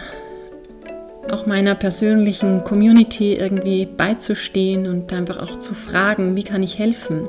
auch 1.31 1.47
meiner 1.47 1.75
persönlichen 1.75 2.65
Community 2.65 3.35
irgendwie 3.35 3.87
beizustehen 3.87 4.87
und 4.87 5.13
einfach 5.13 5.43
auch 5.43 5.59
zu 5.59 5.75
fragen, 5.75 6.37
wie 6.37 6.45
kann 6.45 6.63
ich 6.63 6.79
helfen? 6.79 7.29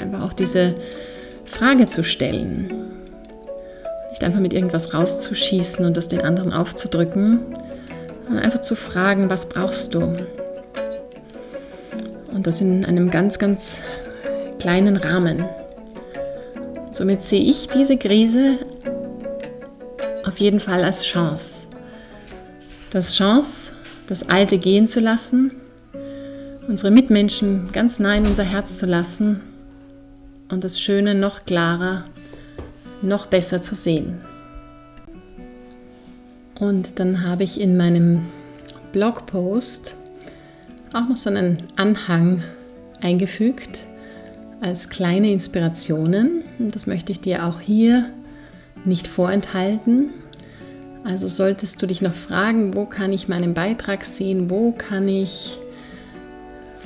Einfach 0.00 0.22
auch 0.22 0.32
diese 0.32 0.74
Frage 1.44 1.86
zu 1.86 2.04
stellen. 2.04 2.95
Nicht 4.16 4.24
einfach 4.24 4.40
mit 4.40 4.54
irgendwas 4.54 4.94
rauszuschießen 4.94 5.84
und 5.84 5.96
das 5.96 6.08
den 6.08 6.22
anderen 6.22 6.52
aufzudrücken, 6.52 7.40
sondern 8.24 8.42
einfach 8.42 8.62
zu 8.62 8.74
fragen, 8.74 9.28
was 9.28 9.48
brauchst 9.48 9.94
du? 9.94 10.14
Und 12.34 12.46
das 12.46 12.60
in 12.60 12.84
einem 12.84 13.10
ganz, 13.10 13.38
ganz 13.38 13.80
kleinen 14.58 14.96
Rahmen. 14.96 15.44
Somit 16.92 17.24
sehe 17.24 17.42
ich 17.42 17.68
diese 17.68 17.98
Krise 17.98 18.58
auf 20.24 20.38
jeden 20.38 20.60
Fall 20.60 20.82
als 20.82 21.04
Chance 21.04 21.66
das 22.96 23.14
Chance, 23.14 23.72
das 24.06 24.28
Alte 24.30 24.56
gehen 24.56 24.88
zu 24.88 25.00
lassen, 25.00 25.52
unsere 26.66 26.90
Mitmenschen 26.90 27.70
ganz 27.70 27.98
nah 27.98 28.14
in 28.14 28.26
unser 28.26 28.42
Herz 28.42 28.78
zu 28.78 28.86
lassen 28.86 29.42
und 30.50 30.64
das 30.64 30.80
Schöne 30.80 31.14
noch 31.14 31.44
klarer, 31.44 32.04
noch 33.06 33.26
besser 33.26 33.62
zu 33.62 33.74
sehen. 33.74 34.20
Und 36.58 36.98
dann 36.98 37.26
habe 37.26 37.44
ich 37.44 37.60
in 37.60 37.76
meinem 37.76 38.26
Blogpost 38.92 39.94
auch 40.92 41.08
noch 41.08 41.16
so 41.16 41.30
einen 41.30 41.58
Anhang 41.76 42.42
eingefügt 43.02 43.86
als 44.60 44.88
kleine 44.88 45.30
Inspirationen. 45.30 46.42
Und 46.58 46.74
das 46.74 46.86
möchte 46.86 47.12
ich 47.12 47.20
dir 47.20 47.46
auch 47.46 47.60
hier 47.60 48.10
nicht 48.84 49.08
vorenthalten, 49.08 50.10
also 51.06 51.28
solltest 51.28 51.80
du 51.80 51.86
dich 51.86 52.02
noch 52.02 52.14
fragen, 52.14 52.74
wo 52.74 52.84
kann 52.84 53.12
ich 53.12 53.28
meinen 53.28 53.54
Beitrag 53.54 54.04
sehen, 54.04 54.50
wo 54.50 54.72
kann 54.72 55.06
ich 55.06 55.56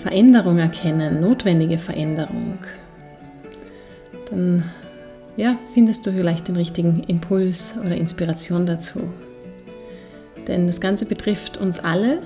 Veränderung 0.03 0.59
erkennen, 0.59 1.23
notwendige 1.23 1.79
Veränderung, 1.79 2.59
dann 4.31 4.65
ja, 5.41 5.57
findest 5.73 6.07
du 6.07 6.13
vielleicht 6.13 6.49
den 6.49 6.57
richtigen 6.57 7.03
Impuls 7.05 7.73
oder 7.83 7.97
Inspiration 7.97 8.67
dazu. 8.67 9.01
Denn 10.47 10.67
das 10.67 10.83
Ganze 10.83 11.07
betrifft 11.07 11.57
uns 11.57 11.79
alle. 11.79 12.19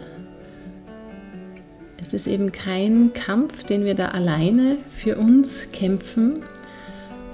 Es 2.02 2.12
ist 2.12 2.26
eben 2.26 2.50
kein 2.50 3.12
Kampf, 3.12 3.62
den 3.62 3.84
wir 3.84 3.94
da 3.94 4.08
alleine 4.08 4.78
für 4.88 5.16
uns 5.16 5.70
kämpfen, 5.70 6.42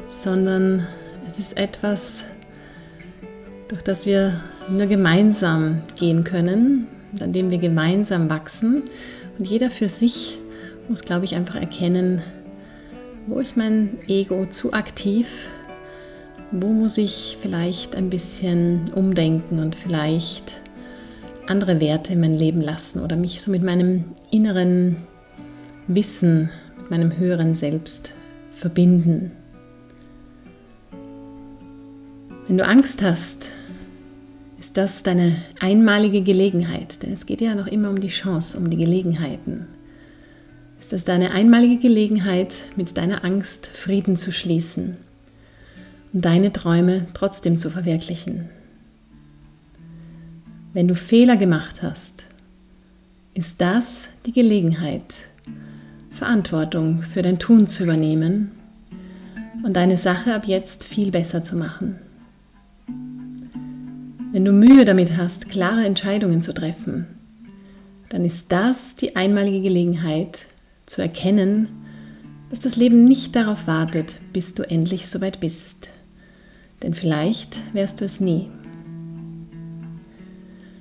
sondern 0.06 0.86
es 1.26 1.38
ist 1.38 1.56
etwas, 1.56 2.24
durch 3.68 3.80
das 3.80 4.04
wir 4.04 4.38
nur 4.68 4.86
gemeinsam 4.86 5.80
gehen 5.98 6.24
können, 6.24 6.88
an 7.20 7.32
dem 7.32 7.50
wir 7.50 7.58
gemeinsam 7.58 8.28
wachsen. 8.28 8.82
Und 9.38 9.46
jeder 9.46 9.70
für 9.70 9.88
sich 9.88 10.38
muss, 10.90 11.04
glaube 11.04 11.24
ich, 11.24 11.36
einfach 11.36 11.56
erkennen, 11.56 12.20
wo 13.26 13.38
ist 13.38 13.56
mein 13.56 13.96
Ego 14.08 14.44
zu 14.44 14.74
aktiv, 14.74 15.26
wo 16.53 16.68
muss 16.68 16.98
ich 16.98 17.38
vielleicht 17.40 17.94
ein 17.94 18.11
bisschen 18.11 18.86
umdenken 18.94 19.61
und 19.61 19.76
vielleicht 19.76 20.61
andere 21.46 21.80
Werte 21.80 22.12
in 22.12 22.20
mein 22.20 22.36
Leben 22.36 22.61
lassen 22.61 23.01
oder 23.01 23.16
mich 23.16 23.40
so 23.40 23.51
mit 23.51 23.62
meinem 23.62 24.05
inneren 24.30 24.96
Wissen, 25.86 26.51
mit 26.76 26.90
meinem 26.90 27.16
höheren 27.16 27.55
Selbst 27.55 28.12
verbinden. 28.55 29.32
Wenn 32.46 32.59
du 32.59 32.66
Angst 32.66 33.03
hast, 33.03 33.48
ist 34.59 34.76
das 34.76 35.05
deine 35.05 35.36
einmalige 35.61 36.22
Gelegenheit, 36.22 37.03
denn 37.03 37.12
es 37.12 37.26
geht 37.26 37.40
ja 37.40 37.55
noch 37.55 37.68
immer 37.68 37.90
um 37.90 38.01
die 38.01 38.09
Chance, 38.09 38.59
um 38.59 38.70
die 38.70 38.76
Gelegenheiten. 38.76 39.66
Ist 40.80 40.92
das 40.92 41.05
deine 41.05 41.30
einmalige 41.30 41.78
Gelegenheit, 41.78 42.64
mit 42.74 42.96
deiner 42.96 43.24
Angst 43.24 43.68
Frieden 43.68 44.16
zu 44.16 44.32
schließen 44.32 44.96
deine 46.12 46.52
Träume 46.52 47.06
trotzdem 47.14 47.58
zu 47.58 47.70
verwirklichen? 47.70 48.48
Wenn 50.72 50.88
du 50.88 50.94
Fehler 50.94 51.36
gemacht 51.36 51.82
hast, 51.82 52.24
ist 53.34 53.61
das 53.61 54.08
die 54.26 54.32
Gelegenheit, 54.32 55.14
Verantwortung 56.11 57.02
für 57.02 57.22
dein 57.22 57.38
Tun 57.38 57.66
zu 57.66 57.84
übernehmen 57.84 58.52
und 59.64 59.74
deine 59.74 59.96
Sache 59.96 60.34
ab 60.34 60.46
jetzt 60.46 60.84
viel 60.84 61.11
besser 61.11 61.44
zu 61.44 61.56
machen. 61.56 61.98
Wenn 64.32 64.44
du 64.44 64.52
Mühe 64.52 64.84
damit 64.84 65.16
hast, 65.16 65.48
klare 65.50 65.84
Entscheidungen 65.84 66.42
zu 66.42 66.54
treffen, 66.54 67.06
dann 68.08 68.24
ist 68.24 68.50
das 68.50 68.96
die 68.96 69.16
einmalige 69.16 69.61
Gelegenheit 69.61 70.46
zu 70.86 71.02
erkennen, 71.02 71.68
dass 72.48 72.61
das 72.61 72.76
Leben 72.76 73.04
nicht 73.04 73.36
darauf 73.36 73.66
wartet, 73.66 74.20
bis 74.32 74.54
du 74.54 74.68
endlich 74.68 75.08
soweit 75.08 75.40
bist. 75.40 75.89
Denn 76.82 76.94
vielleicht 76.94 77.58
wärst 77.74 78.00
du 78.00 78.04
es 78.04 78.20
nie. 78.20 78.48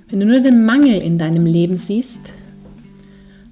Wenn 0.08 0.20
du 0.20 0.26
nur 0.26 0.40
den 0.40 0.64
Mangel 0.64 1.00
in 1.00 1.18
deinem 1.18 1.46
Leben 1.46 1.76
siehst, 1.76 2.32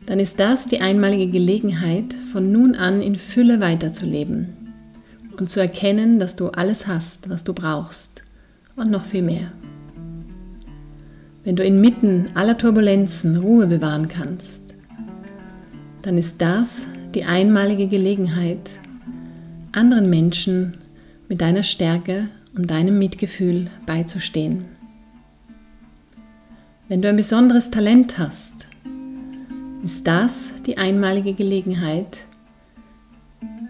dann 0.07 0.19
ist 0.19 0.41
das 0.41 0.67
die 0.67 0.81
einmalige 0.81 1.29
Gelegenheit, 1.29 2.15
von 2.33 2.51
nun 2.51 2.75
an 2.75 3.03
in 3.03 3.17
Fülle 3.17 3.61
weiterzuleben 3.61 4.49
und 5.39 5.51
zu 5.51 5.61
erkennen, 5.61 6.19
dass 6.19 6.35
du 6.35 6.49
alles 6.49 6.87
hast, 6.87 7.29
was 7.29 7.45
du 7.45 7.53
brauchst 7.53 8.23
und 8.75 8.91
noch 8.91 9.05
viel 9.05 9.23
mehr. 9.23 9.53
Wenn 11.45 11.57
du 11.57 11.63
inmitten 11.63 12.29
aller 12.35 12.59
Turbulenzen 12.59 13.37
Ruhe 13.37 13.67
bewahren 13.67 14.09
kannst, 14.09 14.63
dann 16.03 16.19
ist 16.19 16.41
das 16.41 16.87
die 17.15 17.25
einmalige 17.25 17.87
Gelegenheit, 17.87 18.71
anderen 19.73 20.11
Menschen 20.11 20.75
mit 21.29 21.41
deiner 21.41 21.63
Stärke 21.63 22.29
und 22.59 22.71
deinem 22.71 22.99
Mitgefühl 22.99 23.71
beizustehen. 23.87 24.67
Wenn 26.89 27.01
du 27.01 27.09
ein 27.09 27.17
besonderes 27.17 27.71
Talent 27.71 28.19
hast, 28.19 28.67
ist 29.85 30.07
das 30.07 30.51
die 30.67 30.77
einmalige 30.77 31.35
Gelegenheit, 31.35 32.27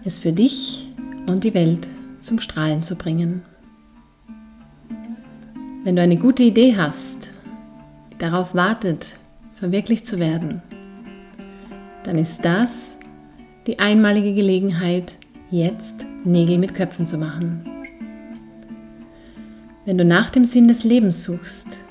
es 0.03 0.17
für 0.19 0.31
dich 0.31 0.87
und 1.27 1.43
die 1.43 1.53
Welt 1.53 1.87
zum 2.21 2.39
Strahlen 2.39 2.81
zu 2.81 2.95
bringen. 2.95 3.43
Wenn 5.83 5.95
du 5.95 6.01
eine 6.01 6.17
gute 6.17 6.43
Idee 6.43 6.75
hast, 6.75 7.29
die 8.11 8.17
darauf 8.17 8.55
wartet, 8.55 9.15
verwirklicht 9.53 10.07
zu 10.07 10.17
werden, 10.17 10.61
dann 12.03 12.17
ist 12.17 12.43
das 12.43 12.97
die 13.67 13.79
einmalige 13.79 14.33
Gelegenheit, 14.33 15.15
jetzt 15.51 16.05
Nägel 16.25 16.57
mit 16.57 16.73
Köpfen 16.73 17.07
zu 17.07 17.17
machen. 17.17 17.68
Wenn 19.89 19.97
du 19.97 20.05
nach 20.05 20.29
dem 20.29 20.45
Sinn 20.45 20.67
des 20.67 20.83
Lebens 20.83 21.23
suchst, 21.23 21.83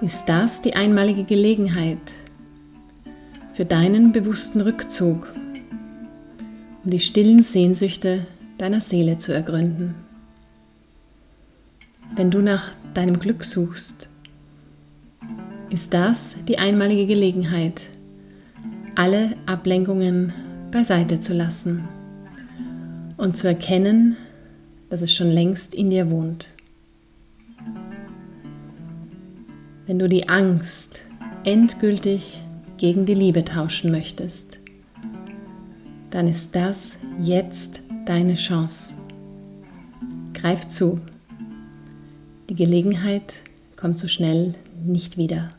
ist 0.00 0.26
das 0.26 0.62
die 0.62 0.74
einmalige 0.74 1.24
Gelegenheit 1.24 1.98
für 3.52 3.66
deinen 3.66 4.10
bewussten 4.12 4.62
Rückzug, 4.62 5.30
um 6.82 6.90
die 6.90 7.00
stillen 7.00 7.42
Sehnsüchte 7.42 8.26
deiner 8.56 8.80
Seele 8.80 9.18
zu 9.18 9.34
ergründen. 9.34 9.94
Wenn 12.16 12.30
du 12.30 12.38
nach 12.38 12.72
deinem 12.94 13.18
Glück 13.18 13.44
suchst, 13.44 14.08
ist 15.68 15.92
das 15.92 16.36
die 16.48 16.56
einmalige 16.56 17.04
Gelegenheit, 17.04 17.82
alle 18.94 19.36
Ablenkungen 19.44 20.32
beiseite 20.70 21.20
zu 21.20 21.34
lassen 21.34 21.86
und 23.18 23.36
zu 23.36 23.46
erkennen, 23.46 24.16
dass 24.88 25.02
es 25.02 25.12
schon 25.12 25.28
längst 25.30 25.74
in 25.74 25.90
dir 25.90 26.10
wohnt. 26.10 26.53
Wenn 29.86 29.98
du 29.98 30.08
die 30.08 30.30
Angst 30.30 31.02
endgültig 31.44 32.42
gegen 32.78 33.04
die 33.04 33.12
Liebe 33.12 33.44
tauschen 33.44 33.90
möchtest, 33.90 34.58
dann 36.10 36.26
ist 36.26 36.54
das 36.54 36.96
jetzt 37.20 37.82
deine 38.06 38.34
Chance. 38.34 38.94
Greif 40.32 40.68
zu. 40.68 41.00
Die 42.48 42.54
Gelegenheit 42.54 43.34
kommt 43.76 43.98
so 43.98 44.08
schnell 44.08 44.54
nicht 44.82 45.18
wieder. 45.18 45.50